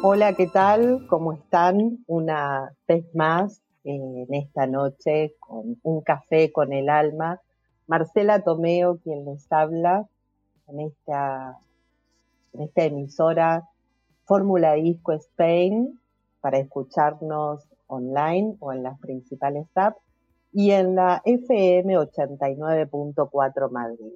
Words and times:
Hola, 0.00 0.34
¿qué 0.34 0.46
tal? 0.46 1.08
¿Cómo 1.08 1.32
están? 1.32 2.04
Una 2.06 2.72
vez 2.86 3.04
más 3.16 3.60
en 3.82 4.32
esta 4.32 4.68
noche 4.68 5.34
con 5.40 5.76
un 5.82 6.02
café 6.02 6.52
con 6.52 6.72
el 6.72 6.88
alma. 6.88 7.40
Marcela 7.88 8.44
Tomeo, 8.44 8.98
quien 8.98 9.24
les 9.24 9.50
habla 9.50 10.06
en 10.68 10.80
esta, 10.80 11.58
emisora 12.76 13.68
Fórmula 14.24 14.74
Disco 14.74 15.14
Spain 15.14 15.98
para 16.40 16.58
escucharnos 16.58 17.66
online 17.88 18.54
o 18.60 18.72
en 18.72 18.84
las 18.84 19.00
principales 19.00 19.66
apps 19.74 20.00
y 20.52 20.70
en 20.70 20.94
la 20.94 21.22
FM 21.24 21.98
89.4 21.98 23.70
Madrid. 23.72 24.12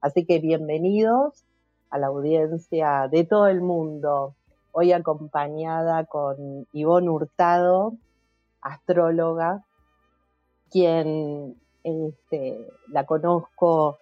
Así 0.00 0.24
que 0.24 0.40
bienvenidos 0.40 1.44
a 1.88 1.98
la 1.98 2.08
audiencia 2.08 3.06
de 3.08 3.24
todo 3.24 3.46
el 3.46 3.60
mundo, 3.60 4.34
hoy 4.72 4.92
acompañada 4.92 6.04
con 6.04 6.66
Ivonne 6.72 7.10
Hurtado, 7.10 7.94
astróloga, 8.62 9.64
quien 10.70 11.56
este, 11.82 12.68
la 12.88 13.04
conozco 13.04 13.98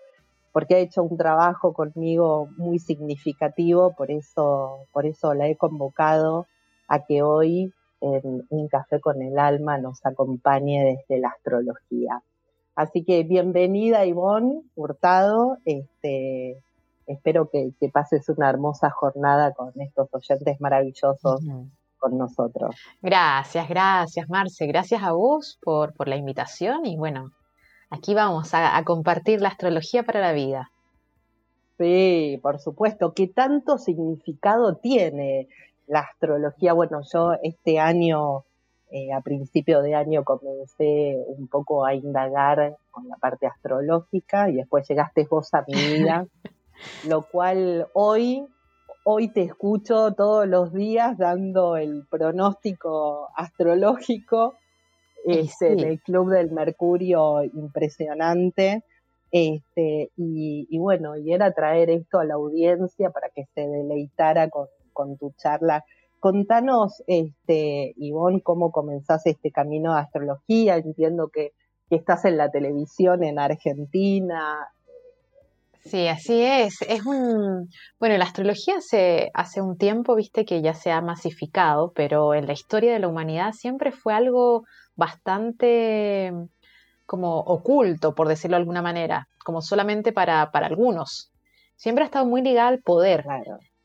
porque 0.52 0.74
ha 0.74 0.78
hecho 0.78 1.02
un 1.02 1.16
trabajo 1.16 1.72
conmigo 1.72 2.48
muy 2.56 2.78
significativo, 2.78 3.94
por 3.94 4.10
eso, 4.10 4.80
por 4.92 5.06
eso 5.06 5.34
la 5.34 5.46
he 5.46 5.56
convocado 5.56 6.46
a 6.88 7.04
que 7.04 7.22
hoy 7.22 7.72
en 8.00 8.46
Un 8.48 8.68
Café 8.68 9.00
con 9.00 9.22
el 9.22 9.38
Alma 9.38 9.78
nos 9.78 10.04
acompañe 10.04 10.84
desde 10.84 11.20
la 11.20 11.28
astrología. 11.28 12.22
Así 12.74 13.04
que 13.04 13.22
bienvenida 13.24 14.06
Ivonne 14.06 14.62
Hurtado, 14.74 15.58
este, 15.64 16.62
espero 17.08 17.50
que, 17.50 17.72
pases 17.92 18.28
una 18.28 18.48
hermosa 18.48 18.90
jornada 18.90 19.52
con 19.52 19.72
estos 19.80 20.08
oyentes 20.12 20.60
maravillosos 20.60 21.40
con 21.98 22.16
nosotros. 22.16 22.76
Gracias, 23.02 23.68
gracias 23.68 24.28
Marce, 24.28 24.66
gracias 24.66 25.02
a 25.02 25.12
vos 25.12 25.58
por, 25.62 25.94
por 25.94 26.06
la 26.06 26.16
invitación 26.16 26.86
y 26.86 26.96
bueno, 26.96 27.32
aquí 27.90 28.14
vamos 28.14 28.50
a, 28.52 28.82
compartir 28.84 29.40
la 29.40 29.48
astrología 29.48 30.02
para 30.02 30.20
la 30.20 30.32
vida. 30.32 30.70
Sí, 31.78 32.38
por 32.42 32.58
supuesto. 32.58 33.14
¿Qué 33.14 33.28
tanto 33.28 33.78
significado 33.78 34.76
tiene 34.76 35.48
la 35.86 36.00
astrología? 36.00 36.72
Bueno, 36.72 37.00
yo 37.12 37.34
este 37.42 37.78
año, 37.78 38.44
eh, 38.90 39.12
a 39.12 39.20
principio 39.20 39.80
de 39.82 39.94
año, 39.94 40.24
comencé 40.24 41.16
un 41.28 41.46
poco 41.46 41.84
a 41.84 41.94
indagar 41.94 42.76
con 42.90 43.08
la 43.08 43.16
parte 43.16 43.46
astrológica 43.46 44.50
y 44.50 44.56
después 44.56 44.88
llegaste 44.88 45.26
vos 45.30 45.54
a 45.54 45.64
mi 45.68 45.74
vida, 45.74 46.26
lo 47.06 47.22
cual 47.22 47.86
hoy, 47.94 48.46
hoy 49.04 49.28
te 49.28 49.42
escucho 49.42 50.12
todos 50.14 50.46
los 50.46 50.72
días 50.72 51.16
dando 51.18 51.76
el 51.76 52.06
pronóstico 52.10 53.28
astrológico 53.36 54.54
este, 55.24 55.72
en 55.72 55.80
el 55.80 56.00
Club 56.00 56.30
del 56.30 56.50
Mercurio 56.50 57.42
impresionante. 57.44 58.84
Este, 59.30 60.10
y, 60.16 60.78
bueno, 60.78 61.16
y 61.16 61.32
era 61.32 61.52
traer 61.52 61.90
esto 61.90 62.18
a 62.18 62.24
la 62.24 62.34
audiencia 62.34 63.10
para 63.10 63.28
que 63.28 63.44
se 63.54 63.66
deleitara 63.68 64.48
con, 64.48 65.16
tu 65.18 65.32
charla. 65.36 65.84
Contanos, 66.18 67.02
este, 67.06 67.94
Ivonne, 67.96 68.42
cómo 68.42 68.72
comenzaste 68.72 69.30
este 69.30 69.52
camino 69.52 69.94
de 69.94 70.00
astrología. 70.00 70.76
Entiendo 70.76 71.28
que, 71.28 71.52
que 71.88 71.96
estás 71.96 72.24
en 72.24 72.36
la 72.36 72.50
televisión 72.50 73.22
en 73.22 73.38
Argentina. 73.38 74.68
Sí, 75.84 76.06
así 76.08 76.42
es. 76.42 76.82
Es 76.82 77.06
un 77.06 77.68
bueno, 77.98 78.16
la 78.18 78.24
astrología 78.24 78.76
hace, 78.78 79.30
hace 79.34 79.60
un 79.60 79.76
tiempo, 79.76 80.14
viste, 80.14 80.44
que 80.44 80.62
ya 80.62 80.74
se 80.74 80.90
ha 80.90 81.00
masificado, 81.00 81.92
pero 81.94 82.34
en 82.34 82.46
la 82.46 82.52
historia 82.52 82.92
de 82.92 82.98
la 82.98 83.08
humanidad 83.08 83.52
siempre 83.52 83.92
fue 83.92 84.14
algo 84.14 84.64
bastante 84.96 86.32
como 87.06 87.38
oculto, 87.38 88.14
por 88.14 88.28
decirlo 88.28 88.56
de 88.56 88.60
alguna 88.60 88.82
manera, 88.82 89.28
como 89.42 89.62
solamente 89.62 90.12
para, 90.12 90.50
para 90.50 90.66
algunos. 90.66 91.32
Siempre 91.76 92.04
ha 92.04 92.06
estado 92.06 92.26
muy 92.26 92.42
ligada 92.42 92.68
al 92.68 92.80
poder. 92.80 93.24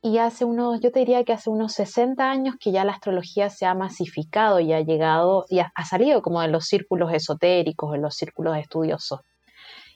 Y 0.01 0.17
hace 0.17 0.43
unos, 0.43 0.81
yo 0.81 0.91
te 0.91 0.99
diría 0.99 1.23
que 1.23 1.31
hace 1.31 1.49
unos 1.49 1.71
60 1.73 2.29
años 2.29 2.55
que 2.59 2.73
ya 2.73 2.83
la 2.83 2.91
astrología 2.91 3.49
se 3.49 3.65
ha 3.65 3.73
masificado 3.73 4.59
y 4.59 4.73
ha 4.73 4.81
llegado 4.81 5.45
y 5.47 5.59
ha, 5.59 5.71
salido 5.89 6.21
como 6.21 6.41
de 6.41 6.49
los 6.49 6.65
círculos 6.65 7.13
esotéricos, 7.13 7.93
de 7.93 7.99
los 7.99 8.13
círculos 8.15 8.57
estudiosos. 8.57 9.21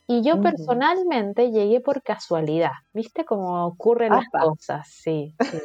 Y 0.08 0.22
yo 0.24 0.42
personalmente 0.42 1.52
llegué 1.52 1.82
por 1.82 2.02
casualidad, 2.02 2.72
¿viste 2.94 3.26
cómo 3.26 3.68
ocurren 3.68 4.14
las 4.14 4.28
cosas? 4.30 4.88
Sí. 4.90 5.36
sí. 5.42 5.58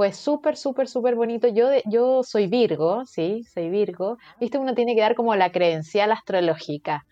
fue 0.00 0.12
súper, 0.12 0.56
súper, 0.56 0.88
súper 0.88 1.14
bonito. 1.14 1.46
Yo, 1.48 1.68
yo 1.84 2.22
soy 2.22 2.46
Virgo, 2.46 3.04
sí, 3.04 3.44
soy 3.44 3.68
Virgo. 3.68 4.16
Viste, 4.40 4.56
uno 4.56 4.74
tiene 4.74 4.94
que 4.94 5.02
dar 5.02 5.14
como 5.14 5.34
la 5.36 5.52
credencial 5.52 6.10
astrológica. 6.10 7.04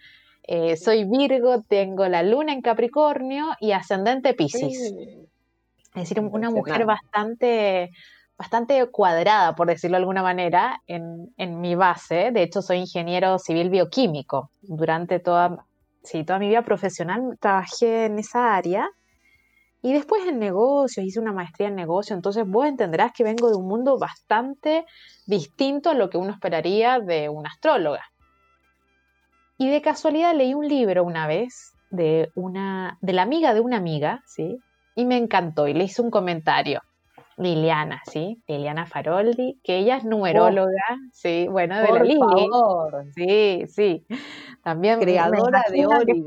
Eh, 0.43 0.78
soy 0.78 1.04
Virgo, 1.04 1.62
tengo 1.69 2.09
la 2.09 2.22
luna 2.22 2.55
en 2.55 2.62
Capricornio 2.62 3.49
y 3.60 3.72
ascendente 3.72 4.32
Pisces. 4.32 4.94
Es 5.94 6.09
decir, 6.09 6.19
una 6.20 6.50
mujer 6.50 6.87
bastante, 6.87 7.91
bastante 8.38 8.87
cuadrada, 8.87 9.55
por 9.55 9.69
decirlo 9.69 9.97
de 9.97 10.03
alguna 10.03 10.22
manera, 10.22 10.81
en, 10.87 11.34
en, 11.37 11.60
mi 11.60 11.75
base. 11.75 12.31
De 12.31 12.43
hecho, 12.43 12.62
soy 12.62 12.78
ingeniero 12.78 13.38
civil 13.38 13.69
bioquímico. 13.69 14.50
Durante 14.62 15.20
toda, 15.20 15.66
sí, 16.09 16.25
toda 16.25 16.39
mi 16.39 16.49
vida 16.49 16.63
profesional 16.63 17.37
trabajé 17.41 18.07
en 18.07 18.19
esa 18.19 18.55
área 18.55 18.89
y 19.81 19.93
después 19.93 20.27
en 20.27 20.39
negocios, 20.39 21.07
hice 21.07 21.21
una 21.21 21.33
maestría 21.33 21.69
en 21.69 21.77
negocio, 21.77 22.17
entonces 22.17 22.45
vos 22.47 22.67
entenderás 22.67 23.13
que 23.13 23.23
vengo 23.23 23.49
de 23.49 23.57
un 23.57 23.69
mundo 23.69 23.99
bastante 23.99 24.85
distinto 25.27 25.91
a 25.91 25.95
lo 25.95 26.11
que 26.11 26.19
uno 26.19 26.33
esperaría 26.33 26.99
de 26.99 27.29
una 27.29 27.51
astróloga. 27.51 28.05
Y 29.57 29.69
de 29.69 29.83
casualidad 29.83 30.35
leí 30.35 30.55
un 30.55 30.67
libro 30.67 31.05
una 31.05 31.27
vez 31.27 31.75
de 31.91 32.31
una 32.35 32.99
de 33.01 33.13
la 33.13 33.23
amiga 33.23 33.55
de 33.55 33.61
una 33.61 33.77
amiga, 33.77 34.23
¿sí? 34.27 34.59
Y 34.95 35.05
me 35.05 35.17
encantó 35.17 35.69
y 35.69 35.75
le 35.75 35.85
hice 35.85 36.03
un 36.03 36.11
comentario. 36.11 36.83
Liliana, 37.38 38.03
¿sí? 38.10 38.43
Liliana 38.49 38.87
Faroldi, 38.87 39.60
que 39.62 39.78
ella 39.78 39.97
es 39.97 40.04
numeróloga, 40.04 40.99
sí, 41.12 41.47
bueno, 41.49 41.78
de 41.81 41.93
la 41.93 42.26
favor. 42.26 43.04
Sí, 43.15 43.65
sí. 43.69 44.06
También 44.62 44.99
creadora 44.99 45.62
de 45.71 45.87
Origo. 45.87 46.25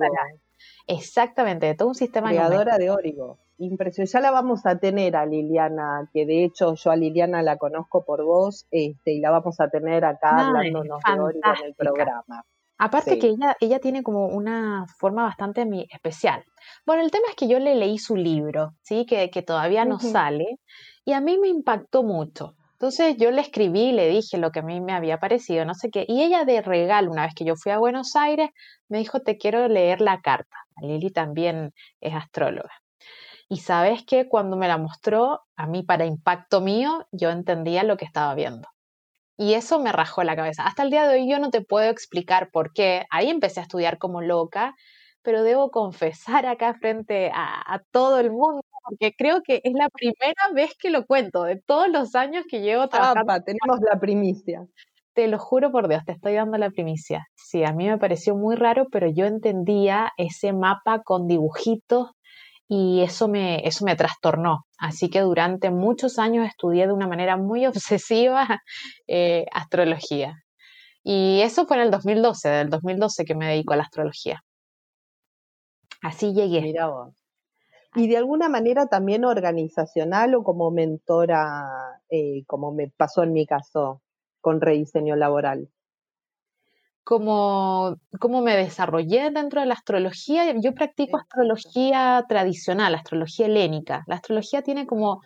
Exactamente, 0.88 1.68
de 1.68 1.76
todo 1.76 1.90
un 1.90 1.96
sistema 1.96 2.30
Creadora 2.30 2.78
de 2.78 2.90
Origo. 2.90 3.40
Impresionante. 3.58 4.12
Ya 4.14 4.22
la 4.22 4.32
vamos 4.32 4.66
a 4.66 4.80
tener 4.80 5.16
a 5.16 5.26
Liliana, 5.26 6.10
que 6.14 6.26
de 6.26 6.46
hecho 6.46 6.74
yo 6.76 6.92
a 6.92 6.96
Liliana 6.96 7.44
la 7.44 7.58
conozco 7.58 8.04
por 8.04 8.24
vos, 8.24 8.66
este, 8.72 9.12
y 9.12 9.20
la 9.20 9.32
vamos 9.32 9.60
a 9.60 9.70
tener 9.70 10.06
acá 10.06 10.48
hablándonos 10.48 11.00
de 11.04 11.20
Origo 11.20 11.54
en 11.60 11.66
el 11.68 11.76
programa. 11.76 12.44
Aparte 12.84 13.20
que 13.20 13.28
ella, 13.28 13.56
ella 13.60 13.80
tiene 13.80 14.02
como 14.02 14.26
una 14.26 14.86
forma 14.98 15.22
bastante 15.24 15.68
especial. 15.92 16.44
Bueno, 16.84 17.04
el 17.04 17.12
tema 17.12 17.28
es 17.30 17.36
que 17.36 17.48
yo 17.48 17.60
le 17.60 17.76
leí 17.76 18.00
su 18.00 18.16
libro, 18.16 18.72
¿sí? 18.82 19.06
Que, 19.06 19.30
que 19.30 19.44
todavía 19.44 19.86
no 19.86 20.00
sale, 20.00 20.58
y 21.06 21.14
a 21.14 21.22
mí 21.22 21.38
me 21.38 21.48
impactó 21.48 22.02
mucho. 22.02 22.56
Entonces 22.74 23.18
yo 23.18 23.30
le 23.30 23.42
escribí, 23.42 23.92
le 23.92 24.10
dije 24.10 24.40
lo 24.40 24.50
que 24.50 24.62
a 24.62 24.64
mí 24.64 24.82
me 24.82 24.94
había 24.94 25.20
parecido, 25.20 25.64
no 25.64 25.76
sé 25.76 25.92
qué, 25.92 26.06
y 26.08 26.24
ella 26.24 26.44
de 26.44 26.64
regalo, 26.64 27.12
una 27.12 27.26
vez 27.26 27.36
que 27.36 27.46
yo 27.46 27.56
fui 27.56 27.72
a 27.72 27.78
Buenos 27.78 28.16
Aires, 28.16 28.50
me 28.90 28.98
dijo, 28.98 29.20
te 29.20 29.38
quiero 29.38 29.68
leer 29.68 30.02
la 30.02 30.20
carta. 30.22 30.58
Lili 30.82 31.12
también 31.12 31.74
es 32.00 32.16
astróloga. 32.16 32.72
Y 33.48 33.58
sabes 33.58 34.04
que 34.04 34.28
cuando 34.28 34.58
me 34.58 34.68
la 34.68 34.80
mostró, 34.80 35.42
a 35.56 35.68
mí 35.68 35.84
para 35.84 36.06
impacto 36.08 36.62
mío, 36.62 37.06
yo 37.12 37.30
entendía 37.30 37.84
lo 37.84 37.98
que 37.98 38.06
estaba 38.06 38.34
viendo. 38.34 38.68
Y 39.42 39.56
eso 39.56 39.80
me 39.80 39.92
rajó 39.92 40.24
la 40.24 40.36
cabeza. 40.36 40.68
Hasta 40.68 40.84
el 40.84 40.92
día 40.92 41.08
de 41.08 41.16
hoy 41.16 41.28
yo 41.28 41.40
no 41.40 41.50
te 41.50 41.62
puedo 41.62 41.90
explicar 41.90 42.52
por 42.52 42.74
qué. 42.74 43.08
Ahí 43.10 43.28
empecé 43.28 43.60
a 43.60 43.64
estudiar 43.64 43.98
como 43.98 44.22
loca, 44.22 44.76
pero 45.24 45.42
debo 45.42 45.72
confesar 45.72 46.46
acá 46.46 46.76
frente 46.76 47.32
a, 47.34 47.82
todo 47.90 48.20
el 48.20 48.30
mundo, 48.30 48.62
porque 48.84 49.16
creo 49.18 49.42
que 49.42 49.60
es 49.64 49.74
la 49.74 49.90
primera 49.90 50.44
vez 50.54 50.76
que 50.78 50.92
lo 50.92 51.08
cuento, 51.08 51.42
de 51.44 51.60
todos 51.60 51.90
los 51.90 52.14
años 52.14 52.46
que 52.48 52.62
llevo 52.62 52.88
trabajando. 52.88 53.44
tenemos 53.44 53.80
la 53.92 54.00
primicia. 54.00 54.64
Te 55.16 55.28
lo 55.28 55.40
juro 55.40 55.72
por 55.72 55.88
Dios, 55.88 56.06
te 56.06 56.12
estoy 56.12 56.36
dando 56.36 56.60
la 56.60 56.70
primicia. 56.70 57.26
Sí, 57.34 57.64
a 57.64 57.74
mí 57.74 57.88
me 57.88 57.98
pareció 57.98 58.36
muy 58.36 58.56
raro, 58.56 58.90
pero 58.92 59.10
yo 59.10 59.26
entendía 59.26 60.12
ese 60.18 60.54
mapa 60.54 61.02
con 61.04 61.26
dibujitos 61.26 62.12
y 62.74 63.02
eso 63.02 63.28
me, 63.28 63.68
eso 63.68 63.84
me 63.84 63.98
trastornó. 63.98 64.66
Así 64.78 65.10
que 65.10 65.20
durante 65.20 65.72
muchos 65.72 66.18
años 66.18 66.48
estudié 66.48 66.88
de 66.88 66.94
una 66.94 67.06
manera 67.06 67.36
muy 67.36 67.66
obsesiva 67.68 68.48
eh, 69.08 69.46
astrología. 69.52 70.42
Y 71.04 71.42
eso 71.42 71.66
fue 71.66 71.76
en 71.76 71.84
el 71.84 71.92
2012, 71.92 72.48
del 72.48 72.70
2012 72.70 73.26
que 73.26 73.36
me 73.36 73.48
dedico 73.48 73.74
a 73.74 73.76
la 73.76 73.84
astrología. 73.84 74.42
Así 76.02 76.34
llegué. 76.34 76.62
Mira 76.62 76.88
vos. 76.88 77.14
Y 77.96 78.08
de 78.08 78.16
alguna 78.16 78.48
manera 78.48 78.86
también 78.88 79.26
organizacional 79.26 80.34
o 80.36 80.44
como 80.46 80.72
mentora, 80.72 82.00
eh, 82.10 82.46
como 82.48 82.72
me 82.72 82.88
pasó 82.88 83.24
en 83.24 83.34
mi 83.34 83.46
caso, 83.46 84.02
con 84.40 84.62
rediseño 84.62 85.18
laboral? 85.18 85.68
Como, 87.04 87.96
cómo 88.20 88.42
me 88.42 88.56
desarrollé 88.56 89.32
dentro 89.32 89.62
de 89.62 89.68
la 89.68 89.74
astrología. 89.74 90.54
Yo 90.62 90.74
practico 90.74 91.18
astrología 91.18 92.24
tradicional, 92.30 92.96
astrología 92.96 93.48
helénica. 93.48 94.04
La 94.08 94.16
astrología 94.16 94.62
tiene 94.62 94.86
como 94.86 95.22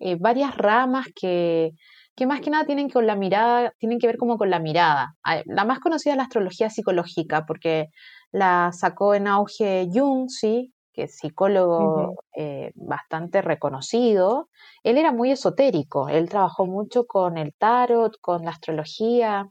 eh, 0.00 0.16
varias 0.18 0.56
ramas 0.56 1.06
que, 1.14 1.70
que 2.16 2.26
más 2.26 2.40
que 2.40 2.50
nada 2.50 2.66
tienen 2.66 2.90
con 2.90 3.06
la 3.06 3.16
mirada, 3.16 3.72
tienen 3.78 3.98
que 3.98 4.06
ver 4.06 4.18
como 4.18 4.36
con 4.36 4.50
la 4.50 4.58
mirada. 4.58 5.14
La 5.46 5.64
más 5.64 5.78
conocida 5.78 6.12
es 6.12 6.16
la 6.16 6.24
astrología 6.24 6.68
psicológica, 6.68 7.46
porque 7.46 7.88
la 8.32 8.70
sacó 8.72 9.14
en 9.14 9.26
auge 9.26 9.88
Jung, 9.92 10.28
sí, 10.28 10.72
que 10.92 11.04
es 11.04 11.16
psicólogo 11.16 12.14
eh, 12.36 12.72
bastante 12.74 13.42
reconocido. 13.42 14.48
Él 14.82 14.98
era 14.98 15.12
muy 15.12 15.30
esotérico, 15.30 16.08
él 16.08 16.28
trabajó 16.28 16.66
mucho 16.66 17.06
con 17.06 17.38
el 17.38 17.54
tarot, 17.54 18.16
con 18.20 18.44
la 18.44 18.50
astrología, 18.50 19.48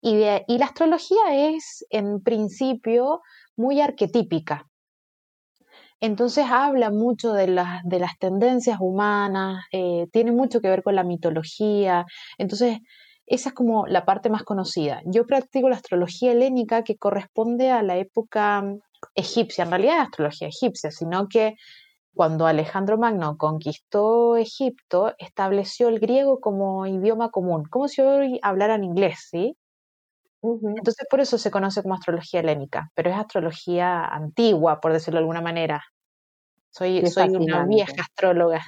y, 0.00 0.18
la 0.20 0.64
astrología 0.64 1.50
es 1.54 1.84
en 1.90 2.22
principio 2.22 3.22
muy 3.56 3.80
arquetípica. 3.80 4.66
Entonces 6.00 6.46
habla 6.48 6.90
mucho 6.90 7.32
de, 7.32 7.48
las, 7.48 7.82
de 7.84 7.98
las 7.98 8.16
tendencias 8.18 8.78
humanas, 8.80 9.64
eh, 9.72 10.06
tiene 10.12 10.30
mucho 10.30 10.60
que 10.60 10.68
ver 10.68 10.84
con 10.84 10.94
la 10.94 11.02
mitología. 11.02 12.06
Entonces, 12.38 12.78
esa 13.26 13.48
es 13.50 13.54
como 13.54 13.86
la 13.86 14.04
parte 14.04 14.30
más 14.30 14.44
conocida. 14.44 15.02
Yo 15.04 15.26
practico 15.26 15.68
la 15.68 15.76
astrología 15.76 16.32
helénica 16.32 16.84
que 16.84 16.96
corresponde 16.96 17.70
a 17.70 17.82
la 17.82 17.96
época 17.96 18.64
egipcia, 19.14 19.64
en 19.64 19.70
realidad 19.70 19.96
es 19.96 20.02
astrología 20.02 20.48
egipcia, 20.48 20.90
sino 20.90 21.28
que 21.28 21.56
cuando 22.14 22.46
Alejandro 22.46 22.98
Magno 22.98 23.36
conquistó 23.36 24.36
Egipto, 24.36 25.14
estableció 25.18 25.88
el 25.88 26.00
griego 26.00 26.40
como 26.40 26.86
idioma 26.86 27.30
común, 27.30 27.64
como 27.70 27.86
si 27.86 28.00
hoy 28.02 28.40
hablaran 28.42 28.82
inglés, 28.82 29.28
¿sí? 29.30 29.56
Entonces 30.42 31.06
por 31.10 31.20
eso 31.20 31.36
se 31.38 31.50
conoce 31.50 31.82
como 31.82 31.94
astrología 31.94 32.40
helénica, 32.40 32.90
pero 32.94 33.10
es 33.10 33.16
astrología 33.16 34.04
antigua, 34.04 34.80
por 34.80 34.92
decirlo 34.92 35.18
de 35.18 35.22
alguna 35.22 35.40
manera. 35.40 35.82
Soy, 36.70 37.04
soy 37.06 37.30
una 37.30 37.66
vieja 37.66 38.02
astróloga. 38.02 38.62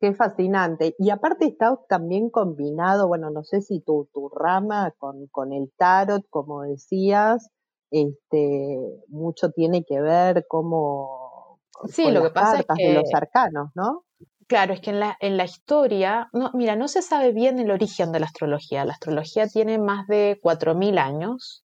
Qué 0.00 0.14
fascinante. 0.14 0.94
Y 0.98 1.10
aparte 1.10 1.46
está 1.46 1.76
también 1.88 2.30
combinado, 2.30 3.08
bueno, 3.08 3.30
no 3.30 3.42
sé 3.42 3.62
si 3.62 3.80
tu, 3.80 4.08
tu 4.12 4.28
rama 4.28 4.92
con, 4.96 5.26
con 5.26 5.52
el 5.52 5.72
tarot, 5.76 6.24
como 6.30 6.62
decías, 6.62 7.50
este, 7.90 8.78
mucho 9.08 9.50
tiene 9.50 9.84
que 9.84 10.00
ver 10.00 10.46
como 10.46 11.60
sí, 11.88 12.04
con 12.04 12.14
lo 12.14 12.20
las 12.20 12.28
que 12.28 12.34
pasa 12.34 12.56
cartas 12.58 12.78
es 12.78 12.84
que, 12.84 12.92
de 12.92 12.94
los 12.94 13.14
arcanos, 13.14 13.70
¿no? 13.74 14.04
Claro, 14.48 14.72
es 14.72 14.80
que 14.80 14.90
en 14.90 15.00
la, 15.00 15.16
en 15.20 15.36
la 15.36 15.44
historia, 15.44 16.28
no, 16.32 16.50
mira, 16.54 16.74
no 16.74 16.88
se 16.88 17.02
sabe 17.02 17.32
bien 17.32 17.58
el 17.58 17.70
origen 17.70 18.12
de 18.12 18.20
la 18.20 18.26
astrología. 18.26 18.84
La 18.86 18.94
astrología 18.94 19.46
tiene 19.46 19.78
más 19.78 20.06
de 20.06 20.38
4.000 20.42 20.98
años 20.98 21.64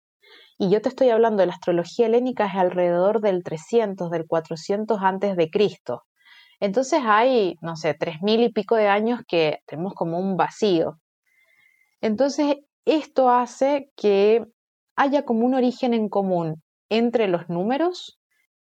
y 0.59 0.71
yo 0.71 0.83
te 0.83 0.91
estoy 0.91 1.11
hablando 1.11 1.41
de 1.43 1.49
la 1.49 1.55
astrología 1.55 2.07
helénica 2.07 2.47
es 2.47 2.55
alrededor 2.57 3.21
del 3.21 3.45
300, 3.45 4.11
del 4.11 4.27
400 4.27 5.01
antes 5.03 5.37
de 5.37 5.51
Cristo. 5.51 6.05
Entonces 6.61 7.01
hay, 7.05 7.57
no 7.63 7.77
sé, 7.77 7.95
3.000 7.95 8.43
y 8.43 8.51
pico 8.53 8.77
de 8.77 8.89
años 8.89 9.21
que 9.29 9.59
tenemos 9.67 9.95
como 9.95 10.19
un 10.19 10.37
vacío. 10.37 10.99
Entonces, 12.03 12.57
esto 12.85 13.31
hace 13.31 13.91
que 13.97 14.45
haya 14.97 15.25
como 15.25 15.47
un 15.47 15.55
origen 15.55 15.95
en 15.95 16.09
común 16.09 16.63
entre 16.91 17.29
los 17.29 17.49
números 17.49 18.20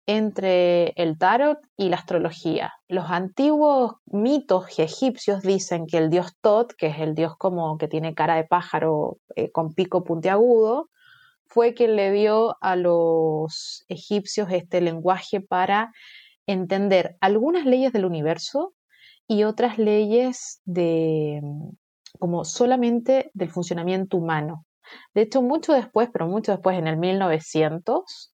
entre 0.06 0.90
el 1.02 1.18
tarot 1.18 1.60
y 1.78 1.90
la 1.90 1.96
astrología. 1.96 2.74
Los 2.88 3.10
antiguos 3.10 3.94
mitos 4.06 4.78
egipcios 4.80 5.42
dicen 5.42 5.88
que 5.88 5.98
el 5.98 6.10
dios 6.10 6.36
Tot, 6.42 6.74
que 6.74 6.88
es 6.88 7.00
el 7.00 7.16
dios 7.16 7.38
como 7.38 7.78
que 7.78 7.88
tiene 7.88 8.14
cara 8.14 8.36
de 8.36 8.44
pájaro 8.44 9.18
eh, 9.36 9.52
con 9.52 9.74
pico 9.74 10.04
puntiagudo, 10.04 10.90
fue 11.46 11.74
quien 11.74 11.96
le 11.96 12.12
dio 12.12 12.58
a 12.62 12.76
los 12.76 13.86
egipcios 13.88 14.50
este 14.52 14.82
lenguaje 14.82 15.40
para 15.40 15.94
entender 16.48 17.16
algunas 17.22 17.66
leyes 17.66 17.94
del 17.94 18.06
universo 18.06 18.74
y 19.28 19.44
otras 19.44 19.78
leyes 19.78 20.62
de 20.66 21.42
como 22.20 22.44
solamente 22.44 23.32
del 23.34 23.50
funcionamiento 23.50 24.18
humano. 24.18 24.66
De 25.14 25.22
hecho, 25.22 25.42
mucho 25.42 25.74
después, 25.74 26.10
pero 26.12 26.28
mucho 26.28 26.52
después, 26.52 26.78
en 26.78 26.88
el 26.88 26.98
1900, 26.98 28.33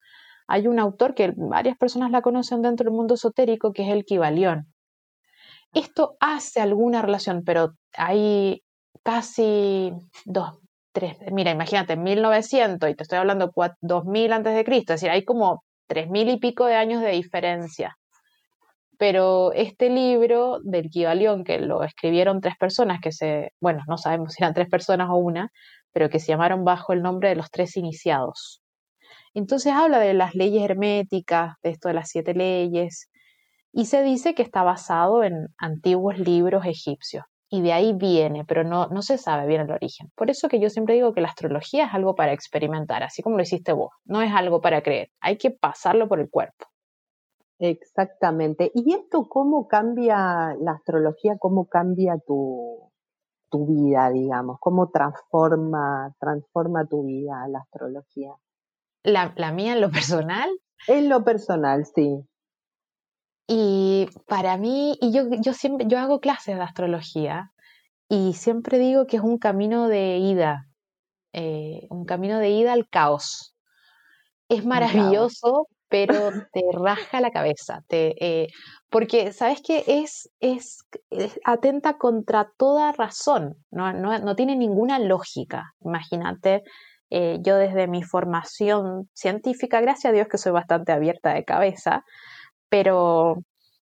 hay 0.49 0.67
un 0.67 0.79
autor 0.79 1.13
que 1.13 1.31
varias 1.37 1.77
personas 1.77 2.09
la 2.09 2.23
conocen 2.23 2.63
dentro 2.63 2.85
del 2.85 2.93
mundo 2.93 3.13
esotérico, 3.13 3.71
que 3.71 3.83
es 3.83 3.89
el 3.89 4.03
Kibalión. 4.03 4.73
Esto 5.73 6.17
hace 6.19 6.59
alguna 6.59 7.03
relación, 7.03 7.43
pero 7.45 7.75
hay 7.93 8.63
casi 9.03 9.93
dos, 10.25 10.57
tres, 10.91 11.17
mira, 11.31 11.51
imagínate, 11.51 11.95
1900 11.95 12.89
y 12.89 12.95
te 12.95 13.03
estoy 13.03 13.19
hablando 13.19 13.51
2000 13.81 14.33
antes 14.33 14.55
de 14.55 14.65
Cristo, 14.65 14.93
es 14.93 15.01
decir, 15.01 15.11
hay 15.11 15.23
como 15.23 15.63
tres 15.85 16.09
mil 16.09 16.27
y 16.29 16.37
pico 16.37 16.65
de 16.65 16.75
años 16.75 17.01
de 17.01 17.11
diferencia. 17.11 17.95
Pero 18.97 19.53
este 19.53 19.89
libro 19.91 20.59
del 20.63 20.89
Kibalión, 20.89 21.43
que 21.43 21.59
lo 21.59 21.83
escribieron 21.83 22.41
tres 22.41 22.55
personas, 22.59 22.99
que 23.01 23.11
se, 23.11 23.51
bueno, 23.61 23.83
no 23.87 23.97
sabemos 23.99 24.33
si 24.33 24.43
eran 24.43 24.55
tres 24.55 24.67
personas 24.67 25.09
o 25.11 25.15
una, 25.17 25.51
pero 25.93 26.09
que 26.09 26.19
se 26.19 26.27
llamaron 26.27 26.65
bajo 26.65 26.91
el 26.91 27.03
nombre 27.03 27.29
de 27.29 27.35
los 27.35 27.51
tres 27.51 27.77
iniciados. 27.77 28.63
Entonces 29.33 29.73
habla 29.73 29.99
de 29.99 30.13
las 30.13 30.35
leyes 30.35 30.63
herméticas, 30.63 31.55
de 31.63 31.69
esto 31.71 31.87
de 31.87 31.93
las 31.93 32.09
siete 32.09 32.33
leyes, 32.33 33.09
y 33.71 33.85
se 33.85 34.01
dice 34.03 34.33
que 34.35 34.41
está 34.41 34.63
basado 34.63 35.23
en 35.23 35.47
antiguos 35.57 36.17
libros 36.17 36.65
egipcios. 36.65 37.25
Y 37.51 37.61
de 37.61 37.73
ahí 37.73 37.93
viene, 37.93 38.45
pero 38.45 38.63
no, 38.63 38.87
no 38.87 39.01
se 39.01 39.17
sabe 39.17 39.47
bien 39.47 39.61
el 39.61 39.71
origen. 39.71 40.11
Por 40.15 40.29
eso 40.29 40.49
que 40.49 40.59
yo 40.59 40.69
siempre 40.69 40.93
digo 40.93 41.13
que 41.13 41.21
la 41.21 41.29
astrología 41.29 41.85
es 41.85 41.93
algo 41.93 42.15
para 42.15 42.31
experimentar, 42.33 43.01
así 43.01 43.23
como 43.23 43.37
lo 43.37 43.43
hiciste 43.43 43.73
vos. 43.73 43.91
No 44.05 44.21
es 44.21 44.31
algo 44.33 44.61
para 44.61 44.83
creer, 44.83 45.09
hay 45.19 45.37
que 45.37 45.51
pasarlo 45.51 46.07
por 46.07 46.19
el 46.19 46.29
cuerpo. 46.29 46.65
Exactamente. 47.59 48.71
¿Y 48.73 48.93
esto 48.93 49.27
cómo 49.27 49.67
cambia 49.67 50.55
la 50.59 50.71
astrología, 50.73 51.37
cómo 51.39 51.65
cambia 51.65 52.17
tu, 52.25 52.89
tu 53.49 53.65
vida, 53.65 54.09
digamos? 54.11 54.57
¿Cómo 54.59 54.89
transforma, 54.89 56.13
transforma 56.19 56.85
tu 56.85 57.03
vida 57.03 57.47
la 57.49 57.59
astrología? 57.59 58.33
La, 59.03 59.33
la 59.35 59.51
mía 59.51 59.73
en 59.73 59.81
lo 59.81 59.91
personal. 59.91 60.49
En 60.87 61.09
lo 61.09 61.23
personal, 61.23 61.85
sí. 61.85 62.23
Y 63.47 64.07
para 64.27 64.57
mí, 64.57 64.95
y 65.01 65.11
yo, 65.11 65.23
yo 65.41 65.53
siempre, 65.53 65.87
yo 65.87 65.97
hago 65.97 66.19
clases 66.19 66.55
de 66.55 66.61
astrología 66.61 67.51
y 68.07 68.33
siempre 68.33 68.77
digo 68.77 69.07
que 69.07 69.17
es 69.17 69.23
un 69.23 69.39
camino 69.39 69.87
de 69.87 70.17
ida, 70.17 70.67
eh, 71.33 71.87
un 71.89 72.05
camino 72.05 72.37
de 72.37 72.49
ida 72.51 72.73
al 72.73 72.87
caos. 72.87 73.55
Es 74.49 74.65
maravilloso, 74.65 75.67
pero 75.89 76.13
te 76.53 76.61
raja 76.73 77.21
la 77.21 77.31
cabeza, 77.31 77.83
te, 77.87 78.15
eh, 78.23 78.47
porque 78.91 79.31
sabes 79.33 79.61
que 79.61 79.83
es, 79.87 80.29
es, 80.39 80.85
es, 81.09 81.39
atenta 81.43 81.97
contra 81.97 82.51
toda 82.55 82.91
razón, 82.91 83.55
no, 83.71 83.93
no, 83.93 84.17
no 84.19 84.35
tiene 84.35 84.55
ninguna 84.55 84.99
lógica. 84.99 85.73
Imagínate 85.81 86.63
eh, 87.09 87.39
yo 87.41 87.57
desde 87.57 87.87
mi 87.87 88.03
formación 88.03 89.09
científica, 89.13 89.81
gracias 89.81 90.11
a 90.11 90.13
Dios 90.13 90.27
que 90.27 90.37
soy 90.37 90.51
bastante 90.51 90.91
abierta 90.91 91.33
de 91.33 91.43
cabeza, 91.45 92.03
pero 92.69 93.43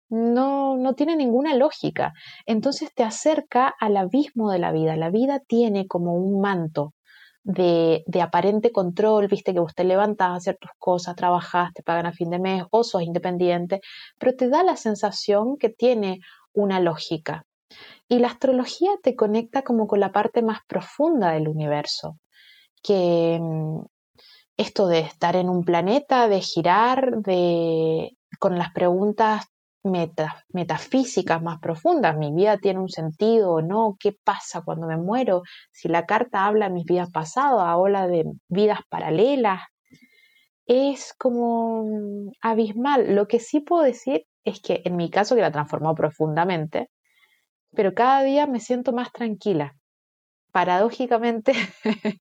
no, 0.08 0.76
no 0.76 0.94
tiene 0.94 1.16
ninguna 1.16 1.54
lógica. 1.54 2.12
Entonces 2.46 2.92
te 2.94 3.04
acerca 3.04 3.68
al 3.68 3.96
abismo 3.96 4.50
de 4.50 4.58
la 4.58 4.72
vida. 4.72 4.96
La 4.96 5.10
vida 5.10 5.40
tiene 5.46 5.86
como 5.86 6.14
un 6.14 6.40
manto 6.40 6.94
de, 7.42 8.02
de 8.06 8.22
aparente 8.22 8.72
control, 8.72 9.28
viste 9.28 9.54
que 9.54 9.60
usted 9.60 9.84
levanta 9.84 10.26
a 10.26 10.36
hacer 10.36 10.58
tus 10.60 10.70
cosas, 10.78 11.16
trabajas, 11.16 11.72
te 11.74 11.82
pagan 11.82 12.06
a 12.06 12.12
fin 12.12 12.30
de 12.30 12.38
mes 12.38 12.64
o 12.70 12.84
sos 12.84 13.02
independiente, 13.02 13.80
pero 14.18 14.34
te 14.36 14.48
da 14.48 14.62
la 14.62 14.76
sensación 14.76 15.56
que 15.56 15.70
tiene 15.70 16.20
una 16.52 16.80
lógica. 16.80 17.44
Y 18.08 18.18
la 18.18 18.28
astrología 18.28 18.90
te 19.02 19.14
conecta 19.14 19.62
como 19.62 19.86
con 19.86 20.00
la 20.00 20.12
parte 20.12 20.42
más 20.42 20.58
profunda 20.66 21.30
del 21.32 21.48
universo 21.48 22.18
que 22.82 23.38
mm, 23.40 23.80
esto 24.56 24.86
de 24.88 25.00
estar 25.00 25.36
en 25.36 25.48
un 25.48 25.64
planeta, 25.64 26.28
de 26.28 26.40
girar, 26.40 27.18
de 27.22 28.16
con 28.38 28.58
las 28.58 28.72
preguntas 28.72 29.46
metafísicas 29.82 31.42
más 31.42 31.58
profundas, 31.60 32.16
mi 32.16 32.32
vida 32.32 32.58
tiene 32.58 32.80
un 32.80 32.90
sentido 32.90 33.52
o 33.52 33.62
no, 33.62 33.96
qué 33.98 34.14
pasa 34.24 34.62
cuando 34.62 34.86
me 34.86 34.98
muero, 34.98 35.42
si 35.72 35.88
la 35.88 36.04
carta 36.04 36.44
habla 36.44 36.68
de 36.68 36.74
mis 36.74 36.84
vidas 36.84 37.10
pasadas, 37.10 37.64
habla 37.64 38.06
de 38.06 38.24
vidas 38.48 38.80
paralelas, 38.90 39.62
es 40.66 41.14
como 41.18 41.84
mm, 41.84 42.30
abismal. 42.42 43.14
Lo 43.14 43.26
que 43.26 43.40
sí 43.40 43.60
puedo 43.60 43.82
decir 43.82 44.26
es 44.44 44.60
que 44.60 44.82
en 44.84 44.96
mi 44.96 45.10
caso, 45.10 45.34
que 45.34 45.40
la 45.40 45.52
transformó 45.52 45.94
profundamente, 45.94 46.90
pero 47.74 47.94
cada 47.94 48.22
día 48.22 48.46
me 48.46 48.60
siento 48.60 48.92
más 48.92 49.12
tranquila 49.12 49.74
paradójicamente 50.52 51.52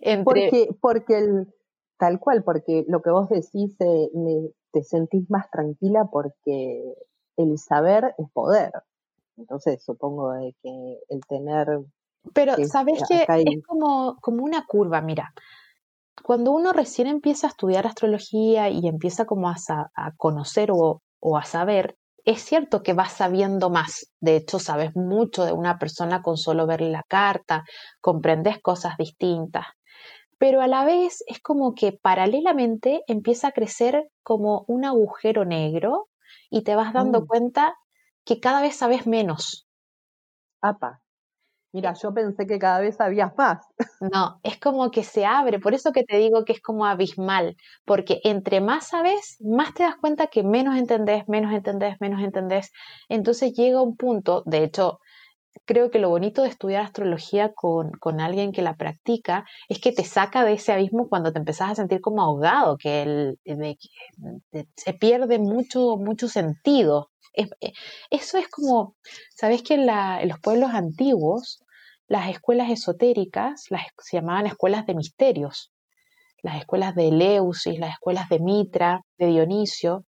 entre... 0.00 0.24
Porque, 0.24 0.68
porque 0.80 1.18
el, 1.18 1.54
tal 1.98 2.18
cual, 2.18 2.44
porque 2.44 2.84
lo 2.88 3.02
que 3.02 3.10
vos 3.10 3.28
decís, 3.28 3.76
eh, 3.80 4.10
me, 4.14 4.50
te 4.72 4.82
sentís 4.82 5.30
más 5.30 5.50
tranquila 5.50 6.08
porque 6.10 6.94
el 7.36 7.58
saber 7.58 8.14
es 8.18 8.30
poder. 8.32 8.72
Entonces 9.36 9.82
supongo 9.84 10.32
de 10.32 10.54
que 10.62 10.98
el 11.08 11.20
tener... 11.28 11.80
Pero 12.32 12.56
sabes 12.66 13.02
que 13.08 13.22
es 13.22 13.66
como, 13.66 14.16
como 14.20 14.42
una 14.42 14.66
curva, 14.66 15.00
mira. 15.00 15.32
Cuando 16.24 16.50
uno 16.50 16.72
recién 16.72 17.06
empieza 17.06 17.46
a 17.46 17.50
estudiar 17.50 17.86
astrología 17.86 18.68
y 18.68 18.88
empieza 18.88 19.26
como 19.26 19.48
a, 19.48 19.56
a 19.94 20.12
conocer 20.16 20.70
o, 20.72 21.02
o 21.20 21.36
a 21.36 21.44
saber, 21.44 21.96
es 22.26 22.42
cierto 22.42 22.82
que 22.84 22.94
vas 22.94 23.12
sabiendo 23.14 23.70
más. 23.70 24.12
De 24.20 24.36
hecho, 24.36 24.58
sabes 24.60 24.96
mucho 24.96 25.44
de 25.46 25.52
una 25.52 25.78
persona 25.78 26.22
con 26.22 26.36
solo 26.38 26.66
ver 26.66 26.82
la 26.82 27.04
carta, 27.08 27.64
comprendes 28.02 28.60
cosas 28.62 28.96
distintas. 28.98 29.66
Pero 30.38 30.62
a 30.62 30.68
la 30.68 30.84
vez 30.84 31.24
es 31.28 31.40
como 31.40 31.74
que 31.74 31.92
paralelamente 31.92 33.02
empieza 33.08 33.48
a 33.48 33.52
crecer 33.52 34.10
como 34.22 34.64
un 34.68 34.84
agujero 34.86 35.44
negro 35.44 36.08
y 36.50 36.62
te 36.64 36.76
vas 36.76 36.92
dando 36.94 37.24
Mm. 37.24 37.26
cuenta 37.26 37.76
que 38.24 38.40
cada 38.40 38.62
vez 38.62 38.76
sabes 38.76 39.06
menos. 39.06 39.66
Apa. 40.62 41.00
Mira, 41.76 41.92
yo 41.92 42.14
pensé 42.14 42.46
que 42.46 42.58
cada 42.58 42.80
vez 42.80 42.96
sabías 42.96 43.32
más. 43.36 43.58
No, 44.00 44.40
es 44.42 44.58
como 44.58 44.90
que 44.90 45.02
se 45.04 45.26
abre, 45.26 45.58
por 45.58 45.74
eso 45.74 45.92
que 45.92 46.04
te 46.04 46.16
digo 46.16 46.46
que 46.46 46.54
es 46.54 46.62
como 46.62 46.86
abismal, 46.86 47.54
porque 47.84 48.20
entre 48.24 48.62
más 48.62 48.88
sabes, 48.88 49.36
más 49.40 49.74
te 49.74 49.82
das 49.82 49.96
cuenta 50.00 50.28
que 50.28 50.42
menos 50.42 50.78
entendés, 50.78 51.28
menos 51.28 51.52
entendés, 51.52 51.96
menos 52.00 52.22
entendés. 52.22 52.72
Entonces 53.10 53.52
llega 53.52 53.82
un 53.82 53.94
punto, 53.94 54.42
de 54.46 54.64
hecho, 54.64 55.00
creo 55.66 55.90
que 55.90 55.98
lo 55.98 56.08
bonito 56.08 56.42
de 56.42 56.48
estudiar 56.48 56.82
astrología 56.82 57.52
con, 57.52 57.90
con 57.92 58.20
alguien 58.20 58.52
que 58.52 58.62
la 58.62 58.76
practica 58.76 59.44
es 59.68 59.78
que 59.78 59.92
te 59.92 60.04
saca 60.04 60.44
de 60.44 60.54
ese 60.54 60.72
abismo 60.72 61.10
cuando 61.10 61.30
te 61.30 61.38
empezás 61.40 61.72
a 61.72 61.74
sentir 61.74 62.00
como 62.00 62.22
ahogado, 62.22 62.78
que, 62.78 63.02
el, 63.02 63.38
de, 63.44 63.76
se 64.76 64.94
pierde 64.94 65.38
mucho, 65.38 65.98
sentido. 66.28 67.10
Es, 67.34 67.50
eso 68.10 68.38
es 68.38 68.48
como, 68.48 68.96
¿sabes 69.34 69.62
que 69.62 69.74
en, 69.74 69.84
la, 69.84 70.22
en 70.22 70.30
los 70.30 70.40
pueblos 70.40 70.70
antiguos 70.72 71.60
las 72.08 72.28
escuelas 72.30 72.70
esotéricas 72.70 73.66
las, 73.70 73.82
se 73.98 74.18
llamaban 74.18 74.46
escuelas 74.46 74.86
de 74.86 74.94
misterios, 74.94 75.72
las 76.42 76.58
escuelas 76.58 76.94
de 76.94 77.08
Eleusis, 77.08 77.78
las 77.78 77.94
escuelas 77.94 78.28
de 78.28 78.40
Mitra, 78.40 79.02
de 79.18 79.26
Dionisio, 79.26 80.04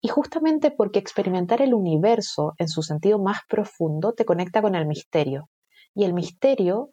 y 0.00 0.08
justamente 0.08 0.70
porque 0.70 0.98
experimentar 0.98 1.62
el 1.62 1.74
universo 1.74 2.54
en 2.58 2.68
su 2.68 2.82
sentido 2.82 3.18
más 3.18 3.40
profundo 3.48 4.12
te 4.12 4.24
conecta 4.24 4.62
con 4.62 4.74
el 4.74 4.86
misterio, 4.86 5.48
y 5.94 6.04
el 6.04 6.12
misterio 6.12 6.90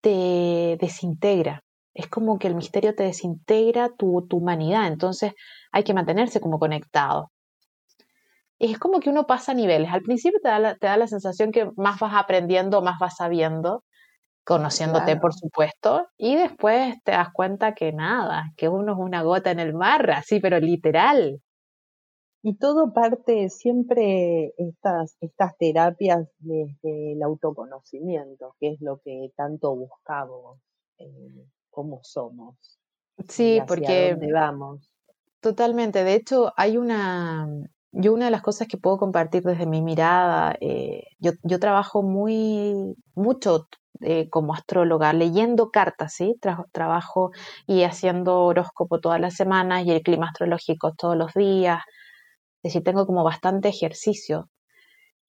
te 0.00 0.78
desintegra, 0.80 1.62
es 1.94 2.08
como 2.08 2.38
que 2.38 2.48
el 2.48 2.54
misterio 2.54 2.94
te 2.94 3.04
desintegra 3.04 3.90
tu, 3.96 4.26
tu 4.26 4.38
humanidad, 4.38 4.88
entonces 4.88 5.32
hay 5.70 5.84
que 5.84 5.94
mantenerse 5.94 6.40
como 6.40 6.58
conectado 6.58 7.30
es 8.58 8.78
como 8.78 9.00
que 9.00 9.10
uno 9.10 9.26
pasa 9.26 9.54
niveles. 9.54 9.90
Al 9.92 10.02
principio 10.02 10.40
te 10.42 10.48
da, 10.48 10.58
la, 10.58 10.76
te 10.76 10.86
da 10.86 10.96
la 10.96 11.06
sensación 11.06 11.52
que 11.52 11.70
más 11.76 11.98
vas 11.98 12.14
aprendiendo, 12.14 12.82
más 12.82 12.98
vas 12.98 13.16
sabiendo, 13.16 13.84
conociéndote, 14.44 15.06
claro. 15.06 15.20
por 15.20 15.34
supuesto, 15.34 16.06
y 16.16 16.36
después 16.36 16.96
te 17.02 17.12
das 17.12 17.32
cuenta 17.32 17.74
que 17.74 17.92
nada, 17.92 18.52
que 18.56 18.68
uno 18.68 18.92
es 18.92 18.98
una 18.98 19.22
gota 19.22 19.50
en 19.50 19.58
el 19.58 19.74
mar, 19.74 20.10
así, 20.10 20.40
pero 20.40 20.60
literal. 20.60 21.40
Y 22.42 22.56
todo 22.58 22.92
parte 22.92 23.48
siempre 23.48 24.52
estas, 24.58 25.16
estas 25.20 25.56
terapias 25.56 26.28
desde 26.40 27.12
el 27.12 27.22
autoconocimiento, 27.22 28.54
que 28.60 28.72
es 28.72 28.80
lo 28.82 28.98
que 28.98 29.30
tanto 29.34 29.74
buscamos, 29.74 30.60
eh, 30.98 31.46
cómo 31.70 32.00
somos. 32.02 32.56
Sí, 33.28 33.60
porque 33.66 34.10
dónde 34.10 34.30
vamos. 34.30 34.90
Totalmente. 35.40 36.04
De 36.04 36.14
hecho, 36.14 36.52
hay 36.56 36.76
una, 36.76 37.48
yo 37.94 38.12
una 38.12 38.26
de 38.26 38.30
las 38.30 38.42
cosas 38.42 38.68
que 38.68 38.76
puedo 38.76 38.98
compartir 38.98 39.42
desde 39.42 39.66
mi 39.66 39.82
mirada, 39.82 40.56
eh, 40.60 41.04
yo, 41.18 41.32
yo, 41.42 41.58
trabajo 41.60 42.02
muy, 42.02 42.96
mucho 43.14 43.68
eh, 44.00 44.28
como 44.30 44.54
astróloga, 44.54 45.12
leyendo 45.12 45.70
cartas, 45.70 46.14
¿sí? 46.14 46.36
Tra 46.40 46.64
trabajo 46.72 47.30
y 47.66 47.84
haciendo 47.84 48.42
horóscopo 48.42 49.00
todas 49.00 49.20
las 49.20 49.34
semanas 49.34 49.84
y 49.86 49.92
el 49.92 50.02
clima 50.02 50.26
astrológico 50.28 50.94
todos 50.94 51.16
los 51.16 51.32
días. 51.34 51.80
Es 52.62 52.72
decir, 52.72 52.82
tengo 52.82 53.06
como 53.06 53.24
bastante 53.24 53.68
ejercicio. 53.68 54.50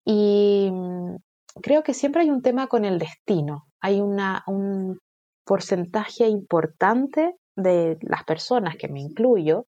Y 0.05 0.69
mm, 0.71 1.15
creo 1.61 1.83
que 1.83 1.93
siempre 1.93 2.23
hay 2.23 2.29
un 2.31 2.41
tema 2.41 2.67
con 2.67 2.85
el 2.85 2.99
destino. 2.99 3.67
Hay 3.81 4.01
una, 4.01 4.43
un 4.47 4.99
porcentaje 5.45 6.27
importante 6.27 7.35
de 7.55 7.97
las 8.01 8.23
personas, 8.23 8.75
que 8.77 8.87
me 8.87 9.01
incluyo, 9.01 9.67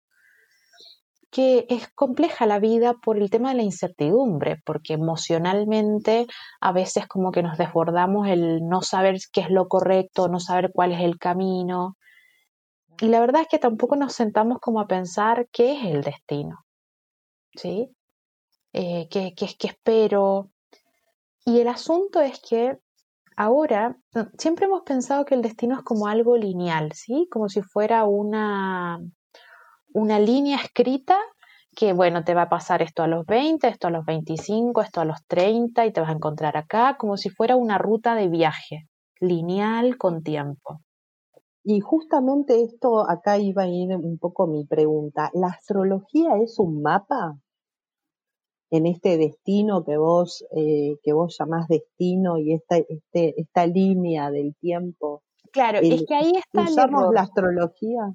que 1.30 1.66
es 1.68 1.88
compleja 1.94 2.46
la 2.46 2.58
vida 2.58 2.94
por 2.94 3.18
el 3.18 3.30
tema 3.30 3.50
de 3.50 3.56
la 3.56 3.62
incertidumbre, 3.62 4.62
porque 4.64 4.94
emocionalmente 4.94 6.26
a 6.60 6.72
veces 6.72 7.06
como 7.06 7.32
que 7.32 7.42
nos 7.42 7.58
desbordamos 7.58 8.28
el 8.28 8.66
no 8.66 8.82
saber 8.82 9.16
qué 9.32 9.42
es 9.42 9.50
lo 9.50 9.68
correcto, 9.68 10.28
no 10.28 10.40
saber 10.40 10.70
cuál 10.72 10.92
es 10.92 11.00
el 11.00 11.18
camino. 11.18 11.96
Y 13.00 13.08
la 13.08 13.20
verdad 13.20 13.42
es 13.42 13.48
que 13.48 13.58
tampoco 13.58 13.96
nos 13.96 14.14
sentamos 14.14 14.58
como 14.60 14.80
a 14.80 14.86
pensar 14.86 15.48
qué 15.52 15.74
es 15.74 15.84
el 15.84 16.02
destino, 16.02 16.64
¿sí? 17.54 17.90
Eh, 18.72 19.08
¿qué, 19.10 19.34
qué, 19.36 19.48
¿Qué 19.58 19.66
espero? 19.68 20.50
Y 21.44 21.60
el 21.60 21.68
asunto 21.68 22.20
es 22.20 22.40
que 22.40 22.78
ahora 23.36 23.96
siempre 24.38 24.66
hemos 24.66 24.82
pensado 24.82 25.24
que 25.24 25.34
el 25.34 25.42
destino 25.42 25.76
es 25.76 25.82
como 25.82 26.08
algo 26.08 26.36
lineal, 26.36 26.92
¿sí? 26.92 27.28
Como 27.30 27.48
si 27.48 27.62
fuera 27.62 28.04
una, 28.04 28.98
una 29.96 30.18
línea 30.20 30.58
escrita 30.58 31.16
que, 31.74 31.94
bueno, 31.94 32.22
te 32.22 32.34
va 32.34 32.42
a 32.42 32.48
pasar 32.50 32.82
esto 32.82 33.02
a 33.02 33.06
los 33.06 33.24
20, 33.24 33.66
esto 33.66 33.86
a 33.86 33.90
los 33.90 34.04
25, 34.04 34.82
esto 34.82 35.00
a 35.00 35.06
los 35.06 35.24
30 35.26 35.86
y 35.86 35.92
te 35.92 36.02
vas 36.02 36.10
a 36.10 36.12
encontrar 36.12 36.58
acá, 36.58 36.96
como 36.98 37.16
si 37.16 37.30
fuera 37.30 37.56
una 37.56 37.78
ruta 37.78 38.14
de 38.14 38.28
viaje, 38.28 38.88
lineal 39.20 39.96
con 39.96 40.22
tiempo. 40.22 40.80
Y 41.64 41.80
justamente 41.80 42.62
esto, 42.62 43.08
acá 43.08 43.38
iba 43.38 43.62
a 43.62 43.68
ir 43.68 43.96
un 43.96 44.18
poco 44.18 44.46
mi 44.46 44.66
pregunta. 44.66 45.30
¿La 45.32 45.48
astrología 45.48 46.36
es 46.42 46.58
un 46.58 46.82
mapa 46.82 47.38
en 48.70 48.84
este 48.84 49.16
destino 49.16 49.82
que 49.82 49.96
vos, 49.96 50.44
eh, 50.54 50.98
que 51.02 51.12
vos 51.14 51.36
llamás 51.38 51.68
destino 51.68 52.36
y 52.36 52.52
esta, 52.52 52.76
este, 52.76 53.40
esta 53.40 53.66
línea 53.66 54.30
del 54.30 54.54
tiempo? 54.60 55.22
Claro, 55.52 55.78
es 55.78 56.04
que 56.06 56.14
ahí 56.14 56.32
está 56.36 56.62
el 56.62 56.68
¿Usamos 56.68 57.00
error. 57.00 57.14
la 57.14 57.22
astrología? 57.22 58.14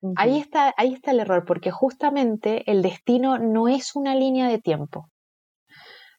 Uh 0.00 0.10
-huh. 0.10 0.14
Ahí 0.16 0.38
está, 0.38 0.74
ahí 0.76 0.94
está 0.94 1.10
el 1.10 1.20
error, 1.20 1.44
porque 1.44 1.70
justamente 1.70 2.70
el 2.70 2.82
destino 2.82 3.38
no 3.38 3.68
es 3.68 3.96
una 3.96 4.14
línea 4.14 4.48
de 4.48 4.58
tiempo. 4.58 5.08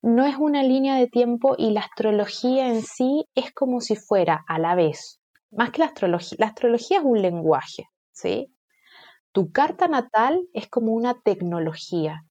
No 0.01 0.25
es 0.25 0.37
una 0.37 0.63
línea 0.63 0.95
de 0.95 1.07
tiempo 1.07 1.55
y 1.57 1.71
la 1.71 1.81
astrología 1.81 2.69
en 2.69 2.81
sí 2.83 3.25
es 3.35 3.53
como 3.53 3.81
si 3.81 3.95
fuera 3.95 4.43
a 4.47 4.57
la 4.57 4.75
vez, 4.75 5.19
más 5.51 5.71
que 5.71 5.79
la 5.79 5.87
astrología, 5.87 6.37
la 6.39 6.47
astrología 6.47 6.99
es 6.99 7.03
un 7.03 7.21
lenguaje, 7.21 7.83
¿sí? 8.13 8.47
Tu 9.33 9.51
carta 9.51 9.87
natal 9.87 10.39
es 10.53 10.69
como 10.69 10.93
una 10.93 11.19
tecnología 11.21 12.23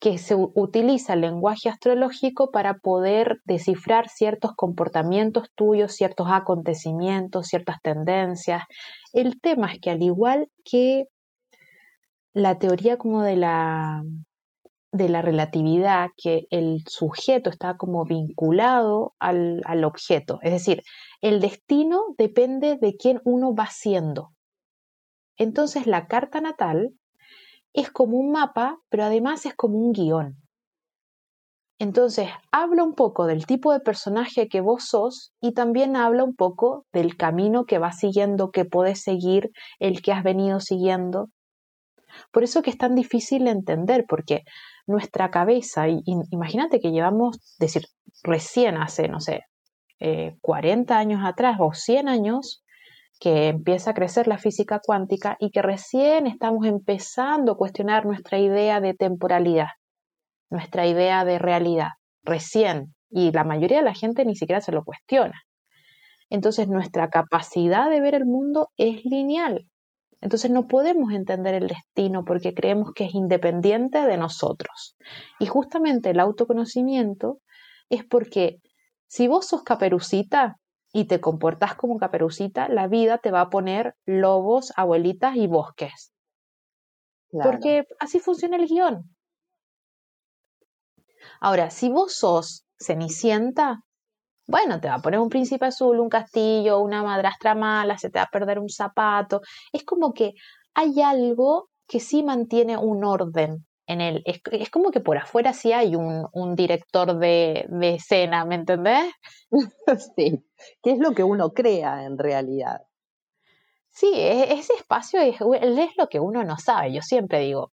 que 0.00 0.18
se 0.18 0.34
utiliza 0.34 1.14
el 1.14 1.22
lenguaje 1.22 1.68
astrológico 1.68 2.50
para 2.50 2.78
poder 2.78 3.40
descifrar 3.44 4.08
ciertos 4.08 4.52
comportamientos 4.54 5.50
tuyos, 5.54 5.92
ciertos 5.92 6.28
acontecimientos, 6.30 7.46
ciertas 7.46 7.80
tendencias. 7.82 8.64
El 9.12 9.40
tema 9.40 9.72
es 9.72 9.80
que 9.80 9.90
al 9.90 10.02
igual 10.02 10.48
que 10.64 11.06
la 12.32 12.58
teoría 12.58 12.98
como 12.98 13.22
de 13.22 13.36
la, 13.36 14.02
de 14.92 15.08
la 15.08 15.22
relatividad, 15.22 16.10
que 16.16 16.46
el 16.50 16.82
sujeto 16.86 17.50
está 17.50 17.76
como 17.76 18.04
vinculado 18.04 19.14
al, 19.18 19.62
al 19.64 19.84
objeto, 19.84 20.38
es 20.42 20.52
decir, 20.52 20.82
el 21.22 21.40
destino 21.40 22.02
depende 22.18 22.76
de 22.76 22.96
quién 22.96 23.20
uno 23.24 23.54
va 23.54 23.66
siendo. 23.66 24.32
Entonces 25.38 25.86
la 25.86 26.06
carta 26.06 26.40
natal 26.40 26.92
es 27.76 27.90
como 27.90 28.18
un 28.18 28.32
mapa, 28.32 28.78
pero 28.88 29.04
además 29.04 29.46
es 29.46 29.54
como 29.54 29.78
un 29.78 29.92
guion. 29.92 30.36
Entonces, 31.78 32.30
habla 32.50 32.82
un 32.82 32.94
poco 32.94 33.26
del 33.26 33.44
tipo 33.44 33.70
de 33.72 33.80
personaje 33.80 34.48
que 34.48 34.62
vos 34.62 34.84
sos 34.88 35.32
y 35.42 35.52
también 35.52 35.94
habla 35.94 36.24
un 36.24 36.34
poco 36.34 36.86
del 36.90 37.18
camino 37.18 37.66
que 37.66 37.78
vas 37.78 37.98
siguiendo, 37.98 38.50
que 38.50 38.64
podés 38.64 39.02
seguir, 39.02 39.50
el 39.78 40.00
que 40.00 40.12
has 40.12 40.24
venido 40.24 40.58
siguiendo. 40.60 41.28
Por 42.32 42.44
eso 42.44 42.62
que 42.62 42.70
es 42.70 42.78
tan 42.78 42.94
difícil 42.94 43.44
de 43.44 43.50
entender, 43.50 44.06
porque 44.08 44.44
nuestra 44.86 45.30
cabeza, 45.30 45.86
imagínate 45.88 46.80
que 46.80 46.92
llevamos, 46.92 47.38
decir, 47.58 47.84
recién 48.22 48.78
hace, 48.78 49.08
no 49.08 49.20
sé, 49.20 49.42
eh, 50.00 50.36
40 50.40 50.96
años 50.96 51.20
atrás 51.24 51.58
o 51.60 51.74
100 51.74 52.08
años, 52.08 52.64
que 53.18 53.48
empieza 53.48 53.90
a 53.90 53.94
crecer 53.94 54.28
la 54.28 54.38
física 54.38 54.80
cuántica 54.84 55.36
y 55.40 55.50
que 55.50 55.62
recién 55.62 56.26
estamos 56.26 56.66
empezando 56.66 57.52
a 57.52 57.56
cuestionar 57.56 58.04
nuestra 58.04 58.38
idea 58.38 58.80
de 58.80 58.94
temporalidad, 58.94 59.68
nuestra 60.50 60.86
idea 60.86 61.24
de 61.24 61.38
realidad, 61.38 61.90
recién, 62.22 62.94
y 63.10 63.32
la 63.32 63.44
mayoría 63.44 63.78
de 63.78 63.84
la 63.84 63.94
gente 63.94 64.24
ni 64.24 64.36
siquiera 64.36 64.60
se 64.60 64.72
lo 64.72 64.84
cuestiona. 64.84 65.42
Entonces 66.28 66.68
nuestra 66.68 67.08
capacidad 67.08 67.88
de 67.88 68.00
ver 68.00 68.14
el 68.14 68.26
mundo 68.26 68.68
es 68.76 69.04
lineal. 69.04 69.66
Entonces 70.20 70.50
no 70.50 70.66
podemos 70.66 71.12
entender 71.12 71.54
el 71.54 71.68
destino 71.68 72.24
porque 72.24 72.54
creemos 72.54 72.92
que 72.94 73.04
es 73.04 73.14
independiente 73.14 74.00
de 74.00 74.16
nosotros. 74.16 74.96
Y 75.38 75.46
justamente 75.46 76.10
el 76.10 76.20
autoconocimiento 76.20 77.38
es 77.88 78.04
porque 78.04 78.58
si 79.06 79.28
vos 79.28 79.46
sos 79.46 79.62
caperucita, 79.62 80.56
y 80.96 81.04
te 81.04 81.20
comportas 81.20 81.74
como 81.74 81.98
caperucita, 81.98 82.70
la 82.70 82.88
vida 82.88 83.18
te 83.18 83.30
va 83.30 83.42
a 83.42 83.50
poner 83.50 83.96
lobos, 84.06 84.72
abuelitas 84.76 85.36
y 85.36 85.46
bosques. 85.46 86.10
Claro. 87.28 87.50
Porque 87.50 87.84
así 87.98 88.18
funciona 88.18 88.56
el 88.56 88.66
guion. 88.66 89.14
Ahora, 91.38 91.68
si 91.68 91.90
vos 91.90 92.14
sos 92.14 92.64
cenicienta, 92.78 93.80
bueno, 94.46 94.80
te 94.80 94.88
va 94.88 94.94
a 94.94 95.02
poner 95.02 95.20
un 95.20 95.28
príncipe 95.28 95.66
azul, 95.66 96.00
un 96.00 96.08
castillo, 96.08 96.80
una 96.80 97.02
madrastra 97.02 97.54
mala, 97.54 97.98
se 97.98 98.08
te 98.08 98.18
va 98.18 98.22
a 98.22 98.30
perder 98.32 98.58
un 98.58 98.70
zapato. 98.70 99.42
Es 99.74 99.84
como 99.84 100.14
que 100.14 100.32
hay 100.72 101.02
algo 101.02 101.68
que 101.86 102.00
sí 102.00 102.22
mantiene 102.22 102.78
un 102.78 103.04
orden 103.04 103.66
en 103.86 104.00
él. 104.00 104.22
Es, 104.24 104.70
como 104.70 104.90
que 104.90 105.00
por 105.00 105.16
afuera 105.18 105.52
sí 105.52 105.72
hay 105.72 105.94
un, 105.96 106.56
director 106.56 107.18
de, 107.18 107.66
escena, 107.82 108.44
¿me 108.44 108.56
entendés? 108.56 109.12
sí, 110.16 110.44
que 110.82 110.92
es 110.92 110.98
lo 110.98 111.12
que 111.12 111.24
uno 111.24 111.50
crea 111.52 112.04
en 112.04 112.18
realidad. 112.18 112.82
Sí, 113.90 114.10
e, 114.14 114.52
ese 114.54 114.74
espacio 114.74 115.20
es, 115.20 115.36
es 115.40 115.90
lo 115.96 116.08
que 116.08 116.20
uno 116.20 116.44
no 116.44 116.58
sabe. 116.58 116.92
Yo 116.92 117.02
siempre 117.02 117.40
digo, 117.40 117.72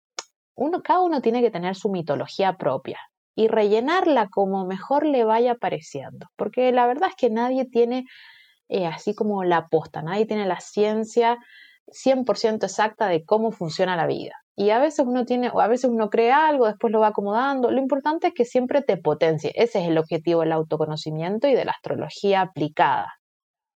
uno, 0.56 0.82
cada 0.84 1.02
uno 1.02 1.22
tiene 1.22 1.42
que 1.42 1.52
tener 1.52 1.76
su 1.76 1.90
mitología 1.90 2.58
propia 2.58 3.00
y 3.36 3.48
rellenarla 3.48 4.28
como 4.30 4.66
mejor 4.66 5.06
le 5.06 5.24
vaya 5.24 5.56
pareciendo, 5.56 6.28
porque 6.36 6.72
la 6.72 6.86
verdad 6.86 7.10
es 7.10 7.16
que 7.16 7.30
nadie 7.30 7.66
tiene 7.66 8.06
eh, 8.70 8.86
así 8.86 9.16
como 9.16 9.44
la 9.44 9.58
aposta, 9.58 10.02
nadie 10.02 10.26
tiene 10.26 10.46
la 10.46 10.60
ciencia 10.60 11.38
100% 11.88 12.64
exacta 12.64 13.08
de 13.08 13.26
cómo 13.26 13.52
funciona 13.52 13.96
la 13.96 14.08
vida. 14.08 14.41
Y 14.56 14.70
a 14.72 14.80
veces 14.80 15.06
uno 15.06 15.26
tiene, 15.26 15.50
o 15.50 15.62
a 15.62 15.68
veces 15.68 15.90
uno 15.90 16.10
cree 16.10 16.32
algo, 16.32 16.68
después 16.68 16.92
lo 16.92 17.00
va 17.00 17.08
acomodando. 17.08 17.72
Lo 17.72 17.80
importante 17.80 18.28
es 18.28 18.34
que 18.34 18.46
siempre 18.46 18.82
te 18.82 18.98
potencie. 18.98 19.52
Ese 19.56 19.82
es 19.82 19.88
el 19.88 19.98
objetivo 19.98 20.42
del 20.42 20.52
autoconocimiento 20.52 21.48
y 21.48 21.56
de 21.56 21.66
la 21.66 21.72
astrología 21.72 22.42
aplicada. 22.42 23.14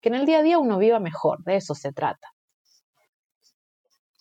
Que 0.02 0.10
en 0.10 0.16
el 0.16 0.26
día 0.26 0.40
a 0.40 0.44
día 0.44 0.60
uno 0.60 0.78
viva 0.78 1.00
mejor, 1.00 1.44
de 1.44 1.56
eso 1.56 1.74
se 1.76 1.92
trata. 1.92 2.28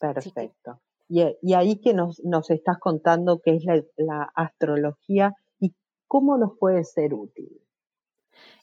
Perfecto. 0.00 0.80
Y, 1.08 1.54
ahí 1.54 1.80
que 1.80 1.92
nos, 1.92 2.20
nos, 2.24 2.50
estás 2.50 2.78
contando 2.78 3.40
qué 3.44 3.56
es 3.56 3.64
la, 3.96 4.30
astrología 4.34 5.34
y 5.60 5.74
cómo 6.06 6.38
nos 6.38 6.52
puede 6.58 6.84
ser 6.84 7.14
útil. 7.14 7.48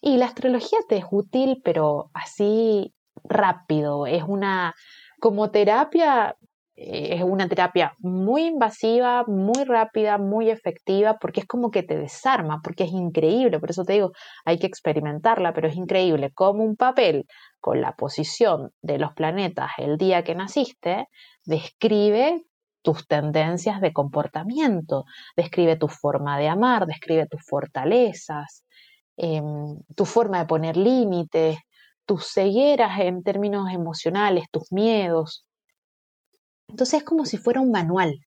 Y 0.01 0.17
la 0.17 0.25
astrología 0.25 0.79
te 0.89 0.97
es 0.97 1.05
útil, 1.11 1.61
pero 1.63 2.09
así 2.13 2.93
rápido. 3.23 4.07
Es 4.07 4.23
una, 4.23 4.73
como 5.19 5.51
terapia, 5.51 6.35
es 6.75 7.21
una 7.23 7.47
terapia 7.47 7.93
muy 7.99 8.45
invasiva, 8.45 9.23
muy 9.27 9.63
rápida, 9.65 10.17
muy 10.17 10.49
efectiva, 10.49 11.17
porque 11.19 11.41
es 11.41 11.45
como 11.47 11.69
que 11.69 11.83
te 11.83 11.97
desarma, 11.97 12.61
porque 12.63 12.85
es 12.85 12.91
increíble. 12.91 13.59
Por 13.59 13.71
eso 13.71 13.83
te 13.83 13.93
digo, 13.93 14.11
hay 14.45 14.57
que 14.57 14.67
experimentarla, 14.67 15.53
pero 15.53 15.67
es 15.67 15.75
increíble 15.75 16.31
como 16.33 16.63
un 16.63 16.75
papel 16.75 17.25
con 17.59 17.81
la 17.81 17.95
posición 17.95 18.71
de 18.81 18.97
los 18.97 19.13
planetas 19.13 19.71
el 19.77 19.97
día 19.97 20.23
que 20.23 20.35
naciste, 20.35 21.07
describe 21.45 22.43
tus 22.81 23.07
tendencias 23.07 23.81
de 23.81 23.93
comportamiento, 23.93 25.05
describe 25.35 25.75
tu 25.75 25.87
forma 25.87 26.39
de 26.39 26.47
amar, 26.47 26.87
describe 26.87 27.27
tus 27.27 27.41
fortalezas, 27.45 28.63
em, 29.17 29.77
tu 29.95 30.05
forma 30.05 30.39
de 30.39 30.45
poner 30.45 30.77
límites, 30.77 31.57
tus 32.05 32.25
cegueras 32.33 32.99
en 32.99 33.23
términos 33.23 33.69
emocionales, 33.71 34.45
tus 34.51 34.71
miedos. 34.71 35.45
Entonces 36.71 37.01
es 37.01 37.03
como 37.03 37.25
si 37.25 37.37
fuera 37.37 37.61
un 37.61 37.69
manual. 37.69 38.25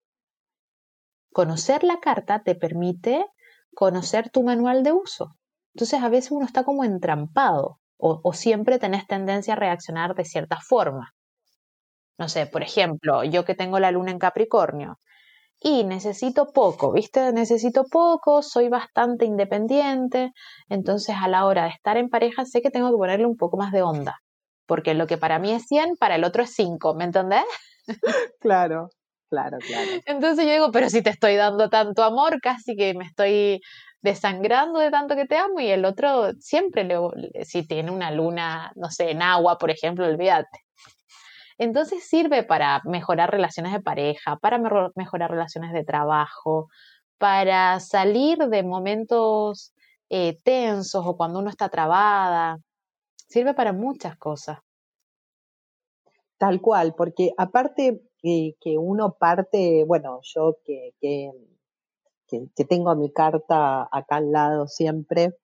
Conocer 1.32 1.82
la 1.82 1.98
carta 1.98 2.42
te 2.44 2.54
permite 2.54 3.26
conocer 3.74 4.30
tu 4.30 4.42
manual 4.42 4.82
de 4.82 4.92
uso. 4.92 5.34
Entonces 5.74 6.02
a 6.02 6.08
veces 6.08 6.30
uno 6.30 6.44
está 6.44 6.62
como 6.62 6.84
entrampado 6.84 7.80
o, 7.96 8.32
siempre 8.34 8.78
tenés 8.78 9.06
tendencia 9.06 9.54
a 9.54 9.56
reaccionar 9.56 10.14
de 10.14 10.26
cierta 10.26 10.60
forma. 10.60 11.14
No 12.18 12.28
sé, 12.28 12.46
por 12.46 12.62
ejemplo, 12.62 13.24
yo 13.24 13.46
que 13.46 13.54
tengo 13.54 13.78
la 13.78 13.90
luna 13.90 14.10
en 14.10 14.18
Capricornio 14.18 14.98
y 15.58 15.84
necesito 15.84 16.52
poco, 16.52 16.92
¿viste? 16.92 17.32
Necesito 17.32 17.84
poco, 17.84 18.42
soy 18.42 18.68
bastante 18.68 19.24
independiente, 19.24 20.32
entonces 20.68 21.16
a 21.18 21.28
la 21.28 21.46
hora 21.46 21.64
de 21.64 21.70
estar 21.70 21.96
en 21.96 22.10
pareja 22.10 22.44
sé 22.44 22.60
que 22.60 22.70
tengo 22.70 22.90
que 22.90 22.98
ponerle 22.98 23.24
un 23.24 23.38
poco 23.38 23.56
más 23.56 23.72
de 23.72 23.80
onda, 23.80 24.20
porque 24.66 24.92
lo 24.92 25.06
que 25.06 25.16
para 25.16 25.38
mí 25.38 25.52
es 25.52 25.64
100, 25.66 25.96
para 25.96 26.16
el 26.16 26.24
otro 26.24 26.42
es 26.42 26.52
5, 26.54 26.94
¿me 26.94 27.04
entendés? 27.04 27.44
Claro, 28.40 28.90
claro, 29.30 29.58
claro. 29.58 29.90
Entonces 30.06 30.46
yo 30.46 30.52
digo, 30.52 30.72
pero 30.72 30.90
si 30.90 31.02
te 31.02 31.10
estoy 31.10 31.36
dando 31.36 31.68
tanto 31.68 32.02
amor, 32.02 32.40
casi 32.40 32.76
que 32.76 32.94
me 32.94 33.04
estoy 33.04 33.60
desangrando 34.02 34.80
de 34.80 34.90
tanto 34.90 35.16
que 35.16 35.26
te 35.26 35.36
amo 35.36 35.60
y 35.60 35.68
el 35.70 35.84
otro 35.84 36.32
siempre, 36.38 36.84
le, 36.84 36.96
si 37.44 37.66
tiene 37.66 37.90
una 37.90 38.10
luna, 38.10 38.70
no 38.76 38.90
sé, 38.90 39.10
en 39.10 39.22
agua, 39.22 39.58
por 39.58 39.70
ejemplo, 39.70 40.06
olvídate. 40.06 40.58
Entonces 41.58 42.06
sirve 42.08 42.42
para 42.42 42.80
mejorar 42.84 43.30
relaciones 43.30 43.72
de 43.72 43.80
pareja, 43.80 44.36
para 44.36 44.58
mejorar 44.96 45.30
relaciones 45.30 45.72
de 45.72 45.84
trabajo, 45.84 46.68
para 47.18 47.80
salir 47.80 48.38
de 48.38 48.62
momentos 48.62 49.72
eh, 50.10 50.36
tensos 50.44 51.04
o 51.06 51.16
cuando 51.16 51.38
uno 51.38 51.50
está 51.50 51.68
trabada. 51.68 52.58
Sirve 53.28 53.54
para 53.54 53.72
muchas 53.72 54.16
cosas. 54.16 54.58
Tal 56.38 56.60
cual, 56.60 56.94
porque 56.96 57.30
aparte 57.36 58.02
eh, 58.22 58.54
que 58.60 58.76
uno 58.78 59.16
parte, 59.18 59.84
bueno, 59.86 60.20
yo 60.22 60.56
que, 60.64 60.92
que, 61.00 61.30
que, 62.28 62.64
tengo 62.64 62.94
mi 62.96 63.12
carta 63.12 63.88
acá 63.90 64.16
al 64.16 64.32
lado 64.32 64.66
siempre, 64.66 65.36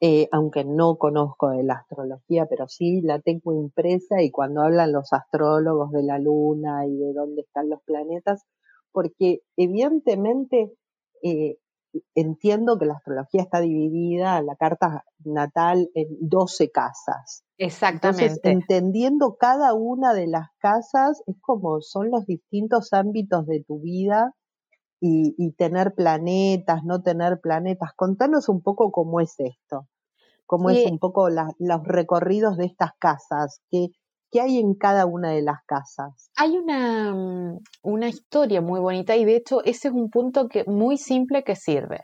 eh, 0.00 0.28
aunque 0.32 0.64
no 0.64 0.96
conozco 0.96 1.50
de 1.50 1.64
la 1.64 1.74
astrología, 1.74 2.46
pero 2.46 2.68
sí 2.68 3.00
la 3.02 3.20
tengo 3.20 3.52
impresa 3.54 4.22
y 4.22 4.30
cuando 4.30 4.62
hablan 4.62 4.92
los 4.92 5.12
astrólogos 5.12 5.90
de 5.92 6.02
la 6.02 6.18
luna 6.18 6.86
y 6.86 6.96
de 6.96 7.12
dónde 7.12 7.42
están 7.42 7.68
los 7.68 7.82
planetas, 7.82 8.44
porque 8.92 9.42
evidentemente 9.56 10.72
eh, 11.22 11.58
entiendo 12.14 12.78
que 12.78 12.86
la 12.86 12.94
astrología 12.94 13.42
está 13.42 13.60
dividida, 13.60 14.40
la 14.42 14.56
carta 14.56 15.04
natal, 15.24 15.90
en 15.94 16.08
12 16.20 16.70
casas. 16.70 17.44
Exactamente. 17.58 18.24
Entonces, 18.24 18.40
entendiendo 18.44 19.36
cada 19.36 19.74
una 19.74 20.14
de 20.14 20.26
las 20.26 20.48
casas, 20.58 21.22
es 21.26 21.36
como 21.40 21.80
son 21.80 22.10
los 22.10 22.26
distintos 22.26 22.92
ámbitos 22.92 23.46
de 23.46 23.62
tu 23.62 23.80
vida 23.80 24.34
y, 25.04 25.52
tener 25.52 25.94
planetas, 25.94 26.84
no 26.84 27.02
tener 27.02 27.40
planetas. 27.40 27.90
Contanos 27.96 28.48
un 28.48 28.62
poco 28.62 28.92
cómo 28.92 29.20
es 29.20 29.34
esto, 29.38 29.88
cómo 30.46 30.70
es 30.70 30.88
un 30.88 30.98
poco 31.00 31.28
los 31.28 31.82
recorridos 31.84 32.56
de 32.56 32.66
estas 32.66 32.92
casas, 33.00 33.60
qué, 33.68 33.88
qué 34.32 34.40
hay 34.40 34.58
en 34.58 34.74
cada 34.74 35.06
una 35.06 35.30
de 35.30 35.42
las 35.42 35.58
casas. 35.66 36.30
Hay 36.36 36.56
una, 36.56 37.14
mm, 37.14 37.58
una 37.82 38.08
historia 38.08 38.60
muy 38.60 38.80
bonita 38.80 39.14
y 39.14 39.24
de 39.24 39.36
hecho 39.36 39.62
ese 39.64 39.88
es 39.88 39.94
un 39.94 40.10
punto 40.10 40.48
que, 40.48 40.64
muy 40.64 40.96
simple 40.96 41.44
que 41.44 41.54
sirve. 41.54 42.00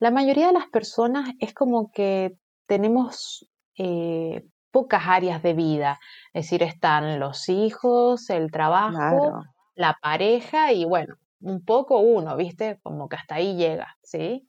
La 0.00 0.10
mayoría 0.10 0.48
de 0.48 0.54
las 0.54 0.68
personas 0.68 1.30
es 1.38 1.54
como 1.54 1.90
que 1.92 2.32
tenemos 2.66 3.46
eh, 3.78 4.42
pocas 4.70 5.02
áreas 5.06 5.42
de 5.42 5.52
vida, 5.52 5.98
es 6.32 6.46
decir, 6.46 6.62
están 6.62 7.20
los 7.20 7.48
hijos, 7.48 8.30
el 8.30 8.50
trabajo, 8.50 9.42
la 9.74 9.96
pareja 10.00 10.72
y 10.72 10.84
bueno, 10.86 11.14
un 11.40 11.62
poco 11.64 11.98
uno, 11.98 12.36
¿viste? 12.36 12.78
Como 12.82 13.08
que 13.08 13.16
hasta 13.16 13.36
ahí 13.36 13.56
llega, 13.56 13.96
¿sí? 14.02 14.48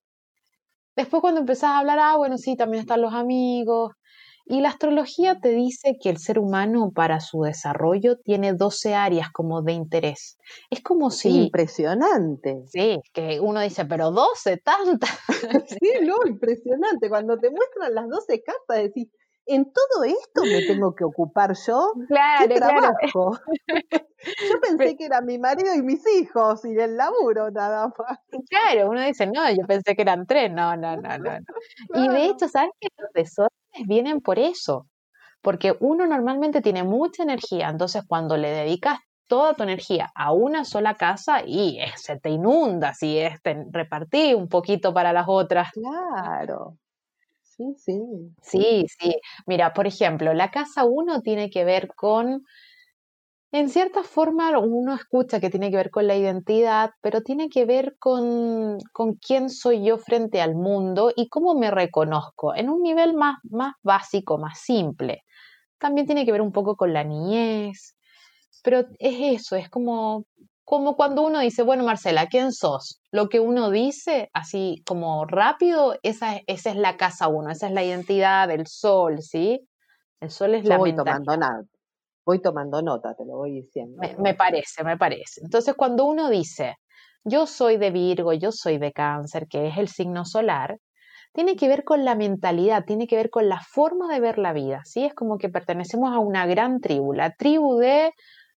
Después 0.95 1.21
cuando 1.21 1.41
empezás 1.41 1.71
a 1.71 1.79
hablar, 1.79 1.99
ah, 1.99 2.15
bueno, 2.17 2.37
sí, 2.37 2.55
también 2.55 2.81
están 2.81 3.01
los 3.01 3.13
amigos. 3.13 3.91
Y 4.49 4.61
la 4.61 4.69
astrología 4.69 5.39
te 5.41 5.49
dice 5.49 5.97
que 6.01 6.09
el 6.09 6.19
ser 6.19 6.39
humano 6.39 6.91
para 6.95 7.19
su 7.19 7.41
desarrollo 7.41 8.17
tiene 8.17 8.53
12 8.53 8.95
áreas 8.95 9.29
como 9.31 9.61
de 9.61 9.73
interés. 9.73 10.37
Es 10.69 10.81
como 10.81 11.11
si... 11.11 11.45
Impresionante. 11.45 12.63
Sí, 12.67 12.99
que 13.13 13.39
uno 13.41 13.59
dice, 13.59 13.85
pero 13.85 14.11
12, 14.11 14.57
tantas. 14.57 15.09
sí, 15.81 15.91
no, 16.01 16.15
impresionante. 16.25 17.09
Cuando 17.09 17.37
te 17.37 17.49
muestran 17.49 17.93
las 17.93 18.07
12 18.07 18.41
casas, 18.41 18.83
decís, 18.83 19.09
en 19.47 19.65
todo 19.65 20.03
esto 20.03 20.43
me 20.43 20.61
tengo 20.61 20.93
que 20.93 21.03
ocupar 21.03 21.53
yo. 21.65 21.93
Claro, 22.07 22.47
¿Qué 22.47 22.55
trabajo? 22.55 23.37
yo 24.49 24.59
pensé 24.61 24.95
que 24.97 25.05
era 25.05 25.21
mi 25.21 25.39
marido 25.39 25.73
y 25.73 25.81
mis 25.81 26.03
hijos 26.19 26.63
y 26.65 26.77
el 26.77 26.97
laburo 26.97 27.49
nada 27.51 27.87
más. 27.97 28.19
Claro, 28.49 28.89
uno 28.89 29.01
dice, 29.05 29.25
no, 29.27 29.49
yo 29.51 29.65
pensé 29.67 29.95
que 29.95 30.01
eran 30.01 30.25
tres. 30.25 30.51
No, 30.51 30.75
no, 30.75 30.97
no, 30.97 31.17
no. 31.17 31.37
Y 31.95 32.07
de 32.09 32.25
hecho, 32.25 32.47
¿sabes 32.47 32.71
que 32.79 32.89
los 32.97 33.09
vienen 33.85 34.21
por 34.21 34.39
eso? 34.39 34.87
Porque 35.41 35.75
uno 35.81 36.07
normalmente 36.07 36.61
tiene 36.61 36.83
mucha 36.83 37.23
energía, 37.23 37.69
entonces 37.69 38.03
cuando 38.07 38.37
le 38.37 38.49
dedicas 38.51 38.99
toda 39.27 39.55
tu 39.55 39.63
energía 39.63 40.11
a 40.15 40.33
una 40.33 40.65
sola 40.65 40.95
casa 40.95 41.43
y 41.45 41.79
se 41.97 42.19
te 42.19 42.29
inunda 42.31 42.93
si 42.95 43.17
es 43.19 43.33
repartir 43.71 44.35
un 44.35 44.49
poquito 44.49 44.93
para 44.93 45.13
las 45.13 45.25
otras. 45.29 45.69
Claro. 45.73 46.77
Sí, 47.43 47.75
sí. 47.77 48.01
Sí, 48.43 48.85
sí. 48.99 49.15
Mira, 49.47 49.73
por 49.73 49.87
ejemplo, 49.87 50.33
la 50.33 50.51
casa 50.51 50.85
1 50.85 51.21
tiene 51.21 51.49
que 51.51 51.65
ver 51.65 51.89
con, 51.95 52.45
en 53.51 53.69
cierta 53.69 54.03
forma 54.03 54.57
uno 54.59 54.93
escucha 54.93 55.39
que 55.39 55.49
tiene 55.49 55.71
que 55.71 55.77
ver 55.77 55.89
con 55.89 56.07
la 56.07 56.15
identidad, 56.15 56.91
pero 57.01 57.21
tiene 57.21 57.49
que 57.49 57.65
ver 57.65 57.95
con, 57.97 58.77
con 58.91 59.15
quién 59.15 59.49
soy 59.49 59.83
yo 59.83 59.97
frente 59.97 60.41
al 60.41 60.55
mundo 60.55 61.11
y 61.15 61.29
cómo 61.29 61.55
me 61.55 61.71
reconozco 61.71 62.53
en 62.55 62.69
un 62.69 62.81
nivel 62.81 63.13
más, 63.13 63.37
más 63.49 63.75
básico, 63.83 64.37
más 64.37 64.59
simple. 64.59 65.23
También 65.77 66.07
tiene 66.07 66.25
que 66.25 66.31
ver 66.31 66.41
un 66.41 66.51
poco 66.51 66.75
con 66.75 66.91
la 66.91 67.03
niñez, 67.03 67.95
pero 68.63 68.79
es 68.99 69.41
eso, 69.41 69.55
es 69.55 69.69
como 69.69 70.25
como 70.67 70.97
cuando 70.97 71.21
uno 71.21 71.39
dice, 71.39 71.63
bueno, 71.63 71.85
Marcela, 71.85 72.27
¿quién 72.27 72.51
sos? 72.51 72.99
Lo 73.09 73.29
que 73.29 73.39
uno 73.39 73.71
dice, 73.71 74.29
así 74.33 74.83
como 74.85 75.25
rápido, 75.25 75.97
esa, 76.03 76.41
esa 76.45 76.71
es 76.71 76.75
la 76.75 76.97
casa 76.97 77.29
uno, 77.29 77.51
esa 77.51 77.67
es 77.67 77.73
la 77.73 77.85
identidad 77.85 78.49
del 78.49 78.67
sol, 78.67 79.21
¿sí? 79.21 79.65
El 80.19 80.29
sol 80.29 80.55
es 80.55 80.65
la 80.65 80.77
voy 80.77 80.93
tomando 80.93 81.37
nota, 81.37 81.61
voy 82.27 82.41
tomando 82.41 82.81
nota, 82.81 83.15
te 83.15 83.25
lo 83.25 83.37
voy 83.37 83.53
diciendo. 83.53 84.01
me 84.19 84.33
parece, 84.33 84.83
me 84.83 84.97
parece. 84.97 85.39
Entonces, 85.41 85.75
cuando 85.75 86.03
uno 86.03 86.29
dice, 86.29 86.75
yo 87.23 87.47
soy 87.47 87.77
de 87.77 87.89
Virgo, 87.89 88.33
yo 88.33 88.51
soy 88.51 88.77
de 88.77 88.91
Cáncer, 88.91 89.47
que 89.47 89.67
es 89.67 89.77
el 89.77 89.87
signo 89.87 90.25
solar, 90.25 90.77
tiene 91.33 91.55
que 91.55 91.69
ver 91.69 91.85
con 91.85 92.03
la 92.03 92.15
mentalidad, 92.15 92.83
tiene 92.85 93.07
que 93.07 93.15
ver 93.15 93.29
con 93.29 93.47
la 93.47 93.61
forma 93.61 94.13
de 94.13 94.19
ver 94.19 94.39
la 94.39 94.51
vida, 94.51 94.81
¿sí? 94.83 95.05
Es 95.05 95.13
como 95.13 95.37
que 95.37 95.47
pertenecemos 95.47 96.11
a 96.11 96.19
una 96.19 96.45
gran 96.45 96.81
tribu, 96.81 97.13
la 97.13 97.31
tribu 97.31 97.77
de 97.77 98.11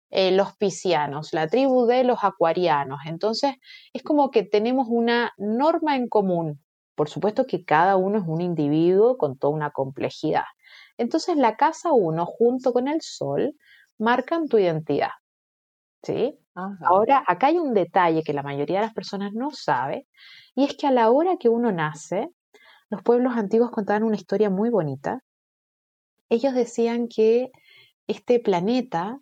eh, 0.09 0.31
los 0.31 0.55
piscianos, 0.57 1.31
la 1.33 1.47
tribu 1.47 1.85
de 1.85 2.03
los 2.03 2.23
acuarianos. 2.23 3.01
Entonces, 3.05 3.53
es 3.93 4.01
como 4.01 4.31
que 4.31 4.41
tenemos 4.41 4.87
una 4.89 5.31
norma 5.37 5.95
en 5.95 6.07
común. 6.07 6.59
Por 6.95 7.07
supuesto 7.07 7.45
que 7.45 7.63
cada 7.63 7.97
uno 7.97 8.17
es 8.17 8.23
un 8.25 8.41
individuo 8.41 9.17
con 9.17 9.37
toda 9.37 9.53
una 9.53 9.69
complejidad. 9.69 10.45
Entonces, 10.99 11.37
la 11.37 11.55
casa 11.55 11.93
1 11.93 12.25
junto 12.25 12.73
con 12.73 12.89
el 12.89 13.01
sol 13.01 13.55
marcan 13.97 14.47
tu 14.49 14.57
identidad. 14.57 15.11
¿Sí? 16.03 16.37
Ahora, 16.53 17.23
acá 17.25 17.47
hay 17.47 17.57
un 17.57 17.73
detalle 17.73 18.21
que 18.21 18.33
la 18.33 18.43
mayoría 18.43 18.79
de 18.79 18.85
las 18.85 18.93
personas 18.93 19.31
no 19.33 19.49
sabe, 19.51 20.07
y 20.55 20.65
es 20.65 20.75
que 20.75 20.87
a 20.87 20.91
la 20.91 21.09
hora 21.09 21.37
que 21.37 21.47
uno 21.47 21.71
nace, 21.71 22.29
los 22.89 23.01
pueblos 23.01 23.37
antiguos 23.37 23.71
contaban 23.71 24.03
una 24.03 24.17
historia 24.17 24.49
muy 24.49 24.69
bonita. 24.69 25.23
Ellos 26.27 26.53
decían 26.53 27.07
que 27.07 27.49
este 28.07 28.39
planeta, 28.39 29.19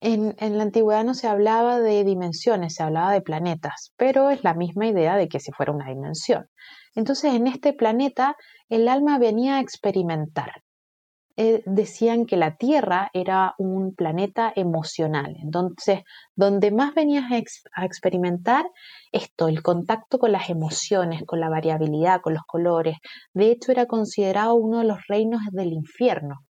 en, 0.00 0.34
la 0.38 0.62
antigüedad 0.62 1.04
no 1.04 1.14
se 1.14 1.28
hablaba 1.28 1.78
de 1.78 2.04
dimensiones, 2.04 2.74
se 2.74 2.82
hablaba 2.82 3.12
de 3.12 3.20
planetas, 3.20 3.92
pero 3.96 4.30
es 4.30 4.42
la 4.42 4.54
misma 4.54 4.86
idea 4.86 5.16
de 5.16 5.28
que 5.28 5.40
si 5.40 5.52
fuera 5.52 5.72
una 5.72 5.88
dimensión. 5.88 6.48
Entonces, 6.94 7.34
en 7.34 7.46
este 7.46 7.72
planeta, 7.72 8.36
el 8.68 8.88
alma 8.88 9.18
venía 9.18 9.56
a 9.56 9.60
experimentar. 9.60 10.62
Eh, 11.36 11.62
decían 11.64 12.26
que 12.26 12.36
la 12.36 12.56
Tierra 12.56 13.10
era 13.14 13.54
un 13.58 13.94
planeta 13.94 14.52
emocional. 14.56 15.36
Entonces, 15.42 16.00
donde 16.34 16.70
más 16.70 16.94
venías 16.94 17.30
a, 17.74 17.84
experimentar 17.84 18.66
esto, 19.12 19.48
el 19.48 19.62
contacto 19.62 20.18
con 20.18 20.32
las 20.32 20.50
emociones, 20.50 21.22
con 21.26 21.40
la 21.40 21.48
variabilidad, 21.48 22.20
con 22.20 22.34
los 22.34 22.42
colores. 22.46 22.96
De 23.32 23.50
hecho, 23.50 23.72
era 23.72 23.86
considerado 23.86 24.54
uno 24.54 24.78
de 24.78 24.84
los 24.84 25.06
reinos 25.08 25.42
del 25.52 25.72
infierno 25.72 26.44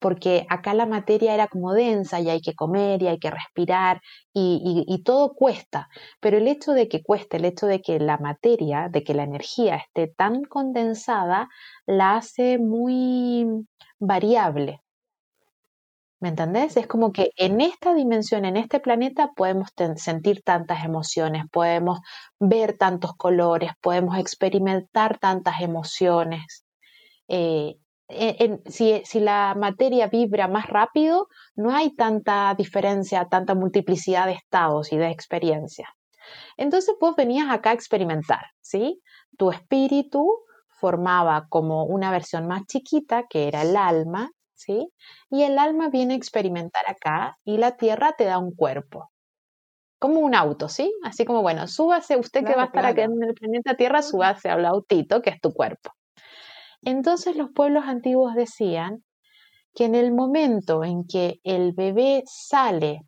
porque 0.00 0.46
acá 0.48 0.74
la 0.74 0.86
materia 0.86 1.34
era 1.34 1.46
como 1.48 1.72
densa 1.74 2.20
y 2.20 2.30
hay 2.30 2.40
que 2.40 2.54
comer 2.54 3.02
y 3.02 3.08
hay 3.08 3.18
que 3.18 3.30
respirar 3.30 4.00
y, 4.32 5.02
todo 5.04 5.34
cuesta, 5.34 5.88
pero 6.20 6.38
el 6.38 6.48
hecho 6.48 6.72
de 6.72 6.88
que 6.88 7.02
cueste, 7.02 7.36
el 7.38 7.44
hecho 7.44 7.66
de 7.66 7.80
que 7.82 7.98
la 8.00 8.18
materia, 8.18 8.88
de 8.90 9.04
que 9.04 9.14
la 9.14 9.24
energía 9.24 9.76
esté 9.76 10.08
tan 10.08 10.44
condensada, 10.44 11.48
la 11.86 12.16
hace 12.16 12.58
muy 12.58 13.46
variable. 13.98 14.82
¿Me 16.20 16.28
entendés? 16.28 16.76
Es 16.76 16.86
como 16.86 17.12
que 17.12 17.30
en 17.36 17.60
esta 17.62 17.94
dimensión, 17.94 18.44
en 18.44 18.56
este 18.58 18.78
planeta, 18.78 19.32
podemos 19.34 19.70
sentir 19.96 20.42
tantas 20.42 20.84
emociones, 20.84 21.44
podemos 21.50 22.00
ver 22.38 22.76
tantos 22.76 23.14
colores, 23.16 23.72
podemos 23.80 24.18
experimentar 24.18 25.18
tantas 25.18 25.62
emociones. 25.62 26.66
Eh, 27.28 27.76
si, 28.66 29.02
si, 29.04 29.20
la 29.20 29.54
materia 29.56 30.08
vibra 30.08 30.48
más 30.48 30.66
rápido, 30.66 31.28
no 31.54 31.74
hay 31.74 31.94
tanta 31.94 32.54
diferencia, 32.56 33.26
tanta 33.28 33.54
multiplicidad 33.54 34.26
de 34.26 34.32
estados 34.32 34.92
y 34.92 34.96
de 34.96 35.10
experiencias. 35.10 35.88
Entonces 36.56 36.94
vos 37.00 37.16
venías 37.16 37.50
acá 37.50 37.70
a 37.70 37.74
experimentar, 37.74 38.46
¿sí? 38.60 39.00
Tu 39.36 39.50
espíritu 39.50 40.26
formaba 40.68 41.46
como 41.48 41.84
una 41.84 42.10
versión 42.10 42.46
más 42.46 42.66
chiquita, 42.66 43.24
que 43.28 43.48
era 43.48 43.62
el 43.62 43.76
alma, 43.76 44.30
¿sí? 44.54 44.90
Y 45.30 45.42
el 45.42 45.58
alma 45.58 45.88
viene 45.88 46.14
a 46.14 46.16
experimentar 46.16 46.88
acá 46.88 47.38
y 47.44 47.58
la 47.58 47.76
tierra 47.76 48.14
te 48.16 48.24
da 48.24 48.38
un 48.38 48.54
cuerpo. 48.54 49.10
Como 49.98 50.20
un 50.20 50.34
auto, 50.34 50.68
¿sí? 50.68 50.92
Así 51.04 51.24
como, 51.26 51.42
bueno, 51.42 51.68
súbase, 51.68 52.16
usted 52.16 52.44
que 52.44 52.54
va 52.54 52.62
a 52.62 52.66
estar 52.66 52.86
aquí 52.86 53.02
en 53.02 53.22
el 53.22 53.34
planeta 53.34 53.74
Tierra, 53.74 54.00
súbase 54.00 54.48
al 54.48 54.64
autito, 54.64 55.20
que 55.20 55.28
es 55.28 55.40
tu 55.42 55.52
cuerpo. 55.52 55.90
Entonces 56.82 57.36
los 57.36 57.50
pueblos 57.50 57.84
antiguos 57.86 58.34
decían 58.34 59.04
que 59.74 59.84
en 59.84 59.94
el 59.94 60.12
momento 60.12 60.82
en 60.84 61.04
que 61.06 61.40
el 61.44 61.72
bebé 61.72 62.22
sale, 62.26 63.02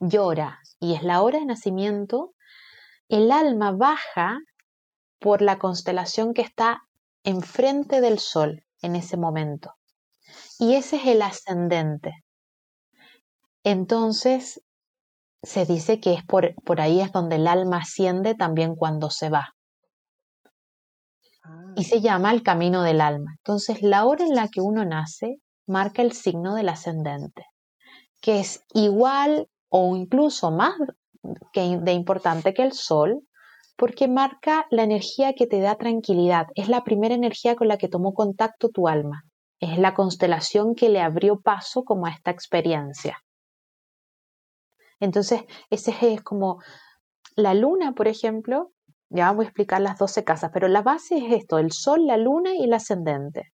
llora 0.00 0.60
y 0.80 0.94
es 0.94 1.02
la 1.02 1.22
hora 1.22 1.38
de 1.38 1.46
nacimiento, 1.46 2.34
el 3.08 3.30
alma 3.30 3.72
baja 3.72 4.38
por 5.20 5.42
la 5.42 5.58
constelación 5.58 6.34
que 6.34 6.42
está 6.42 6.82
enfrente 7.24 8.00
del 8.00 8.18
sol 8.18 8.64
en 8.82 8.96
ese 8.96 9.16
momento. 9.16 9.72
Y 10.58 10.74
ese 10.74 10.96
es 10.96 11.06
el 11.06 11.22
ascendente. 11.22 12.12
Entonces, 13.62 14.60
se 15.42 15.64
dice 15.64 16.00
que 16.00 16.14
es 16.14 16.24
por, 16.24 16.54
por 16.64 16.80
ahí 16.80 17.00
es 17.00 17.12
donde 17.12 17.36
el 17.36 17.46
alma 17.46 17.78
asciende 17.78 18.34
también 18.34 18.74
cuando 18.74 19.10
se 19.10 19.30
va 19.30 19.55
y 21.74 21.84
se 21.84 22.00
llama 22.00 22.32
el 22.32 22.42
camino 22.42 22.82
del 22.82 23.00
alma. 23.00 23.34
Entonces, 23.38 23.82
la 23.82 24.06
hora 24.06 24.24
en 24.24 24.34
la 24.34 24.48
que 24.48 24.60
uno 24.60 24.84
nace 24.84 25.36
marca 25.66 26.02
el 26.02 26.12
signo 26.12 26.54
del 26.54 26.68
ascendente, 26.68 27.44
que 28.20 28.40
es 28.40 28.64
igual 28.72 29.48
o 29.68 29.96
incluso 29.96 30.50
más 30.50 30.74
que 31.52 31.78
de 31.78 31.92
importante 31.92 32.54
que 32.54 32.62
el 32.62 32.72
sol, 32.72 33.22
porque 33.76 34.08
marca 34.08 34.66
la 34.70 34.84
energía 34.84 35.34
que 35.34 35.46
te 35.46 35.60
da 35.60 35.76
tranquilidad. 35.76 36.46
Es 36.54 36.68
la 36.68 36.82
primera 36.82 37.14
energía 37.14 37.56
con 37.56 37.68
la 37.68 37.76
que 37.76 37.88
tomó 37.88 38.14
contacto 38.14 38.70
tu 38.70 38.88
alma. 38.88 39.24
Es 39.60 39.78
la 39.78 39.94
constelación 39.94 40.74
que 40.74 40.88
le 40.88 41.00
abrió 41.00 41.40
paso 41.40 41.84
como 41.84 42.06
a 42.06 42.10
esta 42.10 42.30
experiencia. 42.30 43.22
Entonces, 44.98 45.42
ese 45.68 45.94
es 46.00 46.22
como 46.22 46.62
la 47.36 47.52
luna, 47.52 47.92
por 47.92 48.08
ejemplo, 48.08 48.72
ya 49.08 49.32
voy 49.32 49.44
a 49.44 49.48
explicar 49.48 49.80
las 49.80 49.98
12 49.98 50.24
casas, 50.24 50.50
pero 50.52 50.68
la 50.68 50.82
base 50.82 51.16
es 51.18 51.32
esto, 51.32 51.58
el 51.58 51.72
sol, 51.72 52.06
la 52.06 52.16
luna 52.16 52.54
y 52.54 52.64
el 52.64 52.72
ascendente. 52.72 53.52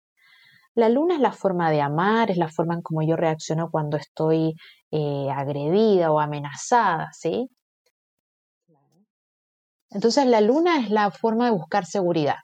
La 0.74 0.88
luna 0.88 1.14
es 1.14 1.20
la 1.20 1.32
forma 1.32 1.70
de 1.70 1.80
amar, 1.80 2.30
es 2.30 2.36
la 2.36 2.48
forma 2.48 2.74
en 2.74 2.82
cómo 2.82 3.02
yo 3.02 3.16
reacciono 3.16 3.70
cuando 3.70 3.96
estoy 3.96 4.54
eh, 4.90 5.28
agredida 5.30 6.12
o 6.12 6.20
amenazada, 6.20 7.08
¿sí? 7.12 7.48
Entonces 9.90 10.26
la 10.26 10.40
luna 10.40 10.80
es 10.80 10.90
la 10.90 11.10
forma 11.10 11.46
de 11.46 11.52
buscar 11.52 11.86
seguridad. 11.86 12.36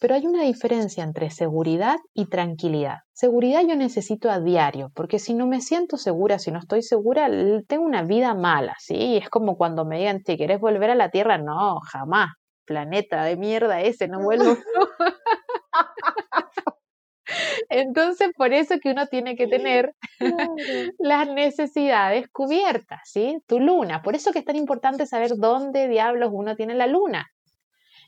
Pero 0.00 0.14
hay 0.14 0.26
una 0.26 0.42
diferencia 0.42 1.02
entre 1.02 1.30
seguridad 1.30 1.96
y 2.14 2.26
tranquilidad. 2.26 2.98
Seguridad 3.12 3.62
yo 3.66 3.74
necesito 3.74 4.30
a 4.30 4.40
diario, 4.40 4.90
porque 4.94 5.18
si 5.18 5.34
no 5.34 5.46
me 5.46 5.60
siento 5.60 5.96
segura, 5.96 6.38
si 6.38 6.52
no 6.52 6.58
estoy 6.60 6.82
segura, 6.82 7.28
tengo 7.66 7.84
una 7.84 8.02
vida 8.02 8.34
mala, 8.34 8.74
¿sí? 8.78 9.16
Es 9.16 9.28
como 9.28 9.56
cuando 9.56 9.84
me 9.84 9.98
digan, 9.98 10.22
¿te 10.22 10.36
querés 10.36 10.60
volver 10.60 10.90
a 10.90 10.94
la 10.94 11.10
Tierra? 11.10 11.38
No, 11.38 11.80
jamás 11.80 12.28
planeta 12.68 13.24
de 13.24 13.36
mierda 13.36 13.80
ese, 13.80 14.06
no 14.06 14.20
vuelvo. 14.20 14.56
Entonces, 17.70 18.30
por 18.36 18.52
eso 18.52 18.78
que 18.80 18.90
uno 18.90 19.06
tiene 19.06 19.36
que 19.36 19.46
tener 19.46 19.94
las 20.98 21.28
necesidades 21.28 22.28
cubiertas, 22.28 23.00
¿sí? 23.04 23.38
Tu 23.46 23.58
luna. 23.58 24.02
Por 24.02 24.14
eso 24.14 24.32
que 24.32 24.40
es 24.40 24.44
tan 24.44 24.56
importante 24.56 25.06
saber 25.06 25.32
dónde 25.36 25.88
diablos 25.88 26.30
uno 26.32 26.56
tiene 26.56 26.74
la 26.74 26.86
luna. 26.86 27.26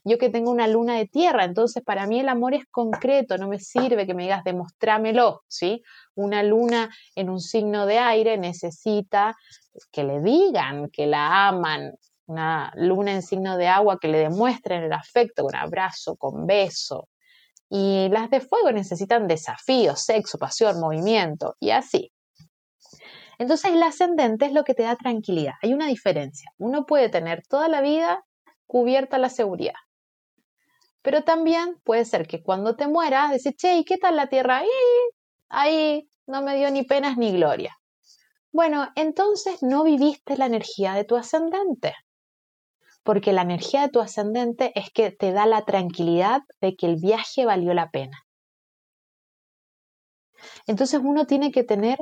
Yo 0.03 0.17
que 0.17 0.31
tengo 0.31 0.51
una 0.51 0.67
luna 0.67 0.97
de 0.97 1.07
tierra, 1.07 1.45
entonces 1.45 1.83
para 1.85 2.07
mí 2.07 2.21
el 2.21 2.31
amor 2.31 2.55
es 2.55 2.65
concreto, 2.71 3.37
no 3.37 3.49
me 3.49 3.59
sirve 3.59 4.07
que 4.07 4.15
me 4.15 4.23
digas 4.23 4.45
demostrámelo, 4.45 5.43
¿sí? 5.47 5.83
Una 6.15 6.43
luna 6.43 6.89
en 7.15 7.29
un 7.29 7.39
signo 7.39 7.85
de 7.85 7.99
aire 7.99 8.39
necesita 8.39 9.37
que 9.93 10.05
le 10.05 10.23
digan 10.23 10.89
que 10.89 11.07
la 11.07 11.49
aman, 11.49 11.93
una 12.31 12.73
luna 12.77 13.13
en 13.13 13.23
signo 13.23 13.57
de 13.57 13.67
agua 13.67 13.99
que 14.01 14.07
le 14.07 14.19
demuestren 14.19 14.85
el 14.85 14.93
afecto 14.93 15.43
con 15.43 15.57
abrazo, 15.57 16.15
con 16.17 16.47
beso. 16.47 17.09
Y 17.69 18.09
las 18.11 18.31
de 18.31 18.41
fuego 18.41 18.71
necesitan 18.73 19.27
desafío, 19.27 19.97
sexo, 19.97 20.39
pasión, 20.39 20.81
movimiento 20.81 21.57
y 21.59 21.71
así. 21.71 22.13
Entonces 23.39 23.73
el 23.73 23.83
ascendente 23.83 24.47
es 24.47 24.53
lo 24.53 24.65
que 24.65 24.75
te 24.75 24.85
da 24.85 24.97
tranquilidad. 24.97 25.55
Hay 25.63 25.73
una 25.73 25.87
diferencia. 25.87 26.51
Uno 26.59 26.87
puede 26.87 27.09
tener 27.09 27.43
toda 27.49 27.69
la 27.69 27.81
vida 27.81 28.25
cubierta 28.67 29.19
la 29.19 29.29
seguridad. 29.29 29.75
Pero 31.03 31.25
también 31.25 31.81
puede 31.83 32.05
ser 32.05 32.27
que 32.29 32.43
cuando 32.43 32.77
te 32.77 32.87
mueras, 32.87 33.31
decís, 33.31 33.57
che, 33.57 33.79
¿y 33.79 33.85
qué 33.85 33.97
tal 33.97 34.17
la 34.17 34.29
tierra? 34.29 34.59
Ahí, 34.59 34.69
ahí 35.49 36.11
no 36.27 36.43
me 36.43 36.57
dio 36.57 36.71
ni 36.71 36.85
penas 36.85 37.17
ni 37.17 37.33
gloria. 37.33 37.77
Bueno, 38.53 38.89
entonces 38.95 39.63
no 39.63 39.85
viviste 39.85 40.37
la 40.37 40.47
energía 40.47 40.93
de 40.93 41.05
tu 41.05 41.17
ascendente 41.17 41.95
porque 43.11 43.33
la 43.33 43.43
energía 43.43 43.81
de 43.81 43.89
tu 43.89 43.99
ascendente 43.99 44.71
es 44.77 44.93
que 44.93 45.11
te 45.11 45.33
da 45.33 45.45
la 45.45 45.65
tranquilidad 45.65 46.43
de 46.61 46.77
que 46.77 46.87
el 46.87 46.95
viaje 46.95 47.45
valió 47.45 47.75
la 47.75 47.91
pena. 47.91 48.25
Entonces 50.69 51.01
uno 51.03 51.27
tiene 51.27 51.51
que 51.51 51.65
tener 51.65 51.99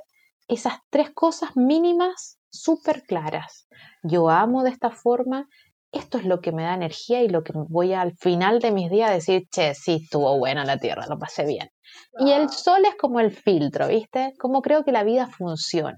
esas 0.48 0.74
tres 0.90 1.08
cosas 1.14 1.56
mínimas 1.56 2.38
súper 2.50 3.04
claras. 3.04 3.68
Yo 4.02 4.28
amo 4.28 4.64
de 4.64 4.68
esta 4.68 4.90
forma, 4.90 5.48
esto 5.92 6.18
es 6.18 6.26
lo 6.26 6.42
que 6.42 6.52
me 6.52 6.64
da 6.64 6.74
energía 6.74 7.22
y 7.22 7.30
lo 7.30 7.42
que 7.42 7.54
voy 7.54 7.94
al 7.94 8.14
final 8.18 8.60
de 8.60 8.70
mis 8.70 8.90
días 8.90 9.10
a 9.10 9.14
decir, 9.14 9.44
che, 9.50 9.74
sí, 9.74 10.00
estuvo 10.04 10.36
buena 10.36 10.66
la 10.66 10.76
tierra, 10.76 11.06
lo 11.08 11.18
pasé 11.18 11.46
bien. 11.46 11.70
Y 12.18 12.32
el 12.32 12.50
sol 12.50 12.82
es 12.84 12.96
como 12.96 13.20
el 13.20 13.30
filtro, 13.30 13.88
¿viste? 13.88 14.34
Como 14.38 14.60
creo 14.60 14.84
que 14.84 14.92
la 14.92 15.04
vida 15.04 15.26
funciona. 15.26 15.96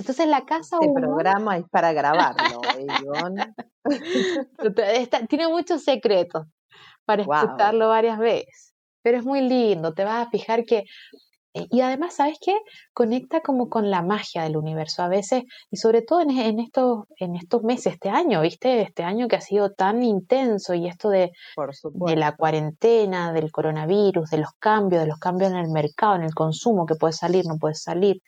Entonces 0.00 0.26
la 0.28 0.46
casa 0.46 0.78
Este 0.80 0.94
programa 0.94 1.58
es 1.58 1.68
para 1.68 1.92
grabarlo, 1.92 2.62
¿eh, 2.78 2.86
tiene 5.28 5.48
muchos 5.48 5.84
secretos 5.84 6.46
para 7.04 7.20
escucharlo 7.20 7.90
varias 7.90 8.18
veces, 8.18 8.72
pero 9.02 9.18
es 9.18 9.24
muy 9.26 9.42
lindo, 9.42 9.92
te 9.92 10.04
vas 10.04 10.26
a 10.26 10.30
fijar 10.30 10.64
que 10.64 10.84
eh, 11.52 11.66
y 11.68 11.82
además, 11.82 12.14
¿sabes 12.14 12.38
qué? 12.40 12.56
Conecta 12.94 13.42
como 13.42 13.68
con 13.68 13.90
la 13.90 14.00
magia 14.00 14.44
del 14.44 14.56
universo 14.56 15.02
a 15.02 15.08
veces, 15.08 15.42
y 15.70 15.76
sobre 15.76 16.00
todo 16.00 16.22
en, 16.22 16.60
estos, 16.60 17.04
en 17.18 17.36
estos 17.36 17.62
meses, 17.62 17.92
este 17.94 18.08
año, 18.08 18.40
¿viste? 18.40 18.80
Este 18.80 19.02
año 19.02 19.28
que 19.28 19.36
ha 19.36 19.40
sido 19.42 19.72
tan 19.72 20.02
intenso 20.02 20.72
y 20.72 20.86
esto 20.86 21.10
de, 21.10 21.32
de 21.82 22.16
la 22.16 22.36
cuarentena, 22.36 23.34
del 23.34 23.52
coronavirus, 23.52 24.30
de 24.30 24.38
los 24.38 24.52
cambios, 24.58 25.02
de 25.02 25.08
los 25.08 25.18
cambios 25.18 25.50
en 25.50 25.58
el 25.58 25.68
mercado, 25.70 26.14
en 26.14 26.22
el 26.22 26.34
consumo, 26.34 26.86
que 26.86 26.94
puede 26.94 27.12
salir, 27.12 27.44
no 27.46 27.58
puede 27.58 27.74
salir, 27.74 28.22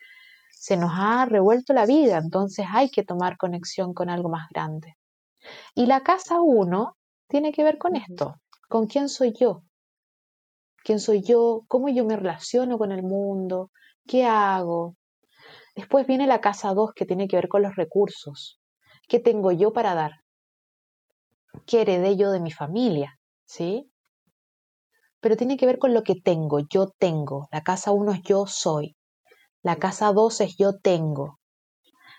se 0.62 0.77
nos 0.77 0.92
ha 0.94 1.27
revuelto 1.27 1.72
la 1.72 1.87
vida, 1.87 2.18
entonces 2.18 2.66
hay 2.72 2.88
que 2.88 3.03
tomar 3.03 3.37
conexión 3.37 3.94
con 3.94 4.09
algo 4.09 4.29
más 4.29 4.48
grande. 4.48 4.94
Y 5.75 5.87
la 5.87 6.05
casa 6.05 6.40
uno 6.40 6.96
tiene 7.27 7.51
que 7.51 7.64
ver 7.64 7.79
con 7.79 7.96
esto, 7.96 8.37
con 8.68 8.87
quién 8.87 9.09
soy 9.09 9.33
yo, 9.33 9.64
quién 10.85 11.01
soy 11.01 11.20
yo, 11.20 11.62
cómo 11.66 11.88
yo 11.88 12.05
me 12.05 12.14
relaciono 12.14 12.79
con 12.79 12.92
el 12.92 13.03
mundo, 13.03 13.72
qué 14.07 14.25
hago. 14.25 14.94
Después 15.75 16.07
viene 16.07 16.29
la 16.29 16.40
casa 16.40 16.72
2 16.75 16.92
que 16.94 17.07
tiene 17.07 17.27
que 17.27 17.35
ver 17.35 17.48
con 17.48 17.62
los 17.62 17.75
recursos. 17.75 18.61
¿Qué 19.09 19.18
tengo 19.18 19.51
yo 19.51 19.72
para 19.72 19.96
dar? 19.96 20.12
¿Qué 21.66 21.81
heredé 21.81 22.16
yo 22.16 22.31
de 22.31 22.38
mi 22.38 22.53
familia? 22.53 23.18
¿Sí? 23.46 23.90
Pero 25.18 25.37
tiene 25.37 25.57
que 25.57 25.66
ver 25.66 25.81
con 25.81 25.92
lo 25.92 26.05
que 26.05 26.14
tengo, 26.14 26.61
yo 26.70 26.87
tengo. 27.01 27.48
La 27.51 27.62
casa 27.62 27.90
1 27.90 28.12
es 28.12 28.22
yo 28.22 28.46
soy. 28.46 28.94
La 29.62 29.77
casa 29.77 30.12
2 30.12 30.40
es 30.40 30.57
yo 30.57 30.79
tengo. 30.79 31.38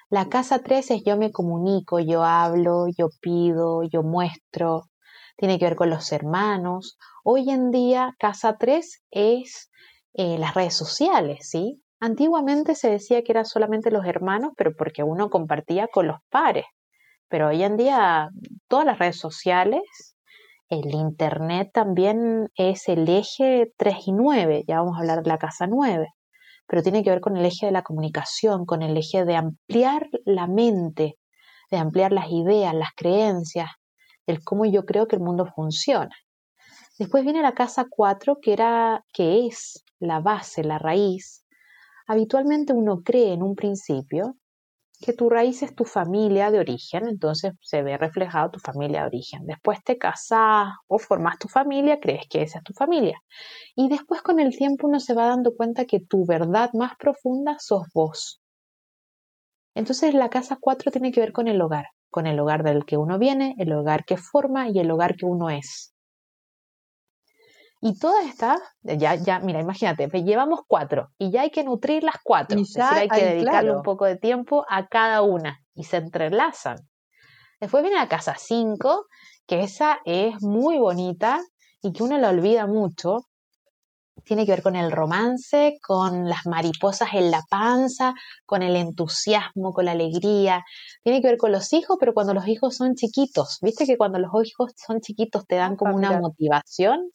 La 0.10 0.30
casa 0.30 0.60
3 0.60 0.92
es 0.92 1.04
yo 1.04 1.18
me 1.18 1.32
comunico, 1.32 2.00
yo 2.00 2.24
hablo, 2.24 2.88
yo 2.98 3.10
pido, 3.20 3.84
yo 3.84 4.04
muestro. 4.04 4.90
Tiene 5.38 5.58
que 5.60 5.66
ver 5.66 5.76
con 5.76 5.90
los 5.90 6.12
hermanos 6.12 6.98
Hoy 7.26 7.50
en 7.50 7.72
día, 7.72 8.16
casa 8.20 8.58
3 8.58 9.02
es 9.10 9.72
eh, 10.14 10.38
las 10.38 10.56
redes 10.56 10.76
sociales, 10.76 11.48
¿sí? 11.50 11.82
Antiguamente 12.02 12.76
se 12.76 12.90
decía 12.90 13.24
que 13.24 13.32
eran 13.32 13.46
solamente 13.46 13.92
los 13.92 14.06
hermanos, 14.06 14.52
pero 14.58 14.74
porque 14.78 15.04
uno 15.04 15.30
compartía 15.30 15.88
con 15.88 16.08
los 16.08 16.18
pares. 16.30 16.66
Pero 17.30 17.48
hoy 17.48 17.64
en 17.64 17.78
día, 17.78 18.30
todas 18.68 18.86
las 18.86 19.00
redes 19.00 19.18
sociales, 19.20 20.18
el 20.68 20.94
Internet 20.94 21.70
también 21.74 22.50
es 22.56 22.90
el 22.90 23.08
eje 23.08 23.72
3 23.78 24.08
y 24.08 24.12
9, 24.12 24.66
ya 24.68 24.82
vamos 24.82 24.98
a 24.98 25.00
hablar 25.00 25.24
de 25.24 25.30
la 25.30 25.38
casa 25.38 25.66
9, 25.66 26.10
pero 26.68 26.82
tiene 26.82 27.04
que 27.04 27.10
ver 27.10 27.22
con 27.22 27.38
el 27.38 27.46
eje 27.46 27.66
de 27.66 27.72
la 27.72 27.84
comunicación, 27.84 28.66
con 28.66 28.82
el 28.82 28.98
eje 28.98 29.26
de 29.26 29.36
ampliar 29.36 30.10
la 30.26 30.48
mente, 30.48 31.18
de 31.70 31.78
ampliar 31.78 32.12
las 32.12 32.30
ideas, 32.32 32.74
las 32.74 32.92
creencias, 32.96 33.70
el 34.26 34.44
cómo 34.44 34.66
yo 34.66 34.86
creo 34.86 35.08
que 35.08 35.16
el 35.16 35.22
mundo 35.22 35.46
funciona. 35.56 36.16
Después 36.98 37.24
viene 37.24 37.42
la 37.42 37.54
casa 37.54 37.88
4, 37.90 38.40
que, 38.42 38.54
era, 38.54 39.04
que 39.12 39.48
es 39.48 39.84
la 40.00 40.20
base, 40.20 40.64
la 40.64 40.78
raíz. 40.78 41.46
Habitualmente 42.08 42.74
uno 42.74 43.02
cree 43.04 43.34
en 43.34 43.42
un 43.42 43.56
principio 43.56 44.38
que 45.04 45.14
tu 45.14 45.30
raíz 45.30 45.62
es 45.64 45.76
tu 45.76 45.86
familia 45.86 46.50
de 46.50 46.60
origen, 46.60 47.08
entonces 47.08 47.54
se 47.62 47.84
ve 47.84 47.98
reflejado 47.98 48.52
tu 48.52 48.60
familia 48.60 49.02
de 49.02 49.08
origen. 49.08 49.46
Después 49.46 49.84
te 49.84 49.98
casas 49.98 50.70
o 50.88 51.00
formas 51.00 51.38
tu 51.40 51.48
familia, 51.48 52.00
crees 52.00 52.28
que 52.30 52.42
esa 52.42 52.60
es 52.60 52.64
tu 52.64 52.74
familia. 52.74 53.20
Y 53.76 53.90
después 53.90 54.22
con 54.22 54.40
el 54.40 54.56
tiempo 54.56 54.88
uno 54.88 55.00
se 55.00 55.14
va 55.14 55.28
dando 55.28 55.56
cuenta 55.56 55.86
que 55.86 56.00
tu 56.00 56.26
verdad 56.26 56.70
más 56.74 56.94
profunda 56.98 57.58
sos 57.60 57.84
vos. 57.94 58.42
Entonces 59.76 60.14
la 60.14 60.30
casa 60.30 60.58
4 60.60 60.92
tiene 60.92 61.12
que 61.12 61.20
ver 61.20 61.34
con 61.34 61.48
el 61.48 61.62
hogar, 61.62 61.88
con 62.10 62.28
el 62.28 62.40
hogar 62.40 62.64
del 62.64 62.86
que 62.86 62.98
uno 62.98 63.20
viene, 63.20 63.56
el 63.58 63.74
hogar 63.74 64.06
que 64.06 64.18
forma 64.18 64.70
y 64.70 64.80
el 64.80 64.90
hogar 64.92 65.16
que 65.16 65.26
uno 65.26 65.50
es. 65.50 65.93
Y 67.86 68.00
todas 68.00 68.26
estas, 68.26 68.62
ya, 68.82 69.16
ya, 69.16 69.40
mira, 69.40 69.60
imagínate, 69.60 70.08
llevamos 70.24 70.62
cuatro 70.66 71.10
y 71.18 71.32
ya 71.32 71.42
hay 71.42 71.52
que 71.52 71.66
nutrir 71.66 72.02
las 72.02 72.16
cuatro. 72.24 72.58
Y 72.58 72.64
ya 72.64 72.96
hay 72.96 73.10
que 73.10 73.26
dedicarle 73.26 73.76
un 73.76 73.84
poco 73.84 74.06
de 74.06 74.16
tiempo 74.16 74.66
a 74.70 74.88
cada 74.88 75.22
una 75.22 75.60
y 75.76 75.84
se 75.84 75.98
entrelazan. 75.98 76.78
Después 77.60 77.84
viene 77.84 77.98
la 77.98 78.08
casa 78.08 78.36
5, 78.38 79.08
que 79.46 79.64
esa 79.64 80.00
es 80.06 80.42
muy 80.42 80.78
bonita 80.78 81.42
y 81.82 81.92
que 81.92 82.04
uno 82.04 82.18
la 82.18 82.30
olvida 82.30 82.68
mucho. 82.68 83.26
Tiene 84.24 84.46
que 84.46 84.54
ver 84.54 84.64
con 84.64 84.78
el 84.78 84.90
romance, 84.90 85.78
con 85.86 86.30
las 86.30 86.46
mariposas 86.46 87.10
en 87.14 87.32
la 87.32 87.42
panza, 87.50 88.14
con 88.46 88.64
el 88.64 88.78
entusiasmo, 88.78 89.74
con 89.74 89.84
la 89.84 89.92
alegría. 89.92 90.64
Tiene 91.04 91.22
que 91.22 91.28
ver 91.28 91.38
con 91.38 91.52
los 91.52 91.74
hijos, 91.74 91.98
pero 92.00 92.14
cuando 92.14 92.34
los 92.34 92.48
hijos 92.48 92.78
son 92.78 92.96
chiquitos. 92.96 93.58
¿Viste 93.62 93.86
que 93.86 93.98
cuando 93.98 94.20
los 94.20 94.32
hijos 94.46 94.72
son 94.78 95.02
chiquitos 95.02 95.46
te 95.46 95.56
dan 95.56 95.76
como 95.76 95.96
una 95.96 96.18
motivación? 96.18 97.12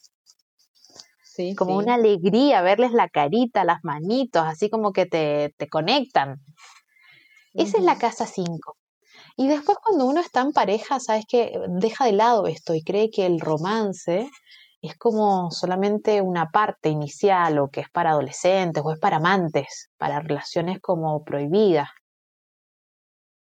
Como 1.56 1.76
una 1.76 1.94
alegría 1.94 2.62
verles 2.62 2.92
la 2.92 3.08
carita, 3.08 3.64
las 3.64 3.82
manitos, 3.82 4.42
así 4.44 4.70
como 4.70 4.92
que 4.92 5.06
te, 5.06 5.54
te 5.56 5.68
conectan. 5.68 6.40
Esa 7.54 7.78
es 7.78 7.84
la 7.84 7.98
casa 7.98 8.26
5. 8.26 8.76
Y 9.36 9.48
después 9.48 9.78
cuando 9.82 10.06
uno 10.06 10.20
está 10.20 10.40
en 10.40 10.52
pareja, 10.52 11.00
sabes 11.00 11.24
que 11.28 11.58
deja 11.68 12.04
de 12.06 12.12
lado 12.12 12.46
esto 12.46 12.74
y 12.74 12.82
cree 12.82 13.10
que 13.10 13.26
el 13.26 13.40
romance 13.40 14.28
es 14.80 14.96
como 14.96 15.50
solamente 15.50 16.20
una 16.22 16.50
parte 16.50 16.88
inicial 16.88 17.58
o 17.58 17.68
que 17.68 17.80
es 17.80 17.90
para 17.90 18.10
adolescentes 18.10 18.82
o 18.84 18.92
es 18.92 18.98
para 18.98 19.16
amantes, 19.16 19.90
para 19.96 20.20
relaciones 20.20 20.80
como 20.80 21.24
prohibidas. 21.24 21.88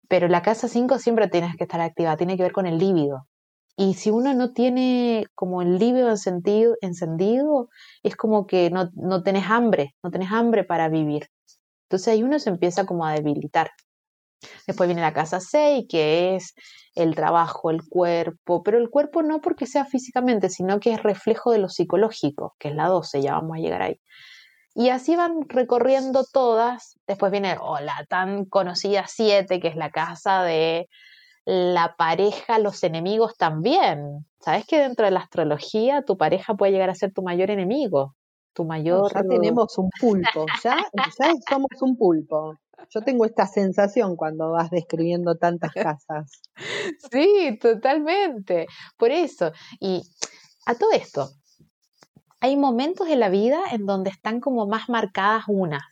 Pero 0.09 0.27
la 0.27 0.43
casa 0.43 0.69
5 0.69 0.99
siempre 0.99 1.29
tienes 1.29 1.55
que 1.57 1.65
estar 1.65 1.81
activa, 1.81 2.17
tiene 2.17 2.37
que 2.37 2.43
ver 2.43 2.53
con 2.53 2.67
el 2.67 2.79
líbido. 2.79 3.27
Y 3.81 3.95
si 3.95 4.11
uno 4.11 4.35
no 4.35 4.53
tiene 4.53 5.25
como 5.35 5.63
el 5.63 5.79
líbido 5.79 6.11
encendido, 6.11 6.77
encendido 6.83 7.71
es 8.03 8.15
como 8.15 8.47
que 8.47 8.69
no, 8.69 8.91
no 8.93 9.23
tenés 9.23 9.47
hambre, 9.49 9.95
no 10.03 10.11
tenés 10.11 10.31
hambre 10.33 10.65
para 10.65 10.91
vivir. 10.91 11.29
Entonces 11.89 12.09
ahí 12.09 12.23
uno 12.23 12.39
se 12.39 12.51
empieza 12.51 12.85
como 12.85 13.07
a 13.07 13.15
debilitar. 13.15 13.71
Después 14.67 14.87
viene 14.87 15.01
la 15.01 15.15
casa 15.15 15.41
6, 15.41 15.87
que 15.89 16.37
es 16.37 16.53
el 16.95 17.15
trabajo, 17.15 17.71
el 17.71 17.81
cuerpo, 17.89 18.63
pero 18.63 18.77
el 18.77 18.91
cuerpo 18.91 19.23
no 19.23 19.41
porque 19.41 19.65
sea 19.65 19.87
físicamente, 19.87 20.51
sino 20.51 20.79
que 20.79 20.93
es 20.93 21.03
reflejo 21.03 21.51
de 21.51 21.61
lo 21.61 21.71
psicológico, 21.71 22.55
que 22.59 22.69
es 22.69 22.75
la 22.75 22.87
12, 22.87 23.23
ya 23.23 23.33
vamos 23.33 23.57
a 23.57 23.61
llegar 23.61 23.81
ahí. 23.81 23.99
Y 24.75 24.91
así 24.91 25.17
van 25.17 25.49
recorriendo 25.49 26.27
todas. 26.31 26.99
Después 27.07 27.33
viene 27.33 27.57
oh, 27.59 27.81
la 27.81 28.05
tan 28.11 28.45
conocida 28.45 29.07
7, 29.09 29.59
que 29.59 29.69
es 29.69 29.77
la 29.77 29.91
casa 29.91 30.43
de 30.43 30.87
la 31.45 31.95
pareja, 31.97 32.59
los 32.59 32.83
enemigos 32.85 33.37
también. 33.37 34.27
¿Sabes 34.41 34.67
que 34.67 34.79
dentro 34.79 35.05
de 35.05 35.11
la 35.11 35.21
astrología 35.21 36.03
tu 36.03 36.17
pareja 36.17 36.55
puede 36.55 36.73
llegar 36.73 36.91
a 36.91 36.95
ser 36.95 37.13
tu 37.13 37.23
mayor 37.23 37.51
enemigo? 37.51 38.15
Tu 38.55 38.65
mayor... 38.65 39.13
Ya 39.15 39.23
tenemos 39.23 39.77
un 39.79 39.91
pulpo, 40.01 40.47
ya, 40.63 40.77
ya 40.93 41.33
somos 41.49 41.71
un 41.81 41.97
pulpo. 41.97 42.55
Yo 42.89 43.03
tengo 43.03 43.25
esta 43.25 43.47
sensación 43.47 44.17
cuando 44.17 44.53
vas 44.53 44.71
describiendo 44.71 45.37
tantas 45.37 45.73
casas. 45.73 46.43
Sí, 47.13 47.59
totalmente. 47.61 48.67
Por 48.97 49.11
eso. 49.11 49.53
Y 49.81 50.03
a 50.67 50.75
todo 50.75 50.93
esto, 50.93 51.31
hay 52.41 52.57
momentos 52.57 53.09
en 53.09 53.21
la 53.21 53.29
vida 53.29 53.61
en 53.73 53.87
donde 53.87 54.11
están 54.11 54.41
como 54.41 54.67
más 54.67 54.89
marcadas 54.89 55.45
unas. 55.49 55.83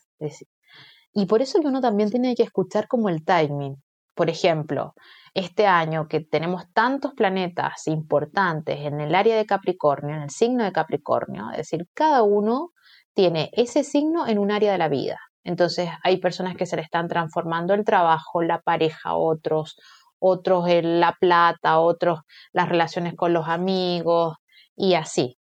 Y 1.12 1.26
por 1.26 1.42
eso 1.42 1.61
que 1.61 1.68
uno 1.68 1.80
también 1.80 2.11
tiene 2.11 2.34
que 2.34 2.42
escuchar 2.42 2.88
como 2.88 3.08
el 3.08 3.24
timing. 3.24 3.76
Por 4.18 4.31
ejemplo, 4.31 4.96
este 5.33 5.68
año 5.68 6.09
que 6.09 6.18
tenemos 6.18 6.64
tantos 6.72 7.14
planetas 7.14 7.87
importantes 7.87 8.81
en 8.81 9.00
el 9.00 9.14
área 9.14 9.37
de 9.37 9.46
Capricornio, 9.46 10.16
en 10.16 10.22
el 10.22 10.31
signo 10.31 10.64
de 10.64 10.72
Capricornio, 10.72 11.52
es 11.52 11.59
decir, 11.59 11.87
cada 11.94 12.24
uno 12.24 12.70
tiene 13.14 13.48
ese 13.52 13.85
signo 13.85 14.26
en 14.26 14.40
un 14.40 14.50
área 14.50 14.72
de 14.72 14.78
la 14.78 14.88
vida. 14.88 15.20
Entonces 15.44 15.88
hay 16.02 16.16
personas 16.16 16.57
que 16.57 16.66
se 16.66 16.74
le 16.74 16.83
están 16.83 17.07
transformando 17.07 17.74
el 17.74 17.85
trabajo, 17.85 18.42
la 18.42 18.61
pareja, 18.61 19.14
otros, 19.14 19.76
otros 20.18 20.66
en 20.66 20.98
la 20.98 21.12
plata, 21.20 21.78
otros 21.78 22.18
las 22.52 22.68
relaciones 22.68 23.14
con 23.14 23.33
los 23.33 23.46
amigos 23.46 24.35
y 24.74 24.94
así. 24.94 25.38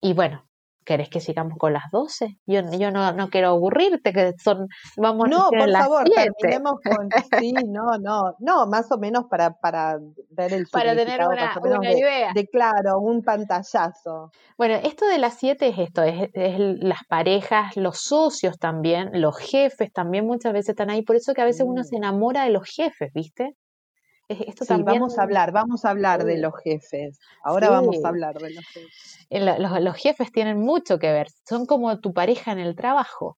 Y 0.00 0.12
bueno, 0.12 0.48
¿Querés 0.90 1.08
que 1.08 1.20
sigamos 1.20 1.56
con 1.56 1.72
las 1.72 1.84
12? 1.92 2.38
Yo, 2.46 2.62
yo 2.76 2.90
no, 2.90 3.12
no 3.12 3.30
quiero 3.30 3.50
aburrirte, 3.50 4.12
que 4.12 4.32
son, 4.42 4.66
vamos 4.96 5.28
no, 5.28 5.46
a 5.46 5.48
por 5.50 5.68
las 5.68 5.84
favor, 5.84 6.02
7. 6.12 6.32
terminemos 6.40 6.72
con, 6.82 7.08
sí, 7.38 7.52
no, 7.52 7.96
no, 8.00 8.34
no, 8.40 8.66
más 8.66 8.90
o 8.90 8.98
menos 8.98 9.26
para, 9.30 9.52
para 9.52 9.98
ver 10.30 10.52
el 10.52 10.66
Para 10.72 10.96
tener 10.96 11.20
una, 11.24 11.54
una 11.62 11.78
de, 11.90 11.96
idea. 11.96 12.32
de, 12.34 12.48
claro, 12.48 12.98
un 12.98 13.22
pantallazo. 13.22 14.32
Bueno, 14.58 14.74
esto 14.82 15.06
de 15.06 15.18
las 15.18 15.34
7 15.38 15.68
es 15.68 15.78
esto, 15.78 16.02
es, 16.02 16.28
es 16.34 16.56
las 16.58 17.04
parejas, 17.08 17.76
los 17.76 17.98
socios 18.00 18.58
también, 18.58 19.10
los 19.12 19.38
jefes 19.38 19.92
también 19.92 20.26
muchas 20.26 20.52
veces 20.52 20.70
están 20.70 20.90
ahí, 20.90 21.02
por 21.02 21.14
eso 21.14 21.34
que 21.34 21.42
a 21.42 21.44
veces 21.44 21.64
uno 21.68 21.84
se 21.84 21.94
Mm. 21.94 22.02
enamora 22.02 22.42
de 22.44 22.50
los 22.50 22.68
jefes, 22.68 23.12
¿viste? 23.14 23.54
Es- 24.30 24.40
Esto 24.42 24.64
Sí, 24.64 24.68
también, 24.68 25.00
vamos 25.00 25.18
a 25.18 25.22
hablar, 25.22 25.50
vamos 25.52 25.84
a 25.84 25.90
hablar 25.90 26.24
de 26.24 26.38
los 26.38 26.52
jefes. 26.62 27.18
Ahora 27.42 27.68
vamos 27.70 27.96
a 28.04 28.08
hablar 28.08 28.34
de 28.38 28.50
los 28.50 28.64
jefes. 28.72 29.26
eh, 29.28 29.40
lo- 29.40 29.58
los, 29.58 29.80
los 29.80 29.96
jefes 29.96 30.30
tienen 30.32 30.58
mucho 30.60 30.98
que 30.98 31.12
ver, 31.12 31.28
son 31.48 31.66
como 31.66 31.98
tu 32.00 32.12
pareja 32.12 32.52
en 32.52 32.60
el 32.60 32.76
trabajo. 32.76 33.36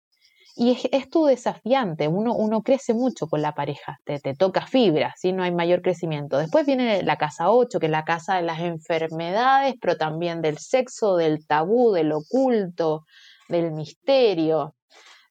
Y 0.56 0.72
es, 0.72 0.88
es 0.92 1.08
tu 1.08 1.26
desafiante, 1.26 2.08
uno, 2.08 2.34
uno 2.34 2.62
crece 2.62 2.92
mucho 2.92 3.28
con 3.28 3.40
la 3.40 3.54
pareja, 3.54 3.98
te, 4.04 4.18
te 4.18 4.34
toca 4.34 4.66
fibra, 4.66 5.14
¿sí? 5.16 5.32
no 5.32 5.44
hay 5.44 5.52
mayor 5.52 5.80
crecimiento. 5.80 6.38
Después 6.38 6.66
viene 6.66 7.02
la 7.04 7.16
casa 7.16 7.50
8, 7.50 7.78
que 7.78 7.86
es 7.86 7.92
la 7.92 8.04
casa 8.04 8.34
de 8.36 8.42
las 8.42 8.58
enfermedades, 8.58 9.76
pero 9.80 9.96
también 9.96 10.42
del 10.42 10.58
sexo, 10.58 11.16
del 11.16 11.46
tabú, 11.46 11.92
del 11.92 12.10
oculto, 12.12 13.04
del 13.48 13.70
misterio. 13.72 14.74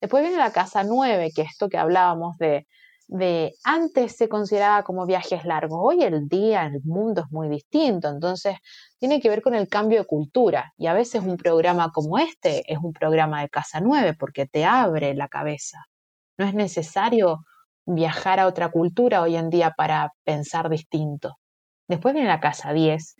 Después 0.01 0.23
viene 0.23 0.37
la 0.37 0.51
casa 0.53 0.83
9, 0.85 1.31
que 1.35 1.41
es 1.43 1.49
esto 1.51 1.67
que 1.67 1.77
hablábamos 1.77 2.37
de, 2.37 2.65
de 3.09 3.55
antes 3.63 4.15
se 4.15 4.29
consideraba 4.29 4.83
como 4.83 5.07
viajes 5.07 5.43
largos, 5.43 5.79
hoy 5.81 6.03
el 6.03 6.27
día, 6.27 6.67
el 6.67 6.79
mundo 6.83 7.21
es 7.21 7.31
muy 7.31 7.49
distinto, 7.49 8.07
entonces 8.07 8.57
tiene 8.99 9.19
que 9.19 9.29
ver 9.29 9.41
con 9.41 9.55
el 9.55 9.67
cambio 9.67 9.99
de 9.99 10.05
cultura 10.05 10.73
y 10.77 10.85
a 10.85 10.93
veces 10.93 11.23
un 11.23 11.35
programa 11.35 11.91
como 11.91 12.19
este 12.19 12.71
es 12.71 12.77
un 12.77 12.93
programa 12.93 13.41
de 13.41 13.49
Casa 13.49 13.79
9 13.81 14.13
porque 14.19 14.45
te 14.45 14.63
abre 14.63 15.15
la 15.15 15.27
cabeza. 15.27 15.79
No 16.37 16.45
es 16.45 16.53
necesario 16.53 17.39
viajar 17.87 18.39
a 18.39 18.45
otra 18.45 18.69
cultura 18.69 19.23
hoy 19.23 19.35
en 19.35 19.49
día 19.49 19.73
para 19.75 20.13
pensar 20.23 20.69
distinto. 20.69 21.37
Después 21.87 22.13
viene 22.13 22.29
la 22.29 22.39
Casa 22.39 22.73
10, 22.73 23.15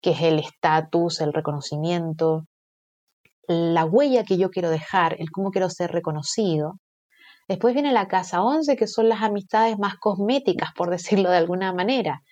que 0.00 0.10
es 0.10 0.22
el 0.22 0.38
estatus, 0.38 1.20
el 1.20 1.32
reconocimiento, 1.32 2.44
la 3.48 3.84
huella 3.84 4.22
que 4.22 4.38
yo 4.38 4.50
quiero 4.50 4.70
dejar, 4.70 5.16
el 5.18 5.32
cómo 5.32 5.50
quiero 5.50 5.68
ser 5.68 5.90
reconocido. 5.90 6.76
Después 7.48 7.74
viene 7.74 7.92
la 7.92 8.08
casa 8.08 8.42
11, 8.42 8.76
que 8.76 8.86
son 8.86 9.08
las 9.08 9.22
amistades 9.22 9.78
más 9.78 9.96
cosméticas, 9.96 10.70
por 10.76 10.90
decirlo 10.90 11.30
de 11.30 11.36
alguna 11.36 11.72
manera. 11.72 12.22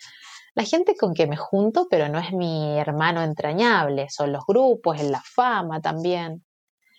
La 0.54 0.64
gente 0.64 0.96
con 0.96 1.14
que 1.14 1.26
me 1.26 1.36
junto, 1.36 1.86
pero 1.88 2.08
no 2.08 2.18
es 2.18 2.32
mi 2.32 2.78
hermano 2.78 3.22
entrañable, 3.22 4.08
son 4.10 4.32
los 4.32 4.44
grupos, 4.46 4.98
es 4.98 5.08
la 5.08 5.22
fama 5.22 5.80
también. 5.80 6.44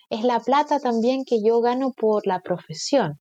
Es 0.09 0.23
la 0.23 0.39
plata 0.39 0.79
también 0.79 1.23
que 1.25 1.41
yo 1.43 1.61
gano 1.61 1.93
por 1.93 2.27
la 2.27 2.41
profesión. 2.41 3.19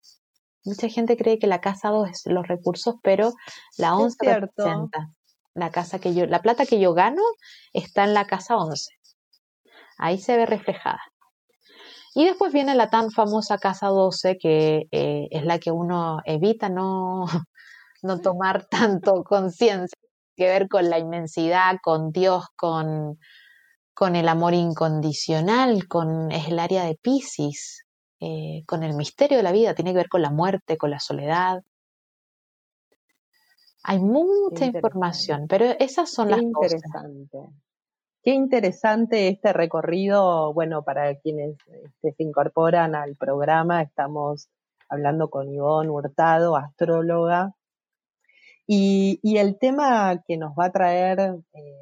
Mucha 0.64 0.88
gente 0.88 1.16
cree 1.16 1.38
que 1.38 1.46
la 1.46 1.60
casa 1.60 1.88
2 1.88 2.10
es 2.10 2.22
los 2.26 2.46
recursos, 2.46 2.96
pero 3.02 3.32
la 3.78 3.96
11 3.96 4.16
cierto. 4.20 4.46
representa. 4.56 5.10
La, 5.54 5.70
casa 5.70 5.98
que 5.98 6.14
yo, 6.14 6.26
la 6.26 6.42
plata 6.42 6.66
que 6.66 6.78
yo 6.78 6.94
gano 6.94 7.22
está 7.72 8.04
en 8.04 8.14
la 8.14 8.26
casa 8.26 8.56
11. 8.56 8.92
Ahí 9.98 10.18
se 10.18 10.36
ve 10.36 10.46
reflejada. 10.46 11.00
Y 12.14 12.24
después 12.24 12.52
viene 12.52 12.74
la 12.74 12.90
tan 12.90 13.10
famosa 13.10 13.58
casa 13.58 13.88
12, 13.88 14.36
que 14.38 14.88
eh, 14.90 15.28
es 15.30 15.44
la 15.44 15.58
que 15.58 15.70
uno 15.70 16.20
evita 16.24 16.68
no, 16.68 17.26
no 18.02 18.20
tomar 18.20 18.66
tanto 18.70 19.22
conciencia, 19.24 19.96
que 20.36 20.46
ver 20.46 20.68
con 20.68 20.90
la 20.90 20.98
inmensidad, 20.98 21.76
con 21.82 22.10
Dios, 22.12 22.46
con, 22.56 23.18
con 23.94 24.16
el 24.16 24.28
amor 24.28 24.54
incondicional, 24.54 25.86
con 25.86 26.32
es 26.32 26.48
el 26.48 26.58
área 26.58 26.84
de 26.84 26.96
Pisces, 26.96 27.84
eh, 28.20 28.64
con 28.66 28.82
el 28.82 28.94
misterio 28.94 29.36
de 29.36 29.42
la 29.42 29.52
vida, 29.52 29.74
tiene 29.74 29.92
que 29.92 29.98
ver 29.98 30.08
con 30.08 30.22
la 30.22 30.30
muerte, 30.30 30.76
con 30.76 30.90
la 30.90 31.00
soledad. 31.00 31.62
Hay 33.82 33.98
mucha 33.98 34.66
información, 34.66 35.46
pero 35.48 35.66
esas 35.78 36.10
son 36.10 36.30
las 36.30 36.40
cosas. 36.52 36.72
interesante. 36.72 37.38
Qué 38.22 38.32
interesante 38.32 39.28
este 39.28 39.52
recorrido. 39.52 40.52
Bueno, 40.52 40.82
para 40.82 41.14
quienes 41.16 41.56
este, 41.66 42.12
se 42.12 42.22
incorporan 42.22 42.94
al 42.94 43.16
programa, 43.16 43.80
estamos 43.80 44.50
hablando 44.90 45.30
con 45.30 45.48
Ivonne 45.48 45.90
Hurtado, 45.90 46.56
astróloga. 46.56 47.54
Y, 48.66 49.18
y 49.22 49.38
el 49.38 49.58
tema 49.58 50.22
que 50.26 50.36
nos 50.36 50.52
va 50.52 50.66
a 50.66 50.72
traer 50.72 51.18
eh, 51.20 51.80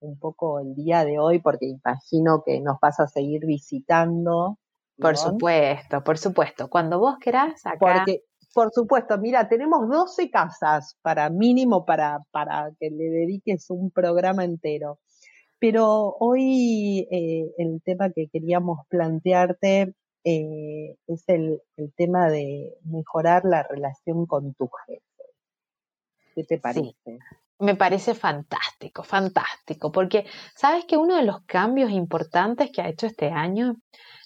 un 0.00 0.18
poco 0.18 0.60
el 0.60 0.74
día 0.74 1.04
de 1.04 1.18
hoy, 1.18 1.38
porque 1.38 1.66
imagino 1.66 2.42
que 2.44 2.60
nos 2.60 2.78
vas 2.80 3.00
a 3.00 3.08
seguir 3.08 3.46
visitando. 3.46 4.58
Por 4.98 5.14
Ivonne, 5.14 5.30
supuesto, 5.30 6.04
por 6.04 6.18
supuesto. 6.18 6.68
Cuando 6.68 6.98
vos 6.98 7.16
querás, 7.18 7.64
acá. 7.64 7.78
Porque, 7.78 8.22
por 8.52 8.70
supuesto, 8.70 9.16
mira, 9.16 9.48
tenemos 9.48 9.88
12 9.88 10.30
casas 10.30 10.98
para 11.00 11.30
mínimo 11.30 11.86
para, 11.86 12.20
para 12.32 12.70
que 12.78 12.90
le 12.90 13.04
dediques 13.04 13.70
un 13.70 13.90
programa 13.90 14.44
entero. 14.44 14.98
Pero 15.60 16.16
hoy 16.20 17.06
eh, 17.10 17.52
el 17.58 17.82
tema 17.84 18.10
que 18.10 18.28
queríamos 18.28 18.80
plantearte 18.88 19.94
eh, 20.24 20.96
es 21.06 21.24
el, 21.28 21.62
el 21.76 21.92
tema 21.94 22.28
de 22.30 22.74
mejorar 22.84 23.44
la 23.44 23.62
relación 23.64 24.26
con 24.26 24.54
tu 24.54 24.68
jefe. 24.86 25.02
¿Qué 26.34 26.42
te 26.44 26.58
Sí, 26.60 26.60
parece? 26.60 27.24
me 27.60 27.76
parece 27.76 28.14
fantástico, 28.14 29.02
fantástico, 29.04 29.92
porque 29.92 30.26
sabes 30.56 30.84
que 30.86 30.96
uno 30.96 31.16
de 31.16 31.24
los 31.24 31.42
cambios 31.46 31.90
importantes 31.92 32.70
que 32.72 32.82
ha 32.82 32.88
hecho 32.88 33.06
este 33.06 33.30
año, 33.30 33.74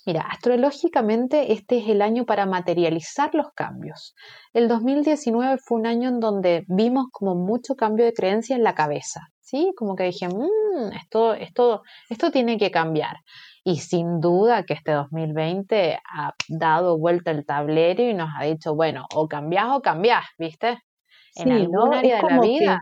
mira, 0.06 0.22
astrológicamente 0.22 1.52
este 1.52 1.78
es 1.78 1.88
el 1.88 2.02
año 2.02 2.26
para 2.26 2.46
materializar 2.46 3.34
los 3.34 3.52
cambios. 3.54 4.14
El 4.52 4.68
2019 4.68 5.58
fue 5.58 5.78
un 5.78 5.86
año 5.86 6.08
en 6.10 6.20
donde 6.20 6.64
vimos 6.68 7.06
como 7.12 7.34
mucho 7.36 7.74
cambio 7.76 8.04
de 8.06 8.14
creencia 8.14 8.56
en 8.56 8.64
la 8.64 8.74
cabeza, 8.74 9.28
Como 9.76 9.94
que 9.96 10.04
dije, 10.04 10.28
"Mm, 10.28 10.92
esto, 11.00 11.34
esto, 11.34 11.82
esto 12.10 12.30
tiene 12.30 12.58
que 12.58 12.70
cambiar. 12.70 13.16
Y 13.64 13.78
sin 13.78 14.20
duda 14.20 14.64
que 14.64 14.74
este 14.74 14.92
2020 14.92 15.98
ha 16.04 16.34
dado 16.48 16.98
vuelta 16.98 17.30
el 17.30 17.46
tablero 17.46 18.02
y 18.02 18.14
nos 18.14 18.30
ha 18.38 18.44
dicho, 18.44 18.74
bueno, 18.74 19.06
o 19.14 19.28
cambiás 19.28 19.68
o 19.76 19.80
cambiás, 19.82 20.24
¿viste? 20.38 20.78
En 21.34 21.52
Sí, 21.52 21.52
algún 21.52 21.92
¿no? 21.92 21.94
área 21.94 22.16
de 22.18 22.24
la 22.24 22.40
que 22.40 22.40
vida. 22.40 22.80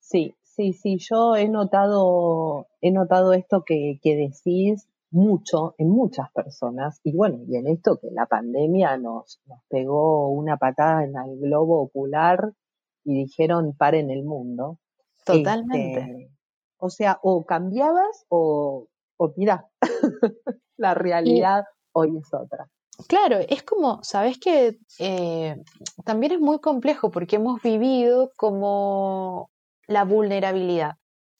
Sí, 0.00 0.34
sí, 0.42 0.72
sí, 0.72 0.96
yo 0.98 1.36
he 1.36 1.48
notado, 1.48 2.66
he 2.80 2.90
notado 2.90 3.32
esto 3.32 3.62
que, 3.64 3.98
que 4.02 4.16
decís 4.16 4.88
mucho 5.10 5.74
en 5.78 5.90
muchas 5.90 6.30
personas, 6.32 7.00
y 7.04 7.12
bueno, 7.16 7.38
y 7.46 7.56
en 7.56 7.66
esto 7.68 7.98
que 8.00 8.08
la 8.10 8.26
pandemia 8.26 8.96
nos, 8.98 9.40
nos 9.46 9.60
pegó 9.68 10.28
una 10.30 10.56
patada 10.56 11.04
en 11.04 11.14
el 11.16 11.38
globo 11.38 11.80
ocular 11.80 12.52
y 13.04 13.14
dijeron 13.24 13.74
paren 13.76 14.10
el 14.10 14.24
mundo. 14.24 14.78
Totalmente. 15.32 16.00
Este, 16.00 16.30
o 16.78 16.90
sea, 16.90 17.18
o 17.22 17.44
cambiabas 17.44 18.24
o, 18.28 18.88
o 19.18 19.32
mirá, 19.36 19.66
la 20.78 20.94
Y 21.22 21.42
realidad 21.44 21.64
hoy 21.92 22.16
es 22.18 22.32
otra. 22.34 22.68
claro, 23.06 23.38
es 23.48 23.62
como, 23.62 24.02
sabes 24.02 24.38
que 24.38 24.78
eh, 24.98 25.56
también 26.04 26.32
es 26.32 26.40
muy 26.40 26.60
complejo 26.60 27.10
porque 27.10 27.36
hemos 27.36 27.62
vivido 27.62 28.32
como 28.36 29.50
la 29.86 30.04
vulnerabilidad. 30.04 30.92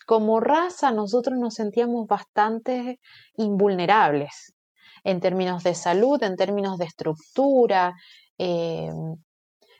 Como 0.07 0.41
raza, 0.41 0.91
nosotros 0.91 1.39
nos 1.39 1.55
sentíamos 1.55 2.07
bastante 2.07 2.99
invulnerables 3.37 4.55
en 5.05 5.21
términos 5.21 5.63
de 5.65 5.75
salud, 5.75 6.23
en 6.23 6.37
términos 6.37 6.79
de 6.79 6.87
estructura. 6.87 7.95
eh, 8.39 8.91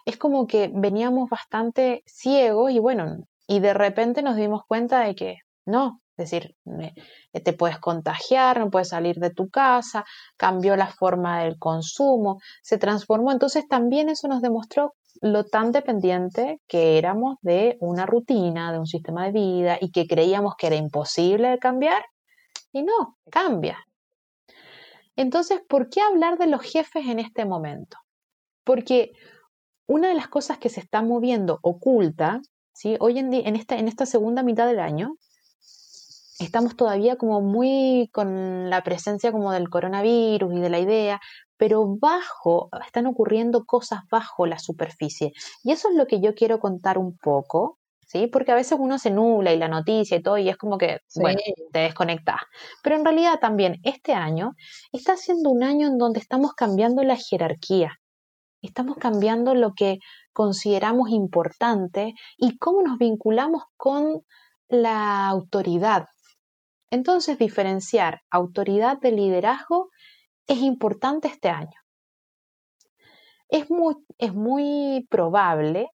es 0.05 0.17
como 0.17 0.47
que 0.47 0.71
veníamos 0.75 1.29
bastante 1.31 2.03
ciegos 2.07 2.71
y 2.73 2.79
bueno, 2.79 3.19
y 3.49 3.59
de 3.61 3.75
repente 3.75 4.23
nos 4.23 4.37
dimos 4.37 4.63
cuenta 4.69 5.01
de 5.01 5.15
que 5.17 5.39
no, 5.67 6.01
es 6.17 6.31
decir, 6.31 6.55
me- 6.65 6.95
te 7.33 7.53
puedes 7.53 7.79
contagiar, 7.79 8.59
no 8.61 8.71
puedes 8.71 8.89
salir 8.91 9.17
de 9.17 9.31
tu 9.31 9.49
casa, 9.49 10.05
cambió 10.37 10.77
la 10.77 10.89
forma 10.89 11.43
del 11.43 11.59
consumo, 11.59 12.39
se 12.63 12.79
transformó. 12.79 13.33
Entonces 13.33 13.67
también 13.69 14.09
eso 14.09 14.29
nos 14.29 14.43
demostró 14.43 14.95
lo 15.21 15.45
tan 15.45 15.73
dependiente 15.73 16.61
que 16.69 16.99
éramos 16.99 17.39
de 17.41 17.77
una 17.81 18.07
rutina, 18.07 18.71
de 18.73 18.79
un 18.79 18.87
sistema 18.87 19.25
de 19.27 19.33
vida 19.33 19.79
y 19.81 19.91
que 19.91 20.07
creíamos 20.07 20.55
que 20.57 20.69
era 20.69 20.77
imposible 20.77 21.49
de 21.49 21.59
cambiar 21.59 22.05
y 22.73 22.83
no, 22.83 23.17
cambia. 23.31 23.79
Entonces, 25.17 25.61
¿por 25.69 25.89
qué 25.89 26.01
hablar 26.01 26.39
de 26.39 26.47
los 26.47 26.63
jefes 26.63 27.07
en 27.07 27.19
este 27.19 27.45
momento? 27.45 27.97
Porque 28.65 29.13
una 29.87 30.09
de 30.09 30.15
las 30.15 30.29
cosas 30.29 30.59
que 30.59 30.69
se 30.69 30.81
está 30.81 31.03
moviendo 31.03 31.59
oculta, 31.63 32.41
¿sí? 32.79 32.97
hoy 33.01 33.19
en 33.19 33.31
día, 33.31 33.43
en 33.45 33.57
esta, 33.57 33.77
en 33.77 33.89
esta 33.89 34.07
segunda 34.07 34.45
mitad 34.45 34.69
del 34.69 34.79
año, 34.79 35.17
estamos 36.39 36.77
todavía 36.77 37.17
como 37.17 37.41
muy 37.41 38.09
con 38.13 38.71
la 38.71 38.85
presencia 38.85 39.33
como 39.33 39.51
del 39.53 39.69
coronavirus 39.69 40.55
y 40.55 40.61
de 40.61 40.71
la 40.71 40.79
idea, 40.79 41.21
pero 41.57 41.97
bajo, 41.99 42.69
están 42.87 43.07
ocurriendo 43.07 43.65
cosas 43.65 44.03
bajo 44.09 44.47
la 44.47 44.61
superficie. 44.61 45.33
Y 45.65 45.73
eso 45.73 45.89
es 45.89 45.97
lo 45.97 46.07
que 46.07 46.21
yo 46.21 46.35
quiero 46.35 46.61
contar 46.61 46.99
un 46.99 47.17
poco 47.19 47.79
¿sí? 48.07 48.27
Porque 48.29 48.53
a 48.53 48.55
veces 48.55 48.79
uno 48.81 48.99
se 48.99 49.11
nubla 49.11 49.53
y 49.53 49.59
la 49.59 49.69
noticia 49.69 50.17
y 50.17 50.23
todo 50.23 50.39
y 50.39 50.49
es 50.49 50.57
como 50.57 50.79
que, 50.79 51.01
bueno, 51.17 51.41
te 51.73 51.81
desconectas. 51.81 52.41
Pero 52.83 52.97
en 52.97 53.05
realidad 53.05 53.39
también 53.39 53.81
este 53.83 54.15
año 54.15 54.55
está 54.93 55.17
siendo 55.17 55.51
un 55.51 55.63
año 55.63 55.89
en 55.89 55.99
donde 55.99 56.21
estamos 56.21 56.55
cambiando 56.55 57.03
la 57.03 57.17
jerarquía. 57.17 57.99
Estamos 58.63 58.97
cambiando 58.97 59.55
lo 59.55 59.73
que 59.75 59.99
consideramos 60.33 61.11
importante 61.11 62.15
y 62.37 62.59
cómo 62.59 62.83
nos 62.83 62.99
vinculamos 62.99 63.63
con 63.77 64.23
la 64.69 65.29
autoridad. 65.29 66.07
Entonces, 66.91 67.39
diferenciar 67.39 68.23
autoridad 68.31 68.99
de 68.99 69.13
liderazgo 69.13 69.91
es 70.47 70.59
importante 70.59 71.29
este 71.29 71.51
año. 71.51 71.79
Es 73.49 73.71
muy, 73.71 73.95
es 74.19 74.35
muy 74.35 75.07
probable 75.11 75.89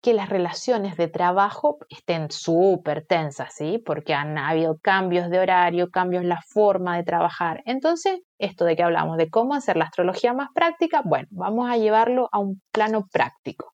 que 0.00 0.14
las 0.14 0.28
relaciones 0.28 0.96
de 0.96 1.08
trabajo 1.08 1.78
estén 1.88 2.30
súper 2.30 3.04
tensas, 3.06 3.54
¿sí? 3.54 3.78
Porque 3.84 4.14
han 4.14 4.38
habido 4.38 4.78
cambios 4.78 5.28
de 5.28 5.40
horario, 5.40 5.90
cambios 5.90 6.22
en 6.22 6.28
la 6.28 6.40
forma 6.48 6.96
de 6.96 7.02
trabajar. 7.02 7.62
Entonces, 7.66 8.20
esto 8.38 8.64
de 8.64 8.76
que 8.76 8.82
hablamos 8.82 9.16
de 9.16 9.30
cómo 9.30 9.54
hacer 9.54 9.76
la 9.76 9.84
astrología 9.84 10.32
más 10.32 10.48
práctica, 10.54 11.02
bueno, 11.04 11.28
vamos 11.30 11.70
a 11.70 11.76
llevarlo 11.76 12.28
a 12.32 12.38
un 12.38 12.60
plano 12.72 13.06
práctico. 13.12 13.72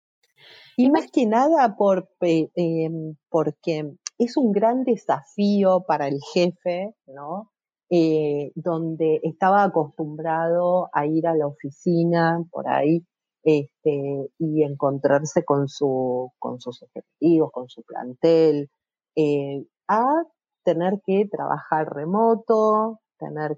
Y 0.77 0.91
más 0.91 1.11
que 1.13 1.27
nada 1.27 1.77
por, 1.77 2.09
em, 2.21 3.15
porque 3.29 3.93
es 4.19 4.37
un 4.37 4.53
gran 4.53 4.85
desafío 4.85 5.85
para 5.87 6.09
el 6.09 6.19
jefe, 6.33 6.95
¿no? 7.07 7.51
Eh, 7.91 8.51
donde 8.55 9.21
estaba 9.23 9.63
acostumbrado 9.63 10.89
a 10.93 11.07
ir 11.07 11.27
a 11.27 11.35
la 11.35 11.47
oficina 11.47 12.43
por 12.51 12.69
ahí 12.69 13.05
este, 13.45 14.31
y 14.39 14.63
encontrarse 14.65 15.45
con, 15.45 15.69
su, 15.69 16.33
con 16.39 16.61
sus 16.61 16.83
efectivos, 16.83 17.53
con 17.53 17.69
su 17.69 17.83
plantel, 17.83 18.71
eh, 19.17 19.65
a 19.87 20.25
tener 20.65 20.95
que 21.07 21.29
trabajar 21.31 21.89
remoto, 21.95 23.01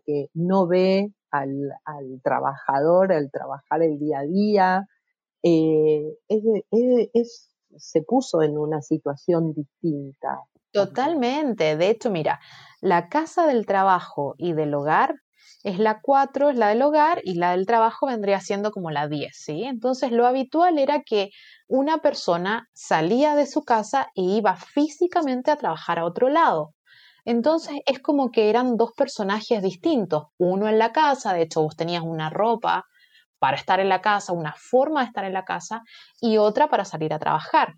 que 0.05 0.29
no 0.35 0.69
al, 1.31 1.71
al 1.85 2.21
trabajador, 2.23 3.13
al 3.13 3.31
trabajar 3.31 3.83
el 3.83 3.99
día 3.99 4.21
a 4.21 4.25
día, 4.25 4.87
eh, 5.43 6.19
es, 6.29 7.51
se 7.77 8.03
puso 8.03 8.43
en 8.43 8.59
una 8.59 8.83
situación 8.83 9.53
distinta. 9.53 10.41
Totalmente. 10.73 11.77
De 11.77 11.91
hecho, 11.91 12.11
mira, 12.11 12.41
la 12.81 13.09
casa 13.09 13.47
del 13.47 13.67
trabajo 13.67 14.35
y 14.39 14.53
del 14.53 14.75
hogar 14.75 15.15
es 15.63 15.79
la 15.79 16.01
4, 16.01 16.51
es 16.51 16.57
la 16.57 16.69
del 16.69 16.83
hogar 16.83 17.21
y 17.25 17.35
la 17.35 17.53
del 17.53 17.67
trabajo 17.67 18.07
vendría 18.07 18.41
siendo 18.41 18.71
como 18.71 18.91
la 18.91 19.09
10, 19.09 19.37
¿sí? 19.37 19.65
Entonces 19.65 20.13
lo 20.13 20.27
habitual 20.27 20.79
era 20.79 21.03
que 21.03 21.31
una 21.67 21.99
persona 21.99 22.69
salía 22.73 23.35
de 23.35 23.47
su 23.47 23.65
casa 23.65 24.09
e 24.15 24.23
iba 24.23 24.55
físicamente 24.57 25.51
a 25.51 25.57
trabajar 25.57 25.99
a 25.99 26.05
otro 26.05 26.29
lado. 26.29 26.76
Entonces 27.27 27.81
es 27.87 27.99
como 27.99 28.31
que 28.31 28.49
eran 28.49 28.77
dos 28.77 28.93
personajes 28.97 29.61
distintos, 29.61 30.29
uno 30.39 30.69
en 30.69 30.79
la 30.79 30.93
casa, 30.93 31.35
de 31.35 31.43
hecho 31.43 31.61
vos 31.61 31.77
tenías 31.77 32.05
una 32.05 32.31
ropa 32.31 32.85
para 33.41 33.57
estar 33.57 33.81
en 33.81 33.89
la 33.89 34.01
casa, 34.01 34.33
una 34.33 34.55
forma 34.57 35.01
de 35.01 35.07
estar 35.09 35.25
en 35.25 35.33
la 35.33 35.45
casa 35.45 35.83
y 36.21 36.39
otra 36.39 36.69
para 36.69 36.85
salir 36.85 37.13
a 37.13 37.19
trabajar. 37.19 37.75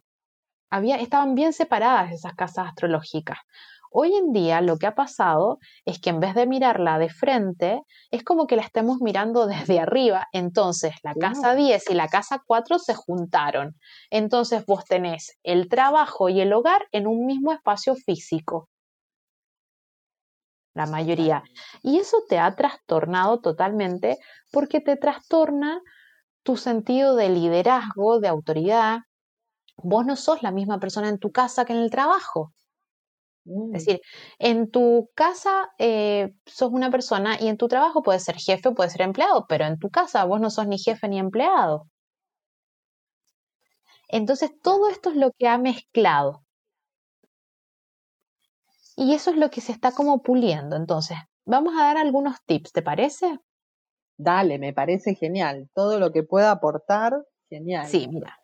Había, 0.71 0.97
estaban 0.97 1.35
bien 1.35 1.55
separadas 1.55 2.13
esas 2.13 2.35
casas 2.35 2.69
astrológicas. 2.69 3.39
Hoy 3.91 4.15
en 4.15 4.33
día 4.33 4.61
lo 4.61 4.77
que 4.77 4.87
ha 4.87 4.95
pasado 4.95 5.57
es 5.87 5.99
que 5.99 6.11
en 6.11 6.21
vez 6.21 6.35
de 6.35 6.47
mirarla 6.47 6.99
de 6.99 7.09
frente, 7.09 7.81
es 8.11 8.23
como 8.23 8.47
que 8.47 8.57
la 8.57 8.63
estemos 8.63 8.99
mirando 9.01 9.47
desde 9.47 9.81
arriba. 9.81 10.27
Entonces, 10.33 10.95
la 11.03 11.15
casa 11.15 11.55
10 11.55 11.89
y 11.89 11.95
la 11.95 12.09
casa 12.09 12.43
4 12.47 12.79
se 12.79 12.95
juntaron. 12.95 13.77
Entonces, 14.11 14.67
vos 14.67 14.85
tenés 14.85 15.39
el 15.43 15.71
trabajo 15.71 16.29
y 16.29 16.43
el 16.43 16.53
hogar 16.53 16.87
en 16.93 17.07
un 17.07 17.25
mismo 17.25 17.51
espacio 17.51 17.95
físico. 17.95 18.69
La 20.79 20.87
mayoría. 20.87 21.43
Y 21.83 21.99
eso 21.99 22.19
te 22.29 22.39
ha 22.39 22.55
trastornado 22.55 23.41
totalmente 23.41 24.17
porque 24.53 24.81
te 24.81 24.95
trastorna 24.95 25.81
tu 26.45 26.57
sentido 26.57 27.17
de 27.17 27.31
liderazgo, 27.31 28.21
de 28.21 28.29
autoridad. 28.29 29.01
Vos 29.77 30.07
no 30.07 30.15
sos 30.15 30.41
la 30.45 30.53
misma 30.53 30.79
persona 30.79 31.09
en 31.09 31.19
tu 31.19 31.33
casa 31.33 31.65
que 31.65 31.73
en 31.73 31.81
el 31.81 31.91
trabajo. 31.91 32.53
Es 33.45 33.53
mm. 33.53 33.71
decir, 33.73 34.01
en 34.39 34.71
tu 34.71 35.11
casa 35.17 35.69
eh, 35.79 36.33
sos 36.47 36.71
una 36.71 36.93
persona 36.93 37.37
y 37.41 37.49
en 37.49 37.57
tu 37.57 37.67
trabajo 37.67 38.05
puedes 38.05 38.23
ser 38.23 38.37
jefe 38.37 38.69
o 38.69 38.75
puedes 38.75 38.93
ser 38.93 39.03
empleado, 39.03 39.47
pero 39.49 39.65
en 39.65 39.81
tu 39.81 39.91
casa 39.91 40.25
vos 40.27 40.41
no 40.41 40.49
sos 40.49 40.69
ni 40.69 40.79
jefe 40.79 41.09
ni 41.09 41.19
empleado. 41.19 41.89
Entonces, 44.09 44.53
todo 44.63 44.89
esto 44.89 45.11
es 45.11 45.17
lo 45.17 45.33
que 45.37 45.49
ha 45.49 45.59
mezclado. 45.59 46.45
Y 49.01 49.15
eso 49.15 49.31
es 49.31 49.37
lo 49.37 49.49
que 49.49 49.61
se 49.61 49.71
está 49.71 49.93
como 49.93 50.23
puliendo. 50.23 50.75
Entonces, 50.75 51.17
vamos 51.47 51.75
a 51.79 51.85
dar 51.85 51.97
algunos 51.99 52.43
tips, 52.45 52.73
¿te 52.73 52.83
parece? 52.83 53.39
Dale, 54.17 54.59
me 54.59 54.73
parece 54.73 55.15
genial. 55.15 55.69
Todo 55.73 56.01
lo 56.01 56.11
que 56.11 56.25
pueda 56.25 56.51
aportar, 56.51 57.13
genial. 57.49 57.87
Sí, 57.87 58.09
mira, 58.11 58.37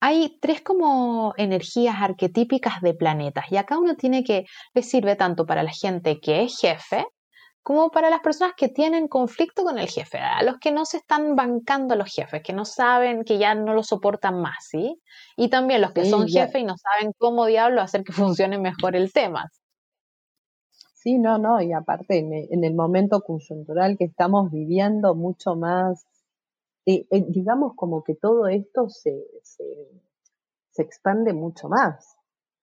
hay 0.00 0.38
tres 0.40 0.62
como 0.62 1.34
energías 1.36 1.96
arquetípicas 1.98 2.80
de 2.80 2.94
planetas 2.94 3.52
y 3.52 3.58
acá 3.58 3.76
uno 3.76 3.96
tiene 3.96 4.24
que, 4.24 4.46
le 4.72 4.82
sirve 4.82 5.14
tanto 5.14 5.44
para 5.44 5.62
la 5.62 5.72
gente 5.72 6.20
que 6.20 6.44
es 6.44 6.58
jefe 6.58 7.06
como 7.62 7.90
para 7.90 8.08
las 8.08 8.20
personas 8.20 8.54
que 8.56 8.68
tienen 8.68 9.08
conflicto 9.08 9.62
con 9.62 9.78
el 9.78 9.90
jefe, 9.90 10.16
a 10.16 10.42
los 10.42 10.56
que 10.58 10.72
no 10.72 10.86
se 10.86 10.96
están 10.96 11.36
bancando 11.36 11.92
a 11.92 11.96
los 11.98 12.10
jefes, 12.10 12.42
que 12.42 12.54
no 12.54 12.64
saben, 12.64 13.24
que 13.24 13.36
ya 13.36 13.54
no 13.54 13.74
lo 13.74 13.82
soportan 13.82 14.40
más, 14.40 14.68
¿sí? 14.70 14.98
Y 15.36 15.50
también 15.50 15.82
los 15.82 15.92
que 15.92 16.06
son 16.06 16.26
jefes 16.26 16.62
y 16.62 16.64
no 16.64 16.76
saben 16.78 17.12
cómo 17.18 17.44
diablo 17.44 17.82
hacer 17.82 18.04
que 18.04 18.12
funcione 18.46 18.56
mejor 18.56 18.96
el 18.96 19.12
tema. 19.12 19.50
Sí, 21.00 21.16
no, 21.18 21.38
no, 21.38 21.62
y 21.62 21.72
aparte 21.72 22.18
en 22.18 22.64
el 22.64 22.74
momento 22.74 23.20
coyuntural 23.22 23.96
que 23.96 24.04
estamos 24.04 24.50
viviendo, 24.50 25.14
mucho 25.14 25.54
más 25.54 26.04
eh, 26.86 27.06
digamos 27.28 27.74
como 27.76 28.04
que 28.04 28.14
todo 28.16 28.48
esto 28.48 28.88
se, 28.88 29.24
se 30.70 30.82
expande 30.82 31.32
mucho 31.32 31.68
más. 31.68 32.17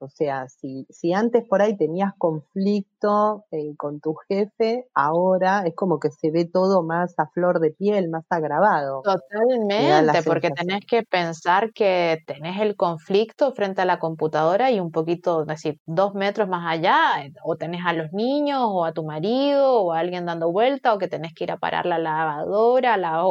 O 0.06 0.10
sea, 0.10 0.48
si, 0.48 0.86
si 0.90 1.14
antes 1.14 1.44
por 1.48 1.62
ahí 1.62 1.76
tenías 1.76 2.14
conflicto 2.18 3.46
eh, 3.52 3.76
con 3.76 4.00
tu 4.00 4.14
jefe, 4.30 4.86
ahora 4.94 5.64
es 5.66 5.74
como 5.76 6.00
que 6.00 6.10
se 6.12 6.30
ve 6.32 6.46
todo 6.46 6.84
más 6.84 7.16
a 7.18 7.28
flor 7.28 7.60
de 7.60 7.72
piel, 7.72 8.10
más 8.10 8.26
agravado. 8.30 9.02
Totalmente, 9.02 10.22
porque 10.24 10.52
tenés 10.52 10.86
que 10.88 11.04
pensar 11.04 11.72
que 11.74 12.20
tenés 12.28 12.62
el 12.62 12.76
conflicto 12.76 13.52
frente 13.54 13.82
a 13.82 13.86
la 13.86 14.00
computadora 14.00 14.72
y 14.72 14.80
un 14.80 14.92
poquito, 14.92 15.42
es 15.42 15.48
decir, 15.48 15.80
dos 15.86 16.14
metros 16.14 16.48
más 16.48 16.66
allá, 16.68 17.00
o 17.44 17.56
tenés 17.56 17.82
a 17.86 17.94
los 17.94 18.12
niños, 18.14 18.62
o 18.64 18.86
a 18.86 18.94
tu 18.94 19.04
marido, 19.04 19.82
o 19.82 19.94
a 19.94 20.00
alguien 20.00 20.26
dando 20.26 20.52
vuelta, 20.52 20.94
o 20.94 21.00
que 21.00 21.08
tenés 21.08 21.34
que 21.34 21.46
ir 21.46 21.52
a 21.52 21.58
parar 21.58 21.86
la 21.86 21.98
lavadora, 21.98 22.98
la, 22.98 23.24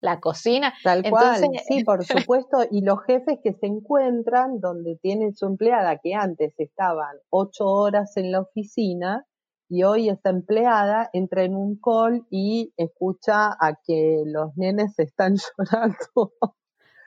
la 0.00 0.20
cocina. 0.20 0.74
Tal 0.82 1.02
cual, 1.08 1.40
sí, 1.66 1.84
por 1.84 2.04
supuesto, 2.04 2.58
y 2.70 2.82
los 2.82 3.02
jefes 3.04 3.38
que 3.42 3.52
se 3.54 3.66
encuentran 3.66 4.60
donde 4.60 4.96
tienen 4.96 5.34
su 5.34 5.46
empleada 5.46 5.98
que 5.98 6.14
antes 6.14 6.54
estaban 6.58 7.16
ocho 7.30 7.66
horas 7.66 8.16
en 8.16 8.32
la 8.32 8.40
oficina 8.40 9.26
y 9.68 9.84
hoy 9.84 10.08
esta 10.08 10.30
empleada 10.30 11.10
entra 11.12 11.44
en 11.44 11.54
un 11.54 11.78
call 11.80 12.26
y 12.28 12.74
escucha 12.76 13.50
a 13.50 13.78
que 13.86 14.24
los 14.26 14.56
nenes 14.56 14.98
están 14.98 15.36
llorando. 15.58 16.32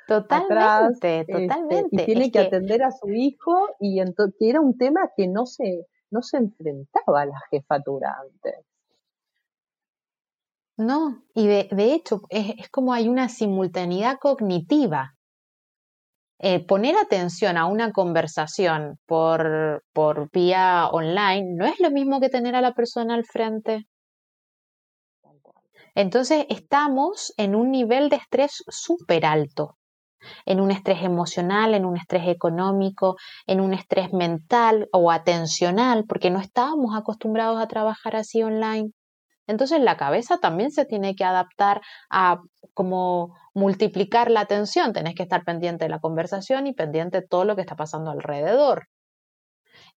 Totalmente, 0.07 1.21
este, 1.21 1.47
totalmente. 1.47 1.87
y 1.91 2.05
tiene 2.05 2.31
que, 2.31 2.39
atender 2.39 2.83
a 2.83 2.91
su 2.91 3.09
hijo 3.09 3.69
y 3.79 4.01
que 4.39 4.49
era 4.49 4.61
un 4.61 4.77
tema 4.77 5.11
que 5.15 5.27
no 5.27 5.45
se, 5.45 5.87
no 6.09 6.21
se 6.21 6.37
enfrentaba 6.37 7.21
a 7.21 7.25
la 7.25 7.41
jefatura 7.51 8.15
antes. 8.21 8.65
No, 10.77 11.23
y 11.35 11.47
de, 11.47 11.67
de 11.71 11.93
hecho 11.93 12.21
es, 12.29 12.69
como 12.69 12.93
hay 12.93 13.07
una 13.07 13.29
simultaneidad 13.29 14.17
cognitiva. 14.19 15.15
Eh, 16.39 16.65
poner 16.65 16.95
atención 16.97 17.57
a 17.57 17.67
una 17.67 17.91
conversación 17.91 18.99
por, 19.05 19.83
por 19.93 20.29
vía 20.31 20.89
online 20.91 21.55
no 21.55 21.65
es 21.65 21.79
lo 21.79 21.91
mismo 21.91 22.19
que 22.19 22.29
tener 22.29 22.55
a 22.55 22.61
la 22.61 22.73
persona 22.73 23.13
al 23.13 23.23
frente. 23.23 23.87
Entonces 25.95 26.45
estamos 26.49 27.33
en 27.37 27.55
un 27.55 27.71
nivel 27.71 28.09
de 28.09 28.15
estrés 28.17 28.63
súper 28.67 29.25
alto, 29.25 29.77
en 30.45 30.59
un 30.59 30.71
estrés 30.71 31.03
emocional, 31.03 31.75
en 31.75 31.85
un 31.85 31.97
estrés 31.97 32.27
económico, 32.27 33.15
en 33.45 33.61
un 33.61 33.73
estrés 33.73 34.11
mental 34.11 34.89
o 34.91 35.11
atencional, 35.11 36.05
porque 36.07 36.31
no 36.31 36.39
estábamos 36.39 36.95
acostumbrados 36.95 37.61
a 37.61 37.67
trabajar 37.67 38.15
así 38.15 38.41
online. 38.41 38.91
Entonces 39.47 39.81
la 39.81 39.97
cabeza 39.97 40.37
también 40.37 40.71
se 40.71 40.85
tiene 40.85 41.15
que 41.15 41.23
adaptar 41.23 41.81
a 42.09 42.41
como 42.73 43.35
multiplicar 43.53 44.31
la 44.31 44.41
atención. 44.41 44.93
Tenés 44.93 45.15
que 45.15 45.23
estar 45.23 45.43
pendiente 45.43 45.85
de 45.85 45.89
la 45.89 45.99
conversación 45.99 46.67
y 46.67 46.73
pendiente 46.73 47.21
de 47.21 47.27
todo 47.27 47.45
lo 47.45 47.55
que 47.55 47.61
está 47.61 47.75
pasando 47.75 48.11
alrededor. 48.11 48.87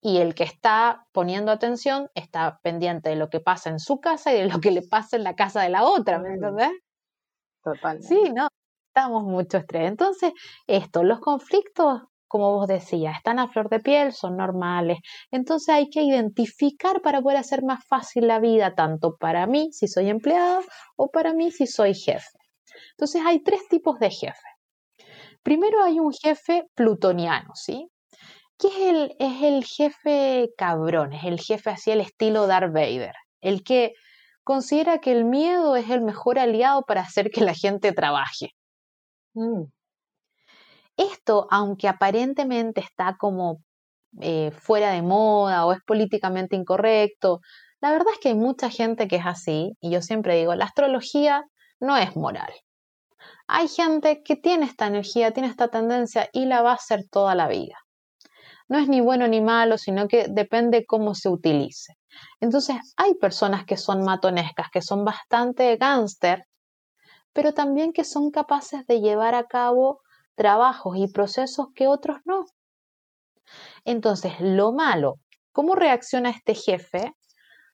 Y 0.01 0.19
el 0.19 0.35
que 0.35 0.45
está 0.45 1.07
poniendo 1.13 1.53
atención 1.53 2.09
está 2.15 2.59
pendiente 2.63 3.11
de 3.11 3.17
lo 3.17 3.29
que 3.29 3.41
pasa 3.41 3.71
en 3.71 3.79
su 3.79 4.01
casa 4.01 4.33
y 4.33 4.39
de 4.39 4.47
lo 4.47 4.61
que 4.61 4.71
le 4.71 4.83
pasa 4.83 5.17
en 5.17 5.25
la 5.25 5.35
casa 5.35 5.63
de 5.63 5.69
la 5.69 5.85
otra, 5.85 6.19
¿me 6.19 6.35
entendés? 6.35 6.71
Total. 7.63 8.03
Sí, 8.03 8.33
no, 8.35 8.49
estamos 8.89 9.25
mucho 9.25 9.59
estrés. 9.59 9.89
Entonces, 9.89 10.33
esto, 10.67 11.03
los 11.03 11.21
conflictos 11.21 12.03
como 12.29 12.53
vos 12.55 12.67
decías, 12.67 13.17
están 13.17 13.39
a 13.39 13.49
flor 13.49 13.69
de 13.69 13.81
piel, 13.81 14.13
son 14.13 14.37
normales. 14.37 14.99
Entonces 15.31 15.69
hay 15.75 15.89
que 15.91 16.03
identificar 16.03 17.01
para 17.03 17.21
poder 17.21 17.39
hacer 17.39 17.63
más 17.63 17.85
fácil 17.87 18.27
la 18.27 18.41
vida, 18.41 18.75
tanto 18.75 19.17
para 19.17 19.47
mí 19.47 19.71
si 19.73 19.89
soy 19.89 20.09
empleado 20.09 20.63
o 20.97 21.11
para 21.11 21.33
mí 21.35 21.51
si 21.51 21.67
soy 21.67 21.95
jefe. 21.95 22.39
Entonces 22.93 23.23
hay 23.25 23.43
tres 23.43 23.69
tipos 23.69 23.99
de 23.99 24.11
jefe. 24.11 24.49
Primero 25.43 25.83
hay 25.85 26.01
un 26.01 26.13
jefe 26.13 26.65
plutoniano, 26.75 27.51
¿sí? 27.55 27.89
¿Qué 28.59 28.69
es 28.69 28.77
el, 28.79 29.17
es 29.19 29.43
el 29.43 29.65
jefe 29.65 30.49
cabrón? 30.57 31.13
Es 31.13 31.25
el 31.25 31.39
jefe 31.39 31.71
así 31.71 31.91
el 31.91 32.01
estilo 32.01 32.47
Darth 32.47 32.73
Vader. 32.73 33.13
El 33.41 33.63
que 33.63 33.93
considera 34.43 34.99
que 34.99 35.13
el 35.13 35.25
miedo 35.25 35.77
es 35.77 35.91
el 35.91 36.01
mejor 36.01 36.39
aliado 36.39 36.83
para 36.83 37.03
hacer 37.03 37.31
que 37.31 37.43
la 37.43 37.55
gente 37.55 37.93
trabaje. 37.93 38.51
Mm. 39.35 39.65
Esto, 40.97 41.47
aunque 41.51 41.89
aparentemente 41.89 42.81
está 42.81 43.17
como 43.19 43.63
eh, 44.21 44.51
fuera 44.53 44.93
de 44.93 45.03
moda 45.03 45.67
o 45.67 45.73
es 45.73 45.81
políticamente 45.87 46.57
incorrecto, 46.57 47.41
la 47.81 47.91
verdad 47.91 48.09
es 48.15 48.19
que 48.19 48.29
hay 48.29 48.35
mucha 48.35 48.71
gente 48.71 49.07
que 49.09 49.17
es 49.17 49.27
así 49.27 49.77
y 49.81 49.91
yo 49.91 50.01
siempre 50.01 50.37
digo, 50.37 50.55
la 50.55 50.65
astrología 50.65 51.45
no 51.81 51.97
es 51.97 52.17
moral. 52.17 52.53
Hay 53.47 53.69
gente 53.69 54.23
que 54.25 54.37
tiene 54.37 54.67
esta 54.67 54.87
energía, 54.87 55.33
tiene 55.33 55.49
esta 55.49 55.69
tendencia 55.69 56.29
y 56.33 56.47
la 56.47 56.63
va 56.63 56.73
a 56.73 56.75
hacer 56.75 57.05
toda 57.11 57.35
la 57.35 57.49
vida. 57.49 57.77
No 58.69 58.79
es 58.79 58.89
ni 58.89 59.01
bueno 59.01 59.29
ni 59.29 59.41
malo, 59.41 59.79
sino 59.79 60.09
que 60.09 60.27
depende 60.29 60.87
cómo 60.87 61.15
se 61.15 61.29
utilice. 61.29 61.95
Entonces 62.41 62.77
hay 62.97 63.15
personas 63.15 63.65
que 63.65 63.77
son 63.77 64.03
matonescas, 64.03 64.69
que 64.73 64.83
son 64.83 65.05
bastante 65.05 65.77
gángster, 65.77 66.45
pero 67.33 67.53
también 67.53 67.93
que 67.93 68.05
son 68.05 68.31
capaces 68.31 68.87
de 68.87 69.01
llevar 69.01 69.35
a 69.35 69.45
cabo 69.45 70.01
trabajos 70.37 70.97
y 70.97 71.09
procesos 71.09 71.69
que 71.75 71.89
otros 71.89 72.19
no. 72.25 72.47
Entonces, 73.85 74.35
lo 74.41 74.73
malo, 74.73 75.19
¿cómo 75.53 75.75
reacciona 75.75 76.31
este 76.31 76.55
jefe 76.55 77.15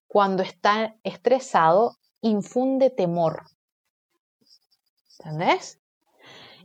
cuando 0.06 0.42
está 0.42 0.96
estresado? 1.02 1.96
Infunde 2.20 2.90
temor. 2.90 3.44
¿Entendés? 5.18 5.80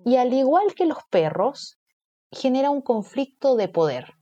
Y 0.06 0.18
al 0.18 0.34
igual 0.34 0.74
que 0.76 0.86
los 0.86 1.00
perros, 1.10 1.78
genera 2.32 2.70
un 2.70 2.82
conflicto 2.82 3.56
de 3.56 3.68
poder. 3.68 4.14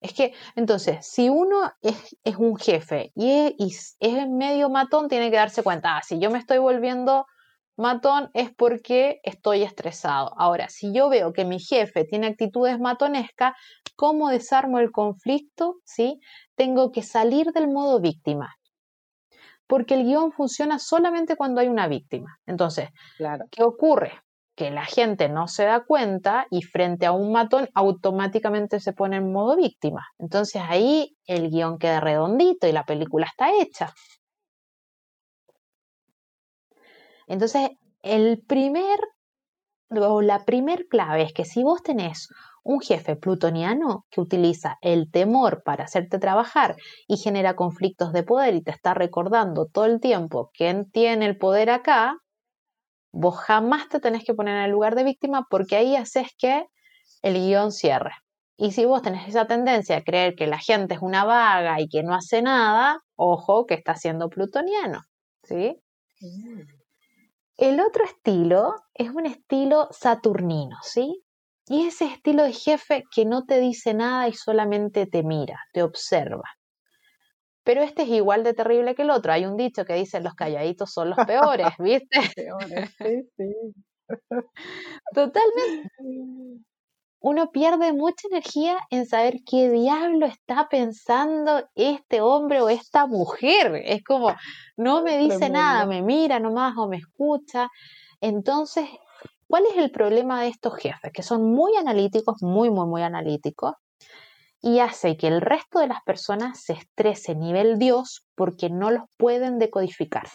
Es 0.00 0.12
que, 0.12 0.32
entonces, 0.54 1.04
si 1.06 1.28
uno 1.28 1.72
es, 1.82 2.36
un 2.36 2.56
jefe 2.56 3.10
y 3.16 3.54
es, 3.58 3.96
es, 3.98 4.28
medio 4.28 4.70
matón, 4.70 5.08
tiene 5.08 5.30
que 5.30 5.36
darse 5.36 5.62
cuenta, 5.62 5.96
ah, 5.96 6.02
si 6.02 6.20
yo 6.20 6.30
me 6.30 6.38
estoy 6.38 6.58
volviendo 6.58 7.26
matón 7.78 8.30
es 8.34 8.50
porque 8.54 9.20
estoy 9.22 9.62
estresado. 9.62 10.32
Ahora, 10.36 10.68
si 10.68 10.92
yo 10.92 11.08
veo 11.08 11.32
que 11.32 11.44
mi 11.44 11.60
jefe 11.60 12.04
tiene 12.04 12.26
actitudes 12.26 12.78
matonescas, 12.78 13.54
¿cómo 13.96 14.28
desarmo 14.28 14.78
el 14.78 14.90
conflicto? 14.90 15.76
¿Sí? 15.84 16.20
Tengo 16.56 16.92
que 16.92 17.02
salir 17.02 17.46
del 17.52 17.68
modo 17.68 18.00
víctima. 18.00 18.54
Porque 19.66 19.94
el 19.94 20.04
guion 20.04 20.32
funciona 20.32 20.78
solamente 20.78 21.36
cuando 21.36 21.60
hay 21.60 21.68
una 21.68 21.88
víctima. 21.88 22.38
Entonces, 22.46 22.88
¿qué 23.50 23.62
ocurre? 23.62 24.12
Que 24.56 24.70
la 24.70 24.84
gente 24.84 25.28
no 25.28 25.46
se 25.46 25.64
da 25.64 25.84
cuenta 25.84 26.46
y 26.50 26.62
frente 26.62 27.06
a 27.06 27.12
un 27.12 27.30
matón 27.30 27.68
automáticamente 27.74 28.80
se 28.80 28.92
pone 28.92 29.16
en 29.18 29.30
modo 29.30 29.56
víctima. 29.56 30.06
Entonces 30.18 30.62
ahí 30.66 31.16
el 31.26 31.50
guion 31.50 31.78
queda 31.78 32.00
redondito 32.00 32.66
y 32.66 32.72
la 32.72 32.84
película 32.84 33.26
está 33.26 33.50
hecha. 33.60 33.92
Entonces, 37.28 37.70
el 38.02 38.42
primer 38.46 38.98
o 39.90 40.20
la 40.20 40.44
primer 40.44 40.86
clave 40.86 41.22
es 41.22 41.32
que 41.32 41.44
si 41.44 41.62
vos 41.62 41.82
tenés 41.82 42.28
un 42.62 42.80
jefe 42.80 43.16
plutoniano 43.16 44.04
que 44.10 44.20
utiliza 44.20 44.76
el 44.82 45.10
temor 45.10 45.62
para 45.64 45.84
hacerte 45.84 46.18
trabajar 46.18 46.76
y 47.06 47.16
genera 47.16 47.56
conflictos 47.56 48.12
de 48.12 48.22
poder 48.22 48.54
y 48.54 48.62
te 48.62 48.70
está 48.70 48.92
recordando 48.92 49.66
todo 49.66 49.86
el 49.86 50.00
tiempo 50.00 50.50
quién 50.52 50.90
tiene 50.90 51.26
el 51.26 51.38
poder 51.38 51.70
acá, 51.70 52.18
vos 53.12 53.36
jamás 53.38 53.88
te 53.88 54.00
tenés 54.00 54.24
que 54.24 54.34
poner 54.34 54.56
en 54.56 54.62
el 54.64 54.70
lugar 54.70 54.94
de 54.94 55.04
víctima 55.04 55.46
porque 55.48 55.76
ahí 55.76 55.96
haces 55.96 56.28
que 56.36 56.66
el 57.22 57.34
guion 57.34 57.72
cierre. 57.72 58.12
Y 58.58 58.72
si 58.72 58.84
vos 58.84 59.02
tenés 59.02 59.26
esa 59.28 59.46
tendencia 59.46 59.96
a 59.96 60.02
creer 60.02 60.34
que 60.34 60.46
la 60.46 60.58
gente 60.58 60.94
es 60.94 61.00
una 61.00 61.24
vaga 61.24 61.80
y 61.80 61.88
que 61.88 62.02
no 62.02 62.14
hace 62.14 62.42
nada, 62.42 63.00
ojo 63.16 63.66
que 63.66 63.74
está 63.74 63.94
siendo 63.94 64.28
plutoniano, 64.28 65.02
¿sí? 65.44 65.76
Mm. 66.20 66.77
El 67.58 67.80
otro 67.80 68.04
estilo 68.04 68.76
es 68.94 69.10
un 69.10 69.26
estilo 69.26 69.88
saturnino, 69.90 70.76
¿sí? 70.82 71.24
Y 71.66 71.88
ese 71.88 72.06
estilo 72.06 72.44
de 72.44 72.52
jefe 72.52 73.02
que 73.12 73.24
no 73.24 73.46
te 73.46 73.58
dice 73.58 73.94
nada 73.94 74.28
y 74.28 74.32
solamente 74.32 75.06
te 75.06 75.24
mira, 75.24 75.58
te 75.72 75.82
observa. 75.82 76.44
Pero 77.64 77.82
este 77.82 78.02
es 78.04 78.08
igual 78.10 78.44
de 78.44 78.54
terrible 78.54 78.94
que 78.94 79.02
el 79.02 79.10
otro. 79.10 79.32
Hay 79.32 79.44
un 79.44 79.56
dicho 79.56 79.84
que 79.84 79.94
dice 79.94 80.20
los 80.20 80.34
calladitos 80.34 80.92
son 80.92 81.10
los 81.10 81.18
peores, 81.26 81.66
¿viste? 81.80 82.20
Peores, 82.36 82.90
sí, 82.96 83.28
sí. 83.36 83.54
Totalmente 85.14 85.90
uno 87.20 87.50
pierde 87.50 87.92
mucha 87.92 88.28
energía 88.30 88.78
en 88.90 89.06
saber 89.06 89.40
qué 89.44 89.70
diablo 89.70 90.26
está 90.26 90.68
pensando 90.68 91.68
este 91.74 92.20
hombre 92.20 92.60
o 92.60 92.68
esta 92.68 93.06
mujer. 93.06 93.82
Es 93.84 94.04
como, 94.04 94.34
no 94.76 95.02
me 95.02 95.18
dice 95.18 95.50
nada, 95.50 95.84
me 95.86 96.02
mira 96.02 96.38
nomás 96.38 96.76
o 96.76 96.88
me 96.88 96.98
escucha. 96.98 97.68
Entonces, 98.20 98.88
¿cuál 99.48 99.64
es 99.66 99.76
el 99.76 99.90
problema 99.90 100.42
de 100.42 100.48
estos 100.48 100.76
jefes? 100.76 101.12
Que 101.12 101.22
son 101.22 101.52
muy 101.52 101.74
analíticos, 101.76 102.36
muy, 102.40 102.70
muy, 102.70 102.86
muy 102.86 103.02
analíticos, 103.02 103.72
y 104.60 104.80
hace 104.80 105.16
que 105.16 105.28
el 105.28 105.40
resto 105.40 105.78
de 105.78 105.88
las 105.88 106.02
personas 106.02 106.62
se 106.62 106.72
estrese 106.74 107.34
nivel 107.34 107.78
Dios 107.78 108.26
porque 108.34 108.70
no 108.70 108.90
los 108.90 109.04
pueden 109.16 109.58
decodificar. 109.58 110.28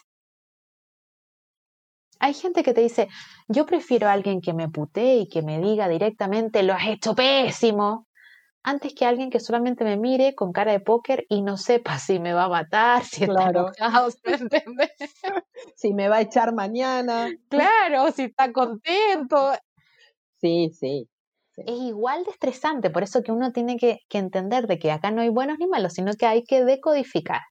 Hay 2.24 2.34
gente 2.34 2.64
que 2.64 2.74
te 2.74 2.80
dice, 2.80 3.10
yo 3.50 3.66
prefiero 3.66 4.08
a 4.08 4.14
alguien 4.14 4.40
que 4.40 4.54
me 4.54 4.70
putee 4.70 5.18
y 5.18 5.28
que 5.28 5.42
me 5.42 5.60
diga 5.60 5.90
directamente, 5.90 6.64
lo 6.64 6.72
has 6.72 6.88
hecho 6.88 7.16
pésimo, 7.16 8.08
antes 8.64 8.96
que 8.96 9.06
alguien 9.06 9.30
que 9.30 9.42
solamente 9.42 9.84
me 9.84 9.98
mire 9.98 10.34
con 10.34 10.54
cara 10.54 10.72
de 10.72 10.80
póker 10.80 11.26
y 11.28 11.42
no 11.42 11.58
sepa 11.58 12.00
si 12.00 12.20
me 12.20 12.32
va 12.32 12.46
a 12.46 12.48
matar, 12.48 13.04
si 13.04 13.26
está 13.26 13.50
enojado, 13.50 14.08
si 15.76 15.94
me 15.94 16.08
va 16.08 16.16
a 16.16 16.22
echar 16.22 16.54
mañana. 16.54 17.30
Claro, 17.50 18.10
si 18.14 18.24
está 18.24 18.54
contento. 18.54 19.52
Sí, 20.40 20.72
sí, 20.72 21.10
Es 21.58 21.78
igual 21.78 22.24
de 22.24 22.32
estresante, 22.32 22.90
por 22.90 23.04
eso 23.04 23.22
que 23.22 23.34
uno 23.34 23.52
tiene 23.52 23.76
que, 23.76 24.00
que, 24.08 24.20
entender 24.20 24.68
de 24.68 24.80
que 24.80 24.94
acá 24.94 25.12
no 25.12 25.22
hay 25.22 25.30
buenos 25.30 25.58
ni 25.60 25.68
malos, 25.68 25.92
sino 25.92 26.14
que 26.14 26.26
hay 26.26 26.46
que 26.46 26.64
decodificar. 26.64 27.42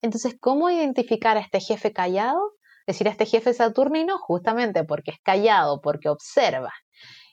Entonces, 0.00 0.38
¿cómo 0.40 0.70
identificar 0.70 1.36
a 1.36 1.40
este 1.40 1.60
jefe 1.60 1.92
callado? 1.92 2.40
Decir, 2.86 3.06
este 3.06 3.26
jefe 3.26 3.54
saturnino 3.54 4.18
justamente 4.18 4.84
porque 4.84 5.12
es 5.12 5.18
callado, 5.22 5.80
porque 5.80 6.08
observa. 6.08 6.72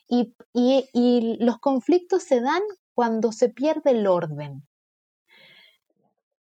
Y, 0.08 0.34
y 0.52 1.36
los 1.40 1.58
conflictos 1.58 2.24
se 2.24 2.40
dan 2.40 2.62
cuando 2.94 3.32
se 3.32 3.48
pierde 3.48 3.92
el 3.92 4.06
orden. 4.06 4.66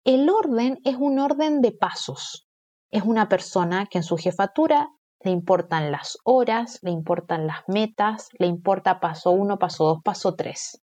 El 0.03 0.29
orden 0.29 0.79
es 0.83 0.95
un 0.95 1.19
orden 1.19 1.61
de 1.61 1.71
pasos. 1.71 2.47
Es 2.89 3.03
una 3.03 3.29
persona 3.29 3.85
que 3.85 3.99
en 3.99 4.03
su 4.03 4.17
jefatura 4.17 4.89
le 5.23 5.31
importan 5.31 5.91
las 5.91 6.17
horas, 6.23 6.79
le 6.81 6.91
importan 6.91 7.45
las 7.45 7.59
metas, 7.67 8.29
le 8.39 8.47
importa 8.47 8.99
paso 8.99 9.31
uno, 9.31 9.59
paso 9.59 9.85
dos, 9.85 9.97
paso 10.03 10.35
tres. 10.35 10.81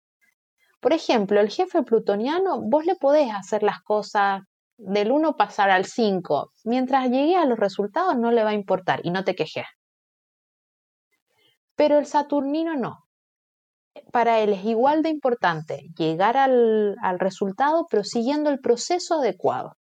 Por 0.80 0.92
ejemplo, 0.92 1.40
el 1.40 1.50
jefe 1.50 1.82
plutoniano, 1.82 2.60
vos 2.60 2.84
le 2.84 2.94
podés 2.94 3.32
hacer 3.34 3.64
las 3.64 3.80
cosas 3.82 4.42
del 4.78 5.10
1 5.10 5.36
pasar 5.36 5.70
al 5.70 5.84
5, 5.84 6.52
mientras 6.64 7.10
llegue 7.10 7.36
a 7.36 7.44
los 7.44 7.58
resultados 7.58 8.16
no 8.16 8.30
le 8.30 8.44
va 8.44 8.50
a 8.50 8.54
importar 8.54 9.00
y 9.04 9.10
no 9.10 9.24
te 9.24 9.34
quejes. 9.34 9.66
Pero 11.74 11.98
el 11.98 12.06
Saturnino 12.06 12.76
no. 12.76 13.04
Para 14.12 14.40
él 14.40 14.52
es 14.52 14.64
igual 14.64 15.02
de 15.02 15.08
importante 15.08 15.88
llegar 15.96 16.36
al, 16.36 16.96
al 17.02 17.18
resultado, 17.18 17.86
pero 17.90 18.04
siguiendo 18.04 18.50
el 18.50 18.60
proceso 18.60 19.16
adecuado. 19.16 19.76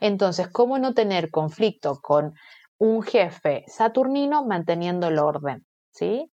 Entonces, 0.00 0.48
¿cómo 0.48 0.78
no 0.78 0.94
tener 0.94 1.30
conflicto 1.30 1.98
con 2.00 2.34
un 2.78 3.02
jefe 3.02 3.64
saturnino 3.66 4.44
manteniendo 4.44 5.08
el 5.08 5.18
orden? 5.18 5.66
¿Sí? 5.90 6.30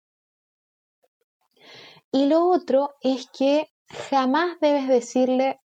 Y 2.11 2.27
lo 2.27 2.49
otro 2.49 2.91
es 3.01 3.29
que 3.31 3.69
jamás 4.11 4.59
debes 4.61 4.89
decirle 4.89 5.62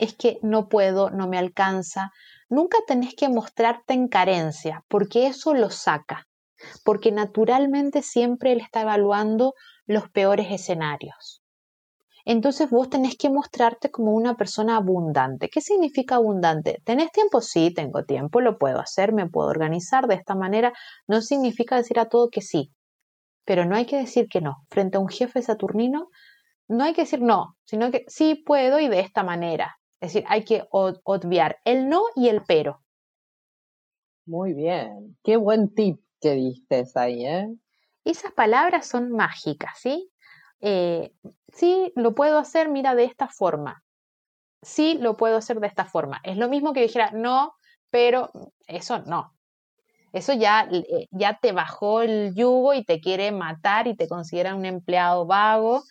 es 0.00 0.14
que 0.14 0.38
no 0.42 0.68
puedo, 0.68 1.10
no 1.10 1.28
me 1.28 1.38
alcanza. 1.38 2.10
Nunca 2.48 2.78
tenés 2.86 3.14
que 3.14 3.28
mostrarte 3.28 3.94
en 3.94 4.08
carencia, 4.08 4.84
porque 4.88 5.26
eso 5.26 5.54
lo 5.54 5.70
saca, 5.70 6.26
porque 6.84 7.12
naturalmente 7.12 8.02
siempre 8.02 8.52
él 8.52 8.60
está 8.60 8.82
evaluando 8.82 9.54
los 9.86 10.10
peores 10.10 10.48
escenarios. 10.50 11.42
Entonces 12.24 12.70
vos 12.70 12.90
tenés 12.90 13.16
que 13.16 13.30
mostrarte 13.30 13.90
como 13.90 14.12
una 14.12 14.36
persona 14.36 14.76
abundante. 14.76 15.48
¿Qué 15.48 15.60
significa 15.60 16.16
abundante? 16.16 16.80
¿Tenés 16.84 17.10
tiempo? 17.12 17.40
Sí, 17.40 17.72
tengo 17.74 18.04
tiempo, 18.04 18.40
lo 18.40 18.58
puedo 18.58 18.78
hacer, 18.78 19.12
me 19.12 19.28
puedo 19.28 19.48
organizar 19.48 20.06
de 20.06 20.16
esta 20.16 20.34
manera. 20.34 20.72
No 21.08 21.22
significa 21.22 21.76
decir 21.76 21.98
a 21.98 22.08
todo 22.08 22.28
que 22.30 22.42
sí, 22.42 22.72
pero 23.44 23.64
no 23.64 23.74
hay 23.74 23.86
que 23.86 23.96
decir 23.96 24.28
que 24.28 24.40
no. 24.40 24.56
Frente 24.70 24.98
a 24.98 25.00
un 25.00 25.08
jefe 25.08 25.42
saturnino, 25.42 26.08
no 26.68 26.84
hay 26.84 26.92
que 26.92 27.02
decir 27.02 27.20
no, 27.22 27.56
sino 27.64 27.90
que 27.90 28.04
sí 28.06 28.36
puedo 28.46 28.78
y 28.78 28.88
de 28.88 29.00
esta 29.00 29.24
manera. 29.24 29.79
Es 30.00 30.12
decir, 30.12 30.24
hay 30.28 30.44
que 30.44 30.66
obviar 30.70 31.60
el 31.64 31.88
no 31.88 32.02
y 32.16 32.28
el 32.28 32.42
pero. 32.46 32.82
Muy 34.26 34.54
bien, 34.54 35.18
qué 35.22 35.36
buen 35.36 35.74
tip 35.74 36.00
que 36.20 36.32
diste 36.32 36.84
ahí, 36.94 37.26
¿eh? 37.26 37.48
Esas 38.04 38.32
palabras 38.32 38.86
son 38.86 39.10
mágicas, 39.12 39.78
¿sí? 39.78 40.10
Eh, 40.60 41.12
sí, 41.52 41.92
lo 41.96 42.14
puedo 42.14 42.38
hacer, 42.38 42.68
mira, 42.68 42.94
de 42.94 43.04
esta 43.04 43.28
forma. 43.28 43.82
Sí, 44.62 44.98
lo 45.00 45.16
puedo 45.16 45.36
hacer 45.36 45.60
de 45.60 45.66
esta 45.66 45.84
forma. 45.84 46.20
Es 46.24 46.36
lo 46.36 46.48
mismo 46.48 46.72
que 46.72 46.82
dijera, 46.82 47.10
no, 47.12 47.54
pero 47.90 48.30
eso 48.66 49.00
no. 49.00 49.34
Eso 50.12 50.32
ya, 50.32 50.68
eh, 50.70 51.08
ya 51.10 51.38
te 51.40 51.52
bajó 51.52 52.02
el 52.02 52.34
yugo 52.34 52.74
y 52.74 52.84
te 52.84 53.00
quiere 53.00 53.32
matar 53.32 53.86
y 53.86 53.96
te 53.96 54.08
considera 54.08 54.54
un 54.54 54.64
empleado 54.64 55.26
vago. 55.26 55.82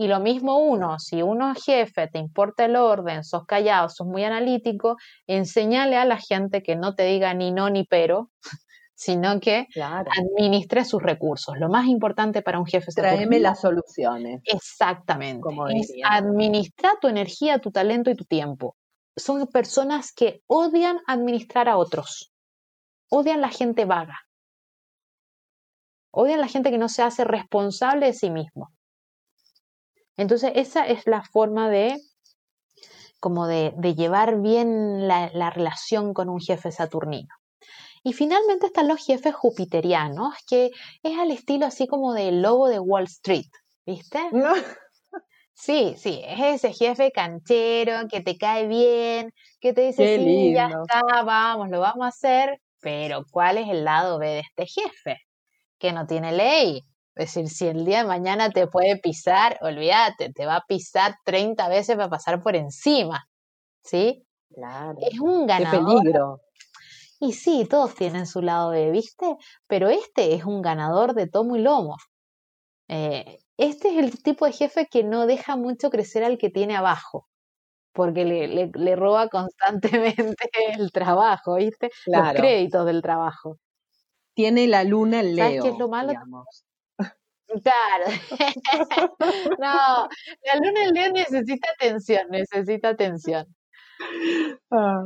Y 0.00 0.06
lo 0.06 0.20
mismo 0.20 0.58
uno, 0.58 1.00
si 1.00 1.22
uno 1.22 1.50
es 1.50 1.64
jefe, 1.64 2.06
te 2.06 2.20
importa 2.20 2.66
el 2.66 2.76
orden, 2.76 3.24
sos 3.24 3.44
callado, 3.46 3.88
sos 3.88 4.06
muy 4.06 4.22
analítico, 4.22 4.96
enseñale 5.26 5.96
a 5.96 6.04
la 6.04 6.18
gente 6.18 6.62
que 6.62 6.76
no 6.76 6.94
te 6.94 7.02
diga 7.02 7.34
ni 7.34 7.50
no 7.50 7.68
ni 7.68 7.82
pero, 7.82 8.30
sino 8.94 9.40
que 9.40 9.66
administre 9.76 10.84
sus 10.84 11.02
recursos. 11.02 11.58
Lo 11.58 11.68
más 11.68 11.88
importante 11.88 12.42
para 12.42 12.60
un 12.60 12.66
jefe 12.66 12.90
es 12.90 12.94
Tráeme 12.94 13.40
las 13.40 13.60
soluciones. 13.60 14.40
Exactamente. 14.44 15.48
es 15.74 15.92
administrar 16.04 16.92
tu 17.00 17.08
energía, 17.08 17.58
tu 17.58 17.72
talento 17.72 18.08
y 18.08 18.14
tu 18.14 18.24
tiempo. 18.24 18.76
Son 19.16 19.48
personas 19.48 20.12
que 20.12 20.42
odian 20.46 21.00
administrar 21.08 21.68
a 21.68 21.76
otros. 21.76 22.32
Odian 23.10 23.40
la 23.40 23.48
gente 23.48 23.84
vaga. 23.84 24.20
Odian 26.12 26.40
la 26.40 26.46
gente 26.46 26.70
que 26.70 26.78
no 26.78 26.88
se 26.88 27.02
hace 27.02 27.24
responsable 27.24 28.06
de 28.06 28.12
sí 28.12 28.30
mismo. 28.30 28.70
Entonces, 30.18 30.52
esa 30.54 30.86
es 30.86 31.06
la 31.06 31.22
forma 31.22 31.70
de 31.70 31.98
como 33.20 33.46
de, 33.46 33.72
llevar 33.96 34.40
bien 34.40 35.08
la 35.08 35.50
relación 35.50 36.12
con 36.12 36.28
un 36.28 36.38
jefe 36.38 36.70
saturnino. 36.70 37.34
Y 38.02 38.12
finalmente 38.12 38.66
están 38.66 38.88
los 38.88 39.04
jefes 39.04 39.34
jupiterianos, 39.34 40.34
que 40.46 40.70
es 41.02 41.18
al 41.18 41.30
estilo 41.30 41.66
así 41.66 41.86
como 41.86 42.14
del 42.14 42.42
lobo 42.42 42.68
de 42.68 42.78
Wall 42.78 43.04
Street, 43.04 43.50
¿viste? 43.86 44.18
Sí, 45.60 45.96
sí, 45.98 46.22
es 46.24 46.62
ese 46.62 46.72
jefe 46.72 47.10
canchero 47.10 48.06
que 48.08 48.20
te 48.20 48.38
cae 48.38 48.68
bien, 48.68 49.34
que 49.60 49.72
te 49.72 49.80
dice, 49.88 50.16
sí, 50.16 50.52
ya 50.54 50.68
está, 50.68 51.24
vamos, 51.24 51.68
lo 51.68 51.80
vamos 51.80 52.04
a 52.04 52.10
hacer, 52.10 52.60
pero 52.78 53.24
¿cuál 53.28 53.58
es 53.58 53.68
el 53.68 53.82
lado 53.84 54.20
B 54.20 54.28
de 54.28 54.38
este 54.38 54.66
jefe? 54.66 55.16
Que 55.76 55.92
no 55.92 56.06
tiene 56.06 56.30
ley. 56.30 56.84
Es 57.18 57.34
decir, 57.34 57.50
si 57.50 57.66
el 57.66 57.84
día 57.84 58.02
de 58.02 58.08
mañana 58.08 58.50
te 58.50 58.68
puede 58.68 58.96
pisar, 58.96 59.58
olvídate, 59.60 60.32
te 60.32 60.46
va 60.46 60.56
a 60.56 60.64
pisar 60.68 61.16
30 61.24 61.68
veces 61.68 61.96
para 61.96 62.08
pasar 62.08 62.40
por 62.40 62.54
encima. 62.54 63.28
¿Sí? 63.82 64.24
Claro. 64.54 64.96
Es 65.00 65.18
un 65.18 65.46
ganador. 65.46 65.80
Qué 65.80 66.00
peligro. 66.00 66.40
Y 67.18 67.32
sí, 67.32 67.66
todos 67.68 67.96
tienen 67.96 68.26
su 68.26 68.40
lado 68.40 68.70
de, 68.70 68.92
¿viste? 68.92 69.36
Pero 69.66 69.88
este 69.88 70.34
es 70.34 70.44
un 70.44 70.62
ganador 70.62 71.14
de 71.14 71.26
tomo 71.26 71.56
y 71.56 71.60
lomo. 71.60 71.96
Eh, 72.86 73.38
este 73.56 73.88
es 73.88 73.96
el 73.96 74.22
tipo 74.22 74.46
de 74.46 74.52
jefe 74.52 74.86
que 74.88 75.02
no 75.02 75.26
deja 75.26 75.56
mucho 75.56 75.90
crecer 75.90 76.22
al 76.22 76.38
que 76.38 76.50
tiene 76.50 76.76
abajo, 76.76 77.26
porque 77.92 78.24
le, 78.24 78.70
le, 78.72 78.96
roba 78.96 79.28
constantemente 79.28 80.48
el 80.78 80.92
trabajo, 80.92 81.56
¿viste? 81.56 81.90
Los 82.06 82.32
créditos 82.34 82.86
del 82.86 83.02
trabajo. 83.02 83.56
Tiene 84.34 84.68
la 84.68 84.84
luna 84.84 85.18
en 85.18 85.34
Leo. 85.34 85.46
¿Sabes 85.46 85.62
qué 85.62 85.68
es 85.70 85.78
lo 85.78 85.88
malo? 85.88 86.12
Claro. 87.48 88.06
no, 89.58 90.08
la 90.44 90.54
luna 90.56 90.84
en 90.84 90.94
Leo 90.94 91.12
necesita 91.12 91.68
atención, 91.74 92.28
necesita 92.30 92.90
atención. 92.90 93.46
Ah. 94.70 95.04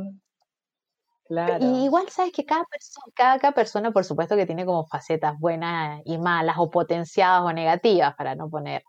Y 1.59 1.85
igual 1.85 2.09
sabes 2.09 2.31
que 2.31 2.45
cada, 2.45 2.63
persona, 2.65 3.39
cada, 3.39 3.51
persona, 3.53 3.91
por 3.91 4.03
supuesto, 4.03 4.35
que 4.35 4.45
tiene 4.45 4.65
como 4.65 4.85
facetas 4.85 5.39
buenas 5.39 6.01
y 6.05 6.17
malas, 6.17 6.57
o 6.59 6.69
potenciadas 6.69 7.41
o 7.41 7.53
negativas, 7.53 8.13
para 8.15 8.35
no 8.35 8.49
poner. 8.49 8.83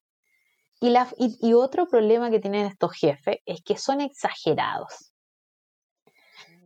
Y, 0.81 0.91
la, 0.91 1.09
y, 1.17 1.55
otro 1.55 1.87
problema 1.87 2.31
que 2.31 2.41
tienen 2.41 2.67
estos 2.67 2.93
jefes 2.93 3.39
es 3.47 3.63
que 3.63 3.79
son 3.79 4.01
exagerados. 4.01 5.14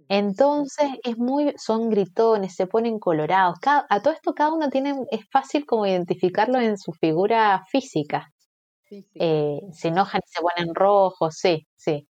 Entonces 0.09 0.91
es 1.05 1.19
muy, 1.19 1.55
son 1.59 1.91
gritones, 1.91 2.55
se 2.55 2.67
ponen 2.67 2.99
colorados. 2.99 3.59
a 3.65 4.01
todo 4.03 4.15
esto 4.15 4.35
cada 4.35 4.53
uno 4.53 4.71
tiene, 4.71 4.95
es 5.11 5.29
fácil 5.31 5.67
como 5.67 5.87
identificarlo 5.87 6.59
en 6.61 6.79
su 6.79 6.93
figura 6.93 7.65
física. 7.71 8.33
Eh, 8.91 9.61
se 9.73 9.89
enojan 9.89 10.23
y 10.25 10.31
se 10.31 10.41
ponen 10.41 10.75
rojos, 10.75 11.37
sí, 11.37 11.67
sí 11.77 12.09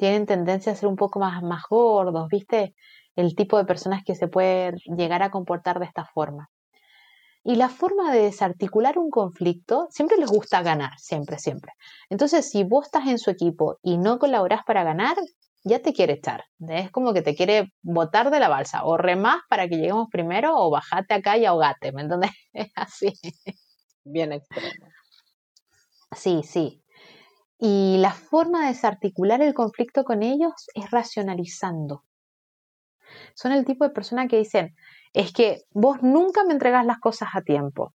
tienen 0.00 0.24
tendencia 0.24 0.72
a 0.72 0.74
ser 0.74 0.88
un 0.88 0.96
poco 0.96 1.20
más, 1.20 1.42
más 1.42 1.64
gordos, 1.68 2.26
¿viste? 2.28 2.74
El 3.14 3.36
tipo 3.36 3.58
de 3.58 3.66
personas 3.66 4.02
que 4.02 4.14
se 4.14 4.28
pueden 4.28 4.76
llegar 4.96 5.22
a 5.22 5.30
comportar 5.30 5.78
de 5.78 5.84
esta 5.84 6.06
forma. 6.06 6.48
Y 7.44 7.56
la 7.56 7.68
forma 7.68 8.10
de 8.10 8.22
desarticular 8.22 8.98
un 8.98 9.10
conflicto, 9.10 9.88
siempre 9.90 10.16
les 10.16 10.30
gusta 10.30 10.62
ganar, 10.62 10.92
siempre, 10.98 11.38
siempre. 11.38 11.72
Entonces, 12.08 12.48
si 12.50 12.64
vos 12.64 12.86
estás 12.86 13.08
en 13.08 13.18
su 13.18 13.30
equipo 13.30 13.76
y 13.82 13.98
no 13.98 14.18
colaborás 14.18 14.64
para 14.64 14.84
ganar, 14.84 15.16
ya 15.64 15.80
te 15.80 15.92
quiere 15.92 16.14
echar. 16.14 16.44
Es 16.68 16.90
como 16.90 17.12
que 17.12 17.22
te 17.22 17.34
quiere 17.34 17.72
botar 17.82 18.30
de 18.30 18.40
la 18.40 18.48
balsa. 18.48 18.84
O 18.84 18.96
remás 18.96 19.42
para 19.48 19.68
que 19.68 19.76
lleguemos 19.76 20.08
primero 20.10 20.56
o 20.56 20.70
bajate 20.70 21.14
acá 21.14 21.36
y 21.36 21.44
ahogate, 21.44 21.92
¿me 21.92 22.02
entiendes? 22.02 22.30
Es 22.52 22.72
así. 22.74 23.12
Bien 24.04 24.32
extremo. 24.32 24.86
Sí, 26.16 26.42
sí. 26.44 26.82
Y 27.58 27.98
la 27.98 28.12
forma 28.12 28.62
de 28.62 28.68
desarticular 28.68 29.42
el 29.42 29.54
conflicto 29.54 30.04
con 30.04 30.22
ellos 30.22 30.52
es 30.74 30.90
racionalizando. 30.90 32.04
Son 33.34 33.52
el 33.52 33.64
tipo 33.64 33.84
de 33.84 33.90
persona 33.90 34.28
que 34.28 34.38
dicen, 34.38 34.74
es 35.12 35.32
que 35.32 35.62
vos 35.70 36.02
nunca 36.02 36.44
me 36.44 36.52
entregas 36.52 36.86
las 36.86 36.98
cosas 36.98 37.28
a 37.34 37.42
tiempo. 37.42 37.94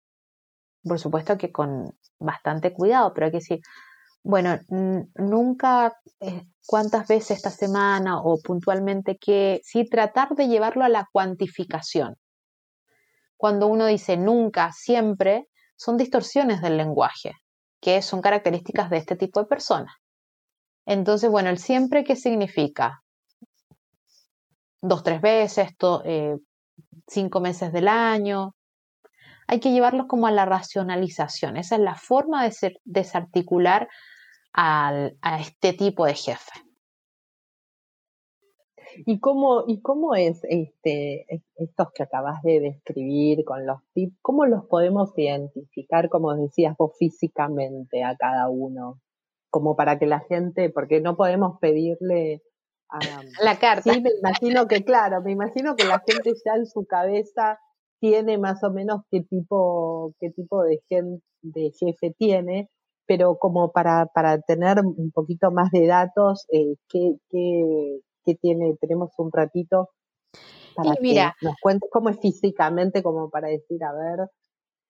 Por 0.84 1.00
supuesto 1.00 1.38
que 1.38 1.52
con 1.52 1.98
bastante 2.20 2.74
cuidado, 2.74 3.14
pero 3.14 3.26
hay 3.26 3.32
que 3.32 3.38
decir, 3.38 3.60
bueno, 4.26 4.58
nunca 4.70 5.96
eh, 6.20 6.48
cuántas 6.66 7.08
veces 7.08 7.38
esta 7.38 7.52
semana 7.52 8.20
o 8.20 8.40
puntualmente 8.42 9.18
que, 9.18 9.62
sí, 9.64 9.88
tratar 9.88 10.30
de 10.30 10.48
llevarlo 10.48 10.84
a 10.84 10.90
la 10.90 11.08
cuantificación. 11.12 12.16
Cuando 13.38 13.68
uno 13.68 13.86
dice 13.86 14.18
nunca, 14.18 14.72
siempre, 14.72 15.48
son 15.76 15.98
distorsiones 15.98 16.64
del 16.64 16.76
lenguaje 16.76 17.34
que 17.80 18.02
son 18.02 18.20
características 18.20 18.90
de 18.90 18.98
este 18.98 19.16
tipo 19.16 19.40
de 19.40 19.46
personas. 19.46 19.94
Entonces, 20.88 21.30
bueno, 21.30 21.52
el 21.52 21.60
siempre, 21.60 22.04
¿qué 22.04 22.16
significa? 22.16 23.04
Dos, 24.82 25.04
tres 25.04 25.22
veces, 25.22 25.70
eh, 26.04 26.36
cinco 27.06 27.42
meses 27.42 27.72
del 27.72 27.88
año. 27.88 28.56
Hay 29.46 29.60
que 29.60 29.72
llevarlos 29.72 30.08
como 30.08 30.26
a 30.26 30.32
la 30.32 30.46
racionalización. 30.46 31.58
Esa 31.58 31.76
es 31.76 31.82
la 31.82 31.94
forma 31.94 32.44
de 32.44 32.52
ser, 32.52 32.74
desarticular 32.86 33.88
a 34.58 35.12
este 35.40 35.74
tipo 35.74 36.06
de 36.06 36.14
jefe. 36.14 36.66
¿Y 39.06 39.20
cómo, 39.20 39.64
y 39.68 39.82
cómo 39.82 40.16
es 40.16 40.42
este, 40.44 41.44
estos 41.56 41.92
que 41.94 42.04
acabas 42.04 42.42
de 42.44 42.60
describir 42.60 43.44
con 43.44 43.66
los 43.66 43.80
tips? 43.94 44.18
¿Cómo 44.22 44.46
los 44.46 44.66
podemos 44.66 45.12
identificar, 45.18 46.10
como 46.10 46.34
decías 46.36 46.76
vos, 46.78 46.94
físicamente 46.98 48.04
a 48.04 48.16
cada 48.16 48.50
uno? 48.50 49.02
Como 49.50 49.76
para 49.76 50.00
que 50.00 50.06
la 50.06 50.22
gente, 50.22 50.70
porque 50.70 51.02
no 51.02 51.18
podemos 51.18 51.60
pedirle 51.60 52.42
a, 52.90 53.00
la 53.42 53.58
carta. 53.58 53.94
Sí, 53.94 54.02
me 54.02 54.12
imagino 54.20 54.68
que, 54.68 54.84
claro, 54.84 55.22
me 55.22 55.32
imagino 55.32 55.76
que 55.76 55.86
la 55.86 56.02
gente 56.06 56.34
ya 56.46 56.56
en 56.56 56.66
su 56.66 56.86
cabeza 56.86 57.60
tiene 58.00 58.38
más 58.38 58.64
o 58.64 58.72
menos 58.72 59.02
qué 59.10 59.22
tipo, 59.22 60.14
qué 60.20 60.30
tipo 60.32 60.64
de, 60.64 60.82
de 61.42 61.72
jefe 61.78 62.14
tiene, 62.18 62.70
pero 63.06 63.38
como 63.38 63.72
para, 63.72 64.08
para 64.08 64.40
tener 64.42 64.80
un 64.80 65.12
poquito 65.12 65.52
más 65.52 65.72
de 65.72 65.88
datos, 65.88 66.46
eh, 66.52 66.76
¿qué, 66.90 67.16
qué, 67.30 68.00
que 68.26 68.36
tiene, 68.36 68.76
tenemos 68.80 69.12
un 69.18 69.32
ratito 69.32 69.90
para 70.76 70.96
que 70.96 71.32
nos 71.42 71.56
cuentes 71.62 71.90
cómo 71.92 72.10
es 72.10 72.20
físicamente, 72.20 73.02
como 73.02 73.30
para 73.30 73.48
decir, 73.48 73.84
a 73.84 73.94
ver, 73.94 74.30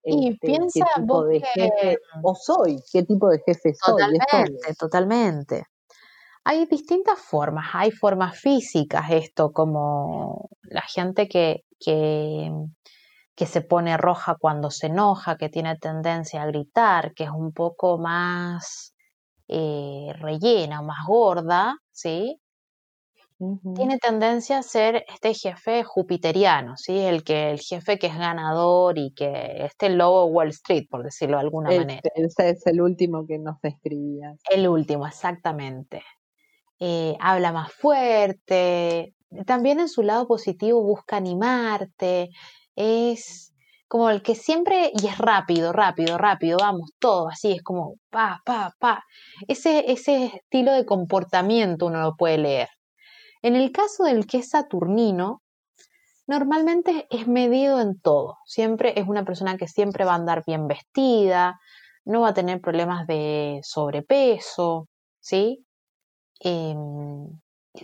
y 0.05 0.29
este, 0.29 0.47
piensa 0.47 0.85
qué 0.95 1.01
tipo 1.01 1.25
de 1.25 1.41
jefe 1.41 1.97
o 2.21 2.35
soy, 2.35 2.77
qué 2.91 3.03
tipo 3.03 3.29
de 3.29 3.39
jefe 3.45 3.73
soy. 3.73 3.93
Totalmente, 3.93 4.73
totalmente. 4.77 5.63
Hay 6.43 6.65
distintas 6.67 7.19
formas, 7.19 7.65
hay 7.73 7.89
formas 7.91 8.39
físicas, 8.39 9.05
esto 9.09 9.51
como 9.51 10.49
la 10.63 10.81
gente 10.81 11.27
que, 11.27 11.65
que, 11.79 12.51
que 13.35 13.45
se 13.45 13.61
pone 13.61 13.97
roja 13.97 14.35
cuando 14.39 14.71
se 14.71 14.87
enoja, 14.87 15.37
que 15.37 15.49
tiene 15.49 15.77
tendencia 15.77 16.41
a 16.41 16.45
gritar, 16.47 17.13
que 17.13 17.25
es 17.25 17.29
un 17.29 17.51
poco 17.51 17.97
más 17.97 18.95
eh, 19.47 20.13
rellena, 20.19 20.81
más 20.81 21.05
gorda, 21.05 21.75
¿sí? 21.91 22.39
tiene 23.75 23.97
tendencia 23.97 24.59
a 24.59 24.63
ser 24.63 25.03
este 25.13 25.33
jefe 25.33 25.83
jupiteriano, 25.83 26.77
¿sí? 26.77 26.97
El 26.97 27.23
que 27.25 27.51
el 27.51 27.59
jefe 27.59 27.99
que 27.99 28.07
es 28.07 28.17
ganador 28.17 28.97
y 28.97 29.13
que 29.13 29.65
este 29.65 29.89
lobo 29.89 30.25
Wall 30.27 30.49
Street, 30.49 30.85
por 30.89 31.03
decirlo 31.03 31.35
de 31.35 31.43
alguna 31.43 31.69
manera. 31.69 32.01
Ese 32.15 32.51
es 32.51 32.65
el 32.65 32.79
último 32.79 33.27
que 33.27 33.37
nos 33.37 33.59
describías. 33.61 34.39
El 34.49 34.69
último, 34.69 35.05
exactamente. 35.05 36.01
Eh, 36.79 37.17
habla 37.19 37.51
más 37.51 37.73
fuerte, 37.73 39.13
también 39.45 39.81
en 39.81 39.89
su 39.89 40.01
lado 40.01 40.27
positivo 40.27 40.81
busca 40.81 41.17
animarte, 41.17 42.29
es 42.75 43.53
como 43.87 44.09
el 44.09 44.21
que 44.23 44.35
siempre, 44.35 44.91
y 44.93 45.07
es 45.07 45.17
rápido, 45.17 45.71
rápido, 45.71 46.17
rápido, 46.17 46.57
vamos, 46.59 46.91
todo 46.99 47.29
así, 47.29 47.53
es 47.53 47.63
como 47.63 47.95
pa, 48.09 48.41
pa, 48.45 48.73
pa. 48.79 49.03
Ese, 49.47 49.91
ese 49.91 50.25
estilo 50.25 50.73
de 50.73 50.85
comportamiento 50.85 51.85
uno 51.85 52.01
lo 52.01 52.15
puede 52.15 52.37
leer. 52.37 52.69
En 53.41 53.55
el 53.55 53.71
caso 53.71 54.03
del 54.03 54.25
que 54.25 54.39
es 54.39 54.49
saturnino, 54.49 55.41
normalmente 56.27 57.07
es 57.09 57.27
medido 57.27 57.79
en 57.79 57.99
todo. 57.99 58.37
Siempre 58.45 58.99
es 58.99 59.07
una 59.07 59.23
persona 59.23 59.57
que 59.57 59.67
siempre 59.67 60.05
va 60.05 60.13
a 60.13 60.15
andar 60.15 60.43
bien 60.45 60.67
vestida, 60.67 61.59
no 62.05 62.21
va 62.21 62.29
a 62.29 62.33
tener 62.33 62.61
problemas 62.61 63.07
de 63.07 63.59
sobrepeso, 63.63 64.87
¿sí? 65.19 65.65
Em, 66.39 67.27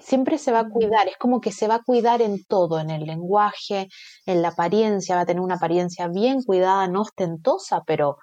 siempre 0.01 0.37
se 0.37 0.51
va 0.51 0.61
a 0.61 0.69
cuidar, 0.69 1.07
es 1.07 1.17
como 1.17 1.41
que 1.41 1.51
se 1.51 1.67
va 1.67 1.75
a 1.75 1.83
cuidar 1.83 2.21
en 2.21 2.43
todo, 2.45 2.79
en 2.79 2.89
el 2.89 3.05
lenguaje, 3.05 3.87
en 4.25 4.41
la 4.41 4.49
apariencia, 4.49 5.15
va 5.15 5.21
a 5.21 5.25
tener 5.25 5.41
una 5.41 5.55
apariencia 5.55 6.07
bien 6.07 6.43
cuidada, 6.43 6.87
no 6.87 7.01
ostentosa, 7.01 7.81
pero 7.85 8.17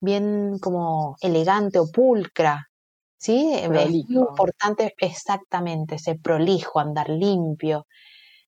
bien 0.00 0.58
como 0.60 1.16
elegante 1.20 1.78
o 1.78 1.90
pulcra, 1.90 2.68
¿sí? 3.18 3.52
Es 3.54 3.68
muy 3.68 4.06
importante 4.08 4.94
exactamente, 4.98 5.96
ese 5.96 6.16
prolijo, 6.16 6.80
andar 6.80 7.10
limpio, 7.10 7.86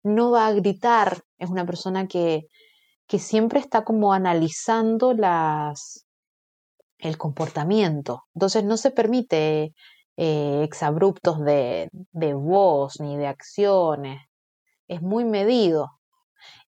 no 0.03 0.31
va 0.31 0.47
a 0.47 0.53
gritar, 0.53 1.23
es 1.39 1.51
una 1.51 1.67
persona 1.67 2.07
que, 2.07 2.47
que 3.07 3.19
siempre 3.19 3.61
está 3.61 3.85
como 3.85 4.13
analizando 4.13 5.13
las 5.13 6.07
el 6.99 7.19
comportamiento, 7.19 8.23
entonces 8.33 8.65
no 8.65 8.77
se 8.77 8.93
permite 8.93 9.75
eh, 10.25 10.63
exabruptos 10.63 11.41
de, 11.45 11.91
de 12.13 12.35
voz 12.35 13.01
ni 13.01 13.17
de 13.17 13.27
acciones. 13.27 14.23
Es 14.87 15.03
muy 15.03 15.25
medido. 15.25 15.99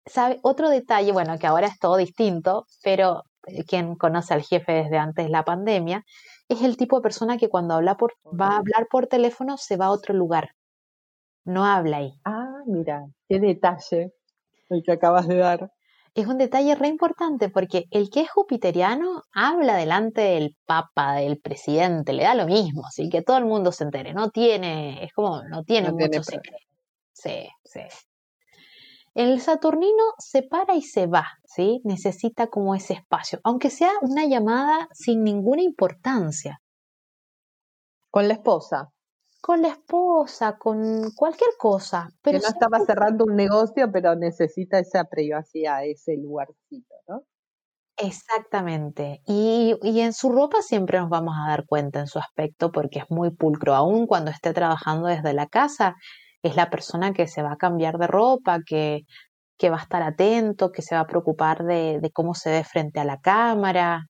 ¿Sabe? 0.06 0.38
Otro 0.42 0.70
detalle, 0.70 1.10
bueno, 1.10 1.36
que 1.36 1.48
ahora 1.48 1.66
es 1.66 1.76
todo 1.80 1.96
distinto, 1.96 2.66
pero 2.84 3.24
eh, 3.48 3.64
quien 3.64 3.96
conoce 3.96 4.34
al 4.34 4.42
jefe 4.42 4.70
desde 4.70 4.98
antes 4.98 5.24
de 5.24 5.32
la 5.32 5.42
pandemia, 5.44 6.04
es 6.48 6.62
el 6.62 6.76
tipo 6.76 6.96
de 6.96 7.02
persona 7.02 7.38
que 7.38 7.48
cuando 7.48 7.74
habla 7.74 7.96
por, 7.96 8.12
va 8.24 8.50
a 8.50 8.58
hablar 8.58 8.86
por 8.88 9.08
teléfono 9.08 9.56
se 9.56 9.76
va 9.76 9.86
a 9.86 9.90
otro 9.90 10.14
lugar. 10.14 10.50
No 11.44 11.64
habla 11.64 11.96
ahí. 11.96 12.12
Ah, 12.24 12.62
mira, 12.66 13.04
qué 13.28 13.40
detalle 13.40 14.12
el 14.68 14.84
que 14.84 14.92
acabas 14.92 15.26
de 15.26 15.38
dar 15.38 15.72
es 16.14 16.26
un 16.26 16.38
detalle 16.38 16.74
re 16.74 16.88
importante 16.88 17.48
porque 17.48 17.84
el 17.90 18.10
que 18.10 18.20
es 18.20 18.30
jupiteriano 18.30 19.22
habla 19.32 19.76
delante 19.76 20.20
del 20.20 20.56
papa, 20.66 21.14
del 21.14 21.38
presidente, 21.38 22.12
le 22.12 22.24
da 22.24 22.34
lo 22.34 22.46
mismo, 22.46 22.86
así 22.86 23.08
que 23.08 23.22
todo 23.22 23.38
el 23.38 23.44
mundo 23.44 23.72
se 23.72 23.84
entere, 23.84 24.12
no 24.12 24.30
tiene, 24.30 25.04
es 25.04 25.12
como, 25.12 25.42
no 25.44 25.62
tiene 25.64 25.92
mucho 25.92 26.22
secreto. 26.22 26.66
Sí, 27.12 27.48
sí. 27.64 27.80
El 29.14 29.40
saturnino 29.40 30.14
se 30.18 30.42
para 30.42 30.74
y 30.74 30.82
se 30.82 31.06
va, 31.06 31.26
¿sí? 31.44 31.80
Necesita 31.84 32.46
como 32.46 32.74
ese 32.74 32.94
espacio, 32.94 33.40
aunque 33.42 33.70
sea 33.70 33.90
una 34.02 34.24
llamada 34.24 34.88
sin 34.92 35.24
ninguna 35.24 35.62
importancia. 35.62 36.60
Con 38.10 38.28
la 38.28 38.34
esposa 38.34 38.90
con 39.40 39.62
la 39.62 39.68
esposa, 39.68 40.58
con 40.58 41.10
cualquier 41.16 41.50
cosa. 41.58 42.10
Pero 42.22 42.38
que 42.38 42.42
no 42.42 42.48
estaba 42.48 42.84
cerrando 42.84 43.24
un 43.24 43.36
negocio, 43.36 43.90
pero 43.92 44.14
necesita 44.14 44.78
esa 44.78 45.04
privacidad, 45.04 45.84
ese 45.84 46.16
lugarcito, 46.16 46.94
¿no? 47.08 47.22
Exactamente. 47.96 49.20
Y, 49.26 49.76
y, 49.82 50.00
en 50.00 50.12
su 50.12 50.30
ropa 50.30 50.62
siempre 50.62 50.98
nos 50.98 51.10
vamos 51.10 51.34
a 51.38 51.50
dar 51.50 51.66
cuenta 51.66 52.00
en 52.00 52.06
su 52.06 52.18
aspecto 52.18 52.72
porque 52.72 53.00
es 53.00 53.04
muy 53.10 53.30
pulcro. 53.30 53.74
Aún 53.74 54.06
cuando 54.06 54.30
esté 54.30 54.54
trabajando 54.54 55.08
desde 55.08 55.34
la 55.34 55.46
casa, 55.46 55.96
es 56.42 56.56
la 56.56 56.70
persona 56.70 57.12
que 57.12 57.26
se 57.26 57.42
va 57.42 57.52
a 57.52 57.56
cambiar 57.56 57.98
de 57.98 58.06
ropa, 58.06 58.60
que, 58.64 59.02
que 59.58 59.70
va 59.70 59.76
a 59.76 59.82
estar 59.82 60.02
atento, 60.02 60.72
que 60.72 60.82
se 60.82 60.94
va 60.94 61.02
a 61.02 61.06
preocupar 61.06 61.64
de, 61.64 62.00
de 62.00 62.10
cómo 62.10 62.34
se 62.34 62.50
ve 62.50 62.64
frente 62.64 63.00
a 63.00 63.04
la 63.04 63.20
cámara. 63.20 64.06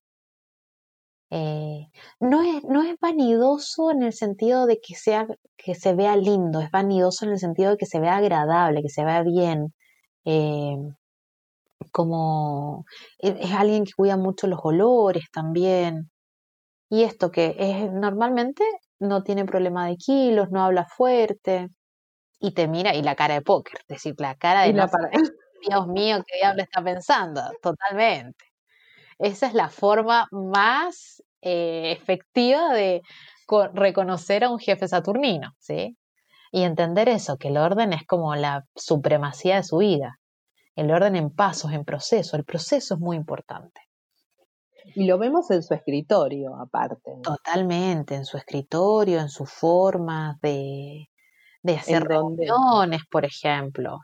Eh, 1.31 1.87
no, 2.19 2.43
es, 2.43 2.63
no 2.65 2.83
es 2.83 2.95
vanidoso 2.99 3.91
en 3.91 4.03
el 4.03 4.13
sentido 4.13 4.65
de 4.65 4.79
que, 4.81 4.95
sea, 4.95 5.27
que 5.57 5.75
se 5.75 5.95
vea 5.95 6.17
lindo, 6.17 6.59
es 6.59 6.71
vanidoso 6.71 7.25
en 7.25 7.31
el 7.31 7.39
sentido 7.39 7.71
de 7.71 7.77
que 7.77 7.85
se 7.85 7.99
vea 8.01 8.17
agradable, 8.17 8.81
que 8.81 8.89
se 8.89 9.05
vea 9.05 9.23
bien. 9.23 9.73
Eh, 10.25 10.77
como 11.91 12.85
e, 13.19 13.35
es 13.39 13.51
alguien 13.53 13.85
que 13.85 13.93
cuida 13.93 14.17
mucho 14.17 14.47
los 14.47 14.59
olores 14.63 15.25
también. 15.31 16.11
Y 16.89 17.03
esto 17.03 17.31
que 17.31 17.55
es 17.57 17.91
normalmente 17.91 18.63
no 18.99 19.23
tiene 19.23 19.45
problema 19.45 19.87
de 19.87 19.97
kilos, 19.97 20.49
no 20.51 20.63
habla 20.63 20.85
fuerte 20.85 21.69
y 22.39 22.53
te 22.53 22.67
mira 22.67 22.95
y 22.95 23.03
la 23.03 23.15
cara 23.15 23.35
de 23.35 23.41
póker, 23.41 23.79
es 23.81 23.87
decir, 23.87 24.15
la 24.19 24.35
cara 24.35 24.63
de 24.63 24.73
Dios 24.73 25.87
mío, 25.87 26.23
qué 26.27 26.37
diablo 26.37 26.63
está 26.63 26.83
pensando, 26.83 27.41
totalmente. 27.61 28.50
Esa 29.21 29.47
es 29.47 29.53
la 29.53 29.69
forma 29.69 30.27
más 30.31 31.23
eh, 31.41 31.91
efectiva 31.91 32.73
de 32.73 33.01
reconocer 33.73 34.43
a 34.43 34.49
un 34.49 34.59
jefe 34.59 34.87
saturnino, 34.87 35.53
¿sí? 35.59 35.97
Y 36.51 36.63
entender 36.63 37.07
eso, 37.07 37.37
que 37.37 37.49
el 37.49 37.57
orden 37.57 37.93
es 37.93 38.05
como 38.05 38.35
la 38.35 38.65
supremacía 38.75 39.57
de 39.57 39.63
su 39.63 39.77
vida. 39.77 40.19
El 40.75 40.91
orden 40.91 41.15
en 41.15 41.29
pasos, 41.29 41.71
en 41.71 41.85
proceso. 41.85 42.35
El 42.35 42.45
proceso 42.45 42.95
es 42.95 42.99
muy 42.99 43.15
importante. 43.15 43.81
Y 44.95 45.05
lo 45.05 45.19
vemos 45.19 45.51
en 45.51 45.61
su 45.61 45.73
escritorio, 45.75 46.55
aparte. 46.55 47.11
Totalmente, 47.21 48.15
en 48.15 48.25
su 48.25 48.37
escritorio, 48.37 49.19
en 49.19 49.29
su 49.29 49.45
forma 49.45 50.39
de, 50.41 51.09
de 51.61 51.75
hacer 51.75 52.03
reuniones, 52.03 53.01
por 53.09 53.25
ejemplo. 53.25 53.99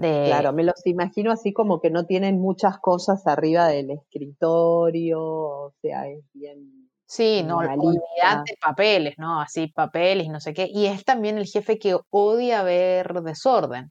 Claro, 0.00 0.52
me 0.52 0.64
los 0.64 0.86
imagino 0.86 1.32
así 1.32 1.52
como 1.52 1.80
que 1.80 1.90
no 1.90 2.06
tienen 2.06 2.40
muchas 2.40 2.78
cosas 2.78 3.26
arriba 3.26 3.68
del 3.68 3.90
escritorio, 3.90 5.22
o 5.22 5.74
sea, 5.80 6.08
es 6.08 6.24
bien... 6.32 6.90
Sí, 7.06 7.42
no, 7.44 7.58
olvidate 7.58 8.56
papeles, 8.60 9.14
¿no? 9.18 9.40
Así 9.40 9.66
papeles, 9.66 10.28
no 10.28 10.38
sé 10.40 10.54
qué. 10.54 10.68
Y 10.72 10.86
es 10.86 11.04
también 11.04 11.38
el 11.38 11.46
jefe 11.46 11.78
que 11.78 11.98
odia 12.10 12.62
ver 12.62 13.22
desorden. 13.22 13.90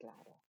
Claro. 0.00 0.40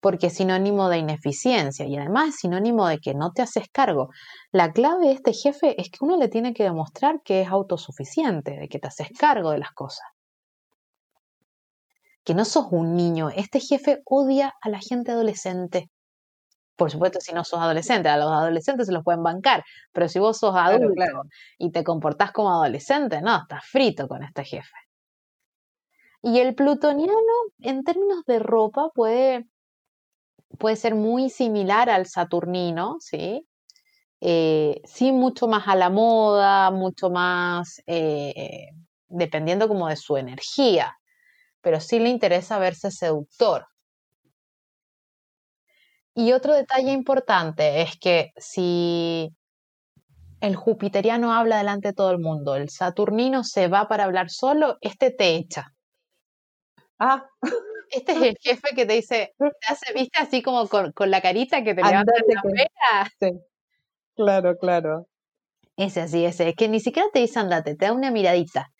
Porque 0.00 0.28
es 0.28 0.34
sinónimo 0.34 0.88
de 0.88 0.98
ineficiencia 0.98 1.86
y 1.86 1.96
además 1.96 2.28
es 2.28 2.36
sinónimo 2.36 2.86
de 2.86 2.98
que 2.98 3.14
no 3.14 3.32
te 3.32 3.42
haces 3.42 3.66
cargo. 3.72 4.10
La 4.52 4.72
clave 4.72 5.08
de 5.08 5.12
este 5.14 5.32
jefe 5.32 5.80
es 5.80 5.90
que 5.90 6.04
uno 6.04 6.16
le 6.16 6.28
tiene 6.28 6.54
que 6.54 6.62
demostrar 6.62 7.20
que 7.24 7.42
es 7.42 7.48
autosuficiente, 7.48 8.52
de 8.52 8.68
que 8.68 8.78
te 8.78 8.86
haces 8.86 9.08
cargo 9.18 9.50
de 9.50 9.58
las 9.58 9.72
cosas 9.72 10.11
que 12.24 12.34
no 12.34 12.44
sos 12.44 12.66
un 12.70 12.96
niño. 12.96 13.30
Este 13.30 13.60
jefe 13.60 14.02
odia 14.04 14.54
a 14.60 14.68
la 14.68 14.80
gente 14.80 15.12
adolescente. 15.12 15.90
Por 16.76 16.90
supuesto, 16.90 17.20
si 17.20 17.32
no 17.32 17.44
sos 17.44 17.60
adolescente, 17.60 18.08
a 18.08 18.16
los 18.16 18.30
adolescentes 18.30 18.86
se 18.86 18.92
los 18.92 19.04
pueden 19.04 19.22
bancar, 19.22 19.62
pero 19.92 20.08
si 20.08 20.18
vos 20.18 20.38
sos 20.38 20.54
adulto 20.56 21.22
y 21.58 21.70
te 21.70 21.84
comportás 21.84 22.32
como 22.32 22.50
adolescente, 22.50 23.20
no, 23.20 23.36
estás 23.36 23.64
frito 23.66 24.08
con 24.08 24.22
este 24.22 24.44
jefe. 24.44 24.76
Y 26.22 26.38
el 26.38 26.54
plutoniano, 26.54 27.12
en 27.60 27.84
términos 27.84 28.24
de 28.26 28.38
ropa, 28.38 28.90
puede, 28.94 29.46
puede 30.58 30.76
ser 30.76 30.94
muy 30.94 31.30
similar 31.30 31.90
al 31.90 32.06
saturnino, 32.06 32.96
¿sí? 33.00 33.46
Eh, 34.20 34.80
sí, 34.84 35.10
mucho 35.12 35.48
más 35.48 35.66
a 35.66 35.74
la 35.74 35.90
moda, 35.90 36.70
mucho 36.70 37.10
más 37.10 37.82
eh, 37.86 38.70
dependiendo 39.08 39.66
como 39.66 39.88
de 39.88 39.96
su 39.96 40.16
energía 40.16 40.96
pero 41.62 41.80
sí 41.80 41.98
le 41.98 42.10
interesa 42.10 42.58
verse 42.58 42.90
seductor. 42.90 43.66
Y 46.14 46.32
otro 46.32 46.52
detalle 46.52 46.92
importante 46.92 47.80
es 47.80 47.98
que 47.98 48.32
si 48.36 49.30
el 50.40 50.56
jupiteriano 50.56 51.32
habla 51.32 51.58
delante 51.58 51.88
de 51.88 51.94
todo 51.94 52.10
el 52.10 52.18
mundo, 52.18 52.56
el 52.56 52.68
saturnino 52.68 53.44
se 53.44 53.68
va 53.68 53.88
para 53.88 54.04
hablar 54.04 54.28
solo, 54.28 54.76
este 54.82 55.10
te 55.10 55.36
echa. 55.36 55.72
Ah. 56.98 57.24
Este 57.92 58.12
es 58.12 58.22
el 58.22 58.36
jefe 58.40 58.74
que 58.74 58.86
te 58.86 58.94
dice, 58.94 59.34
te 59.38 59.50
hace, 59.68 59.92
viste, 59.92 60.18
así 60.18 60.42
como 60.42 60.66
con, 60.66 60.92
la 60.98 61.20
carita 61.20 61.62
que 61.62 61.74
te 61.74 61.82
levanta 61.82 62.12
la 62.26 62.42
pena. 62.42 63.10
Sí. 63.20 63.38
Claro, 64.16 64.56
claro. 64.56 65.06
Ese 65.76 66.00
así, 66.00 66.24
ese. 66.24 66.48
Es 66.48 66.56
que 66.56 66.68
ni 66.68 66.80
siquiera 66.80 67.08
te 67.12 67.20
dice 67.20 67.38
andate, 67.38 67.74
te 67.74 67.86
da 67.86 67.92
una 67.92 68.10
miradita. 68.10 68.70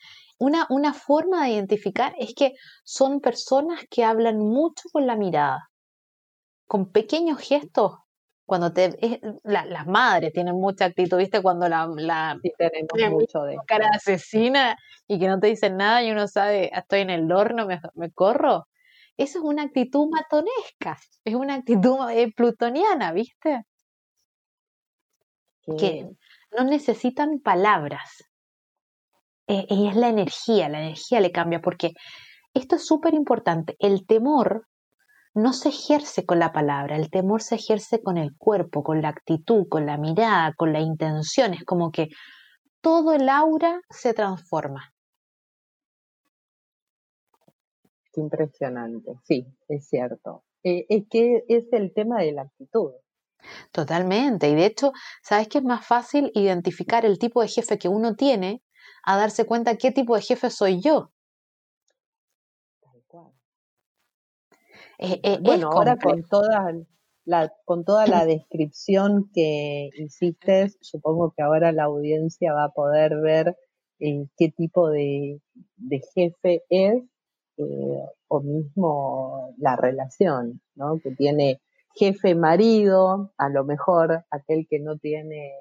Una, 0.45 0.93
forma 0.93 1.45
de 1.45 1.53
identificar 1.53 2.15
es 2.19 2.35
que 2.35 2.55
son 2.83 3.21
personas 3.21 3.85
que 3.89 4.03
hablan 4.03 4.39
mucho 4.39 4.89
con 4.93 5.07
la 5.07 5.15
mirada. 5.15 5.71
Con 6.67 6.91
pequeños 6.91 7.39
gestos 7.39 7.93
cuando 8.45 8.73
te 8.73 9.21
las 9.45 9.87
madres 9.87 10.33
tienen 10.33 10.57
mucha 10.57 10.87
actitud, 10.87 11.17
¿viste? 11.19 11.41
Cuando 11.41 11.69
la, 11.69 11.87
la 11.87 12.41
tenemos 12.59 13.13
mucho 13.13 13.43
de 13.43 13.57
cara 13.67 13.89
asesina 13.95 14.77
y 15.07 15.21
que 15.21 15.29
no 15.29 15.39
te 15.39 15.47
dicen 15.47 15.77
nada 15.77 16.03
y 16.03 16.11
uno 16.11 16.27
sabe, 16.27 16.71
ah, 16.75 16.81
estoy 16.81 17.03
en 17.03 17.11
el 17.11 17.31
horno, 17.31 17.67
me, 17.67 17.81
me 17.95 18.11
corro. 18.11 18.67
Eso 19.17 19.39
es 19.39 19.45
una 19.45 19.63
actitud 19.63 20.09
matonesca, 20.11 20.99
es 21.25 21.35
una 21.37 21.55
actitud 21.55 22.11
eh, 22.11 22.33
plutoniana, 22.35 23.13
¿viste? 23.13 23.63
Que 25.79 26.11
no 26.57 26.65
necesitan 26.65 27.39
palabras. 27.39 28.32
Eh, 29.49 29.67
y 29.69 29.89
es 29.89 29.97
la 29.97 30.09
energía, 30.09 30.69
la 30.69 30.81
energía 30.81 31.21
le 31.21 31.33
cambia, 31.33 31.61
porque 31.61 31.93
esto 32.55 32.77
es 32.77 32.87
súper 32.87 33.15
importante. 33.15 33.77
El 33.79 34.07
temor 34.07 34.67
no 35.35 35.53
se 35.53 35.71
ejerce 35.71 36.27
con 36.27 36.39
la 36.39 36.53
palabra, 36.53 36.97
el 36.97 37.11
temor 37.11 37.43
se 37.43 37.55
ejerce 37.55 38.03
con 38.03 38.19
el 38.19 38.37
cuerpo, 38.37 38.83
con 38.83 39.01
la 39.01 39.09
actitud, 39.09 39.67
con 39.69 39.87
la 39.87 39.97
mirada, 39.97 40.53
con 40.55 40.73
la 40.73 40.81
intención. 40.81 41.55
Es 41.55 41.65
como 41.65 41.91
que 41.91 42.09
todo 42.81 43.15
el 43.15 43.29
aura 43.29 43.81
se 43.91 44.13
transforma. 44.13 44.93
Qué 48.13 48.21
impresionante, 48.21 49.13
sí, 49.25 49.47
es 49.69 49.89
cierto. 49.89 50.45
Eh, 50.63 50.85
es 50.89 51.05
que 51.09 51.45
es 51.49 51.73
el 51.73 51.93
tema 51.95 52.21
de 52.21 52.33
la 52.33 52.43
actitud. 52.43 52.93
Totalmente. 53.73 54.49
Y 54.49 54.55
de 54.55 54.67
hecho, 54.67 54.93
¿sabes 55.23 55.49
que 55.49 55.59
es 55.59 55.65
más 55.65 55.87
fácil 55.87 56.31
identificar 56.35 57.07
el 57.07 57.19
tipo 57.19 57.41
de 57.41 57.49
jefe 57.49 57.79
que 57.79 57.89
uno 57.89 58.15
tiene 58.15 58.63
a 59.05 59.17
darse 59.17 59.45
cuenta 59.45 59.77
qué 59.77 59.91
tipo 59.91 60.15
de 60.17 60.23
jefe 60.23 60.51
soy 60.51 60.81
yo? 60.81 61.13
Eh, 64.99 65.21
eh, 65.25 65.39
bueno, 65.43 65.71
ahora 65.73 65.97
con 65.97 66.23
toda, 66.23 66.73
la, 67.25 67.53
con 67.65 67.85
toda 67.85 68.07
la 68.07 68.25
descripción 68.27 69.31
que 69.35 69.91
hiciste, 69.97 70.71
supongo 70.81 71.35
que 71.37 71.43
ahora 71.43 71.73
la 71.73 71.85
audiencia 71.85 72.53
va 72.53 72.65
a 72.67 72.73
poder 72.73 73.17
ver 73.17 73.57
eh, 73.99 74.27
qué 74.37 74.51
tipo 74.51 74.91
de, 74.91 75.41
jefe 76.15 76.63
es 76.69 77.03
o 78.29 78.41
mismo 78.41 79.55
la 79.59 79.77
relación, 79.77 80.61
¿no? 80.75 81.01
Que 81.01 81.11
tiene 81.11 81.61
jefe-marido, 81.95 83.33
a 83.37 83.49
lo 83.49 83.65
mejor 83.65 84.25
aquel 84.31 84.67
que 84.69 84.79
no 84.79 84.99
tiene 84.99 85.53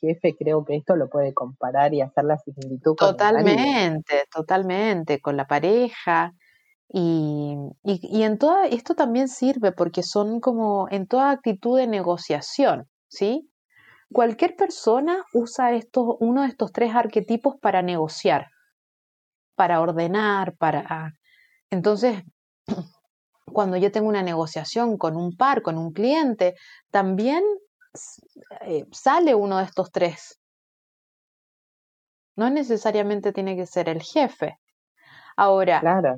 jefe, 0.00 0.36
creo 0.38 0.64
que 0.64 0.76
esto 0.76 0.96
lo 0.96 1.08
puede 1.08 1.34
comparar 1.34 1.92
y 1.94 2.00
hacer 2.00 2.24
la 2.24 2.38
similitud 2.38 2.96
con 2.96 3.10
Totalmente, 3.10 4.24
totalmente, 4.32 5.20
con 5.20 5.36
la 5.36 5.46
pareja. 5.46 6.32
Y, 6.88 7.56
y, 7.84 8.22
en 8.22 8.38
toda, 8.38 8.66
esto 8.66 8.94
también 8.94 9.28
sirve 9.28 9.70
porque 9.72 10.02
son 10.02 10.40
como 10.40 10.88
en 10.90 11.06
toda 11.06 11.30
actitud 11.30 11.78
de 11.78 11.86
negociación, 11.86 12.88
¿sí? 13.08 13.48
Cualquier 14.12 14.56
persona 14.56 15.24
usa 15.32 15.72
estos, 15.72 16.16
uno 16.18 16.42
de 16.42 16.48
estos 16.48 16.72
tres 16.72 16.94
arquetipos 16.94 17.54
para 17.60 17.82
negociar, 17.82 18.48
para 19.54 19.80
ordenar, 19.80 20.56
para... 20.56 21.12
Entonces, 21.70 22.24
cuando 23.52 23.76
yo 23.76 23.92
tengo 23.92 24.08
una 24.08 24.22
negociación 24.22 24.98
con 24.98 25.16
un 25.16 25.36
par, 25.36 25.62
con 25.62 25.78
un 25.78 25.92
cliente, 25.92 26.56
también 26.90 27.44
eh, 28.62 28.86
sale 28.92 29.34
uno 29.34 29.58
de 29.58 29.64
estos 29.64 29.90
tres. 29.90 30.40
No 32.36 32.50
necesariamente 32.50 33.32
tiene 33.32 33.56
que 33.56 33.66
ser 33.66 33.88
el 33.88 34.02
jefe. 34.02 34.58
Ahora, 35.36 35.80
claro 35.80 36.16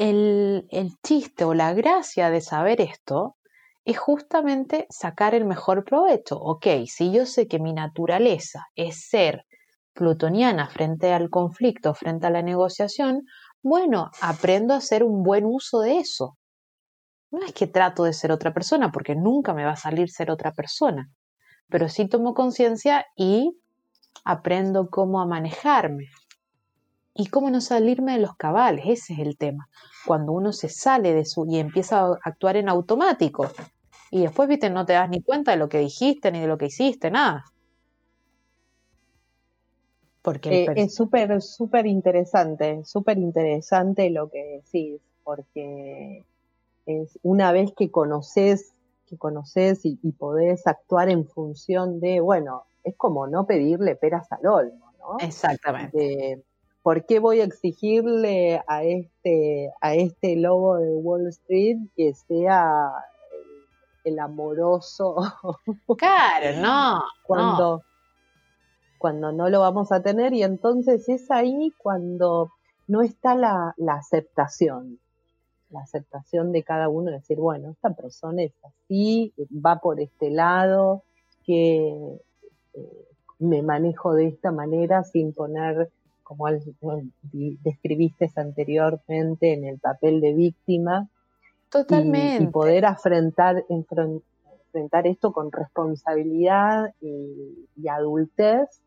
el, 0.00 0.96
chiste 1.02 1.44
o 1.44 1.52
la 1.52 1.74
gracia 1.74 2.30
de 2.30 2.40
saber 2.40 2.80
esto 2.80 3.36
es 3.84 3.98
justamente 3.98 4.86
sacar 4.88 5.34
el 5.34 5.44
mejor 5.44 5.84
provecho. 5.84 6.36
Ok, 6.38 6.66
si 6.86 7.12
yo 7.12 7.26
sé 7.26 7.46
que 7.46 7.58
mi 7.58 7.74
naturaleza 7.74 8.66
es 8.74 9.08
ser 9.08 9.44
plutoniana 9.92 10.68
frente 10.68 11.12
al 11.12 11.28
conflicto, 11.28 11.92
frente 11.92 12.26
a 12.26 12.30
la 12.30 12.40
negociación, 12.40 13.24
bueno, 13.62 14.10
aprendo 14.22 14.72
a 14.72 14.78
hacer 14.78 15.04
un 15.04 15.22
buen 15.22 15.44
uso 15.44 15.80
de 15.80 15.98
eso. 15.98 16.38
No 17.30 17.44
es 17.44 17.52
que 17.52 17.66
trato 17.66 18.04
de 18.04 18.12
ser 18.12 18.32
otra 18.32 18.52
persona, 18.52 18.90
porque 18.90 19.14
nunca 19.14 19.54
me 19.54 19.64
va 19.64 19.72
a 19.72 19.76
salir 19.76 20.10
ser 20.10 20.30
otra 20.30 20.52
persona, 20.52 21.10
pero 21.68 21.88
sí 21.88 22.08
tomo 22.08 22.34
conciencia 22.34 23.06
y 23.16 23.56
aprendo 24.24 24.90
cómo 24.90 25.20
a 25.20 25.26
manejarme. 25.26 26.08
¿Y 27.14 27.26
cómo 27.26 27.50
no 27.50 27.60
salirme 27.60 28.12
de 28.12 28.20
los 28.20 28.34
cabales? 28.34 28.84
Ese 28.86 29.12
es 29.14 29.18
el 29.20 29.36
tema. 29.36 29.68
Cuando 30.06 30.32
uno 30.32 30.52
se 30.52 30.68
sale 30.68 31.12
de 31.12 31.24
su 31.24 31.46
y 31.48 31.58
empieza 31.58 32.00
a 32.00 32.18
actuar 32.24 32.56
en 32.56 32.68
automático. 32.68 33.48
Y 34.10 34.22
después, 34.22 34.48
viste, 34.48 34.70
no 34.70 34.86
te 34.86 34.94
das 34.94 35.08
ni 35.08 35.22
cuenta 35.22 35.52
de 35.52 35.56
lo 35.56 35.68
que 35.68 35.78
dijiste 35.78 36.32
ni 36.32 36.40
de 36.40 36.46
lo 36.46 36.56
que 36.56 36.66
hiciste, 36.66 37.10
nada. 37.10 37.44
Porque 40.22 40.64
eh, 40.64 40.72
es 40.76 40.94
súper, 40.94 41.40
súper 41.40 41.86
interesante, 41.86 42.84
súper 42.84 43.18
interesante 43.18 44.10
lo 44.10 44.28
que 44.28 44.62
decís, 44.62 45.00
porque 45.24 46.24
es 46.86 47.18
una 47.22 47.52
vez 47.52 47.72
que 47.76 47.90
conoces, 47.90 48.74
que 49.06 49.16
conoces 49.16 49.84
y, 49.84 49.96
podés 50.12 50.66
actuar 50.66 51.08
en 51.08 51.26
función 51.26 52.00
de, 52.00 52.20
bueno, 52.20 52.64
es 52.84 52.96
como 52.96 53.26
no 53.26 53.46
pedirle 53.46 53.96
peras 53.96 54.30
al 54.32 54.46
olmo, 54.46 54.92
¿no? 54.98 55.18
Exactamente. 55.18 56.42
¿por 56.82 57.04
qué 57.04 57.18
voy 57.18 57.40
a 57.40 57.44
exigirle 57.44 58.62
a 58.66 58.84
este, 58.84 59.72
a 59.80 59.94
este 59.94 60.36
lobo 60.36 60.76
de 60.76 60.94
Wall 60.96 61.26
Street 61.28 61.78
que 61.96 62.14
sea 62.14 62.90
el, 64.04 64.18
amoroso? 64.18 65.16
Claro, 65.98 66.60
no. 66.60 67.02
cuando, 67.22 67.76
no. 67.76 67.82
cuando 68.98 69.32
no 69.32 69.48
lo 69.50 69.60
vamos 69.60 69.92
a 69.92 70.02
tener 70.02 70.32
y 70.32 70.42
entonces 70.42 71.08
es 71.08 71.30
ahí 71.30 71.72
cuando 71.78 72.50
no 72.86 73.02
está 73.02 73.34
la, 73.34 73.74
aceptación, 73.88 74.98
la 75.70 75.80
aceptación 75.80 76.52
de 76.52 76.62
cada 76.62 76.88
uno, 76.88 77.10
decir, 77.10 77.38
bueno, 77.38 77.70
esta 77.70 77.90
persona 77.90 78.42
es 78.42 78.52
así, 78.62 79.32
va 79.50 79.80
por 79.80 80.00
este 80.00 80.30
lado, 80.30 81.02
que 81.44 82.20
eh, 82.74 83.06
me 83.38 83.62
manejo 83.62 84.14
de 84.14 84.28
esta 84.28 84.52
manera 84.52 85.02
sin 85.04 85.32
poner 85.32 85.90
como 86.30 86.46
describiste 87.32 88.30
anteriormente, 88.36 89.52
en 89.52 89.64
el 89.64 89.80
papel 89.80 90.20
de 90.20 90.32
víctima. 90.32 91.08
Totalmente. 91.70 92.44
Y, 92.44 92.46
poder 92.46 92.84
afrontar, 92.84 93.64
enfrentar 93.68 95.08
esto 95.08 95.32
con 95.32 95.50
responsabilidad 95.50 96.94
y, 97.00 97.88
adultez 97.88 98.80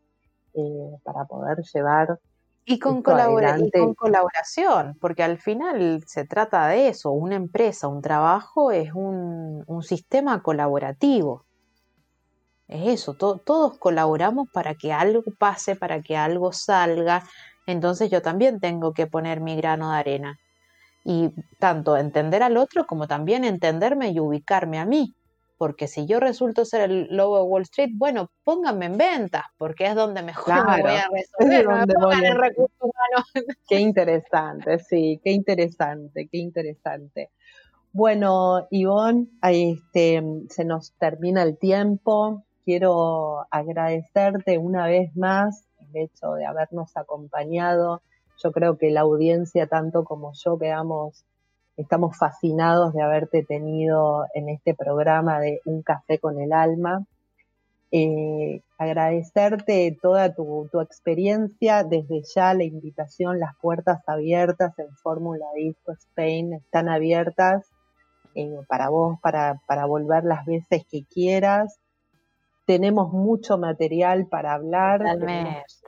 eh, 0.54 0.96
para 1.02 1.26
poder 1.26 1.62
llevar 1.74 2.18
y 2.66 2.78
con, 2.78 2.98
y 2.98 3.70
con 3.70 3.94
colaboración, 3.94 4.96
porque 5.00 5.22
al 5.22 5.38
final 5.38 6.02
se 6.06 6.24
trata 6.24 6.66
de 6.68 6.88
eso, 6.88 7.10
una 7.10 7.36
empresa, 7.36 7.88
un 7.88 8.00
trabajo 8.00 8.72
es 8.72 8.92
un, 8.94 9.64
un 9.66 9.82
sistema 9.82 10.42
colaborativo. 10.42 11.44
Es 12.66 13.00
eso, 13.02 13.14
todos 13.14 13.78
colaboramos 13.78 14.48
para 14.50 14.74
que 14.74 14.92
algo 14.92 15.22
pase, 15.38 15.76
para 15.76 16.00
que 16.00 16.16
algo 16.16 16.52
salga. 16.52 17.22
Entonces 17.66 18.10
yo 18.10 18.22
también 18.22 18.58
tengo 18.60 18.94
que 18.94 19.06
poner 19.06 19.40
mi 19.40 19.56
grano 19.56 19.90
de 19.92 19.98
arena. 19.98 20.38
Y 21.04 21.30
tanto 21.58 21.98
entender 21.98 22.42
al 22.42 22.56
otro 22.56 22.86
como 22.86 23.06
también 23.06 23.44
entenderme 23.44 24.10
y 24.10 24.20
ubicarme 24.20 24.78
a 24.78 24.86
mí. 24.86 25.14
Porque 25.56 25.86
si 25.86 26.06
yo 26.06 26.20
resulto 26.20 26.64
ser 26.64 26.90
el 26.90 27.06
lobo 27.10 27.38
de 27.38 27.44
Wall 27.44 27.62
Street, 27.62 27.90
bueno, 27.94 28.30
pónganme 28.42 28.86
en 28.86 28.98
ventas, 28.98 29.44
porque 29.56 29.86
es 29.86 29.94
donde 29.94 30.22
mejor 30.22 30.66
me 30.68 30.82
voy 30.82 30.92
a 30.92 31.08
resolver. 31.08 31.66
Qué 33.68 33.78
interesante, 33.78 34.78
sí, 34.80 35.20
qué 35.22 35.30
interesante, 35.30 36.28
qué 36.30 36.38
interesante. 36.38 37.30
Bueno, 37.92 38.66
Ivonne, 38.70 39.28
este, 39.42 40.22
se 40.48 40.64
nos 40.64 40.92
termina 40.98 41.42
el 41.42 41.56
tiempo 41.58 42.44
quiero 42.64 43.46
agradecerte 43.50 44.58
una 44.58 44.86
vez 44.86 45.14
más 45.16 45.66
el 45.78 46.04
hecho 46.04 46.32
de 46.32 46.46
habernos 46.46 46.96
acompañado. 46.96 48.02
Yo 48.42 48.52
creo 48.52 48.78
que 48.78 48.90
la 48.90 49.02
audiencia, 49.02 49.66
tanto 49.66 50.04
como 50.04 50.32
yo, 50.32 50.58
quedamos, 50.58 51.24
estamos 51.76 52.16
fascinados 52.16 52.92
de 52.92 53.02
haberte 53.02 53.42
tenido 53.42 54.26
en 54.34 54.48
este 54.48 54.74
programa 54.74 55.40
de 55.40 55.60
Un 55.64 55.82
café 55.82 56.18
con 56.18 56.40
el 56.40 56.52
alma. 56.52 57.04
Eh, 57.90 58.62
agradecerte 58.78 59.96
toda 60.02 60.34
tu, 60.34 60.68
experiencia, 60.80 61.84
desde 61.84 62.22
ya 62.34 62.54
la 62.54 62.64
invitación, 62.64 63.38
las 63.38 63.56
puertas 63.60 64.02
abiertas 64.08 64.76
en 64.78 64.94
Fórmula 64.96 65.46
Disco 65.54 65.92
Spain 65.92 66.54
están 66.54 66.88
abiertas 66.88 67.66
eh, 68.34 68.58
para 68.68 68.88
vos, 68.88 69.18
para, 69.20 69.60
para 69.66 69.86
volver 69.86 70.24
las 70.24 70.44
veces 70.44 70.84
que 70.90 71.04
quieras 71.04 71.78
tenemos 72.66 73.12
mucho 73.12 73.58
material 73.58 74.26
para 74.26 74.54
hablar. 74.54 75.02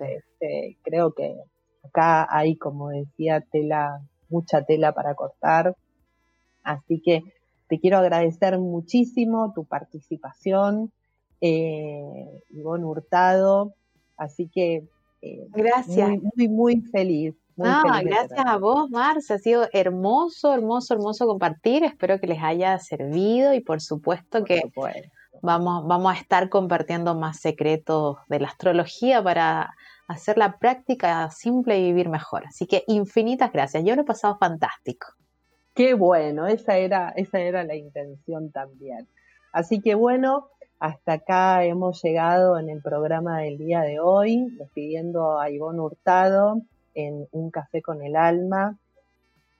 Este, 0.00 0.76
creo 0.82 1.12
que 1.12 1.36
acá 1.84 2.26
hay, 2.30 2.56
como 2.56 2.90
decía, 2.90 3.40
tela, 3.40 4.00
mucha 4.28 4.62
tela 4.62 4.92
para 4.92 5.14
cortar. 5.14 5.74
Así 6.62 7.00
que 7.00 7.22
te 7.68 7.78
quiero 7.78 7.98
agradecer 7.98 8.58
muchísimo 8.58 9.52
tu 9.54 9.64
participación, 9.64 10.92
eh, 11.40 12.42
Ivonne 12.50 12.84
Hurtado, 12.84 13.74
así 14.16 14.48
que 14.48 14.88
eh, 15.22 15.46
gracias. 15.50 16.08
Muy, 16.08 16.22
muy, 16.36 16.48
muy 16.48 16.80
feliz. 16.92 17.34
gracias 17.56 18.46
a 18.46 18.56
vos, 18.58 18.90
Marce. 18.90 19.34
Ha 19.34 19.38
sido 19.38 19.68
hermoso, 19.72 20.54
hermoso, 20.54 20.94
hermoso 20.94 21.26
compartir. 21.26 21.84
Espero 21.84 22.20
que 22.20 22.26
les 22.26 22.42
haya 22.42 22.78
servido 22.78 23.54
y 23.54 23.60
por 23.60 23.80
supuesto 23.80 24.44
que 24.44 24.62
vamos, 25.42 25.86
vamos 25.86 26.12
a 26.14 26.18
estar 26.18 26.48
compartiendo 26.48 27.14
más 27.14 27.40
secretos 27.40 28.18
de 28.28 28.40
la 28.40 28.48
astrología 28.48 29.22
para 29.22 29.74
hacer 30.06 30.38
la 30.38 30.58
práctica 30.58 31.28
simple 31.30 31.78
y 31.78 31.84
vivir 31.84 32.08
mejor. 32.08 32.46
Así 32.46 32.66
que 32.66 32.84
infinitas 32.86 33.52
gracias. 33.52 33.84
Yo 33.84 33.94
lo 33.96 34.02
he 34.02 34.04
pasado 34.06 34.36
fantástico. 34.38 35.08
Qué 35.74 35.94
bueno, 35.94 36.46
esa 36.46 36.76
era, 36.78 37.10
esa 37.16 37.38
era 37.38 37.62
la 37.64 37.76
intención 37.76 38.50
también. 38.50 39.06
Así 39.52 39.80
que 39.80 39.94
bueno, 39.94 40.48
hasta 40.78 41.14
acá 41.14 41.64
hemos 41.64 42.02
llegado 42.02 42.58
en 42.58 42.70
el 42.70 42.80
programa 42.82 43.40
del 43.40 43.58
día 43.58 43.80
de 43.82 44.00
hoy, 44.00 44.46
despidiendo 44.58 45.38
a 45.38 45.50
Ivonne 45.50 45.80
Hurtado 45.80 46.62
en 46.94 47.28
Un 47.32 47.50
Café 47.50 47.82
con 47.82 48.02
el 48.02 48.16
Alma. 48.16 48.78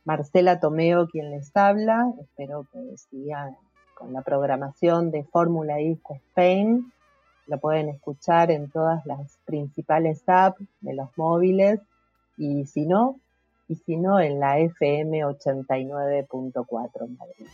Marcela 0.04 0.60
Tomeo 0.60 1.08
quien 1.08 1.30
les 1.30 1.54
habla, 1.56 2.12
espero 2.20 2.66
que 2.72 2.96
sigan 2.96 3.56
con 3.94 4.12
la 4.12 4.22
programación 4.22 5.10
de 5.10 5.24
Fórmula 5.24 5.76
Disco 5.76 6.14
Spain. 6.14 6.92
Lo 7.46 7.58
pueden 7.58 7.88
escuchar 7.88 8.50
en 8.50 8.70
todas 8.70 9.04
las 9.06 9.38
principales 9.44 10.22
apps 10.26 10.62
de 10.80 10.94
los 10.94 11.16
móviles 11.16 11.80
y 12.36 12.66
si 12.66 12.86
no, 12.86 13.20
y 13.68 13.76
si 13.76 13.96
no 13.96 14.20
en 14.20 14.40
la 14.40 14.58
FM 14.58 15.24
89.4 15.24 17.16
Madrid. 17.16 17.46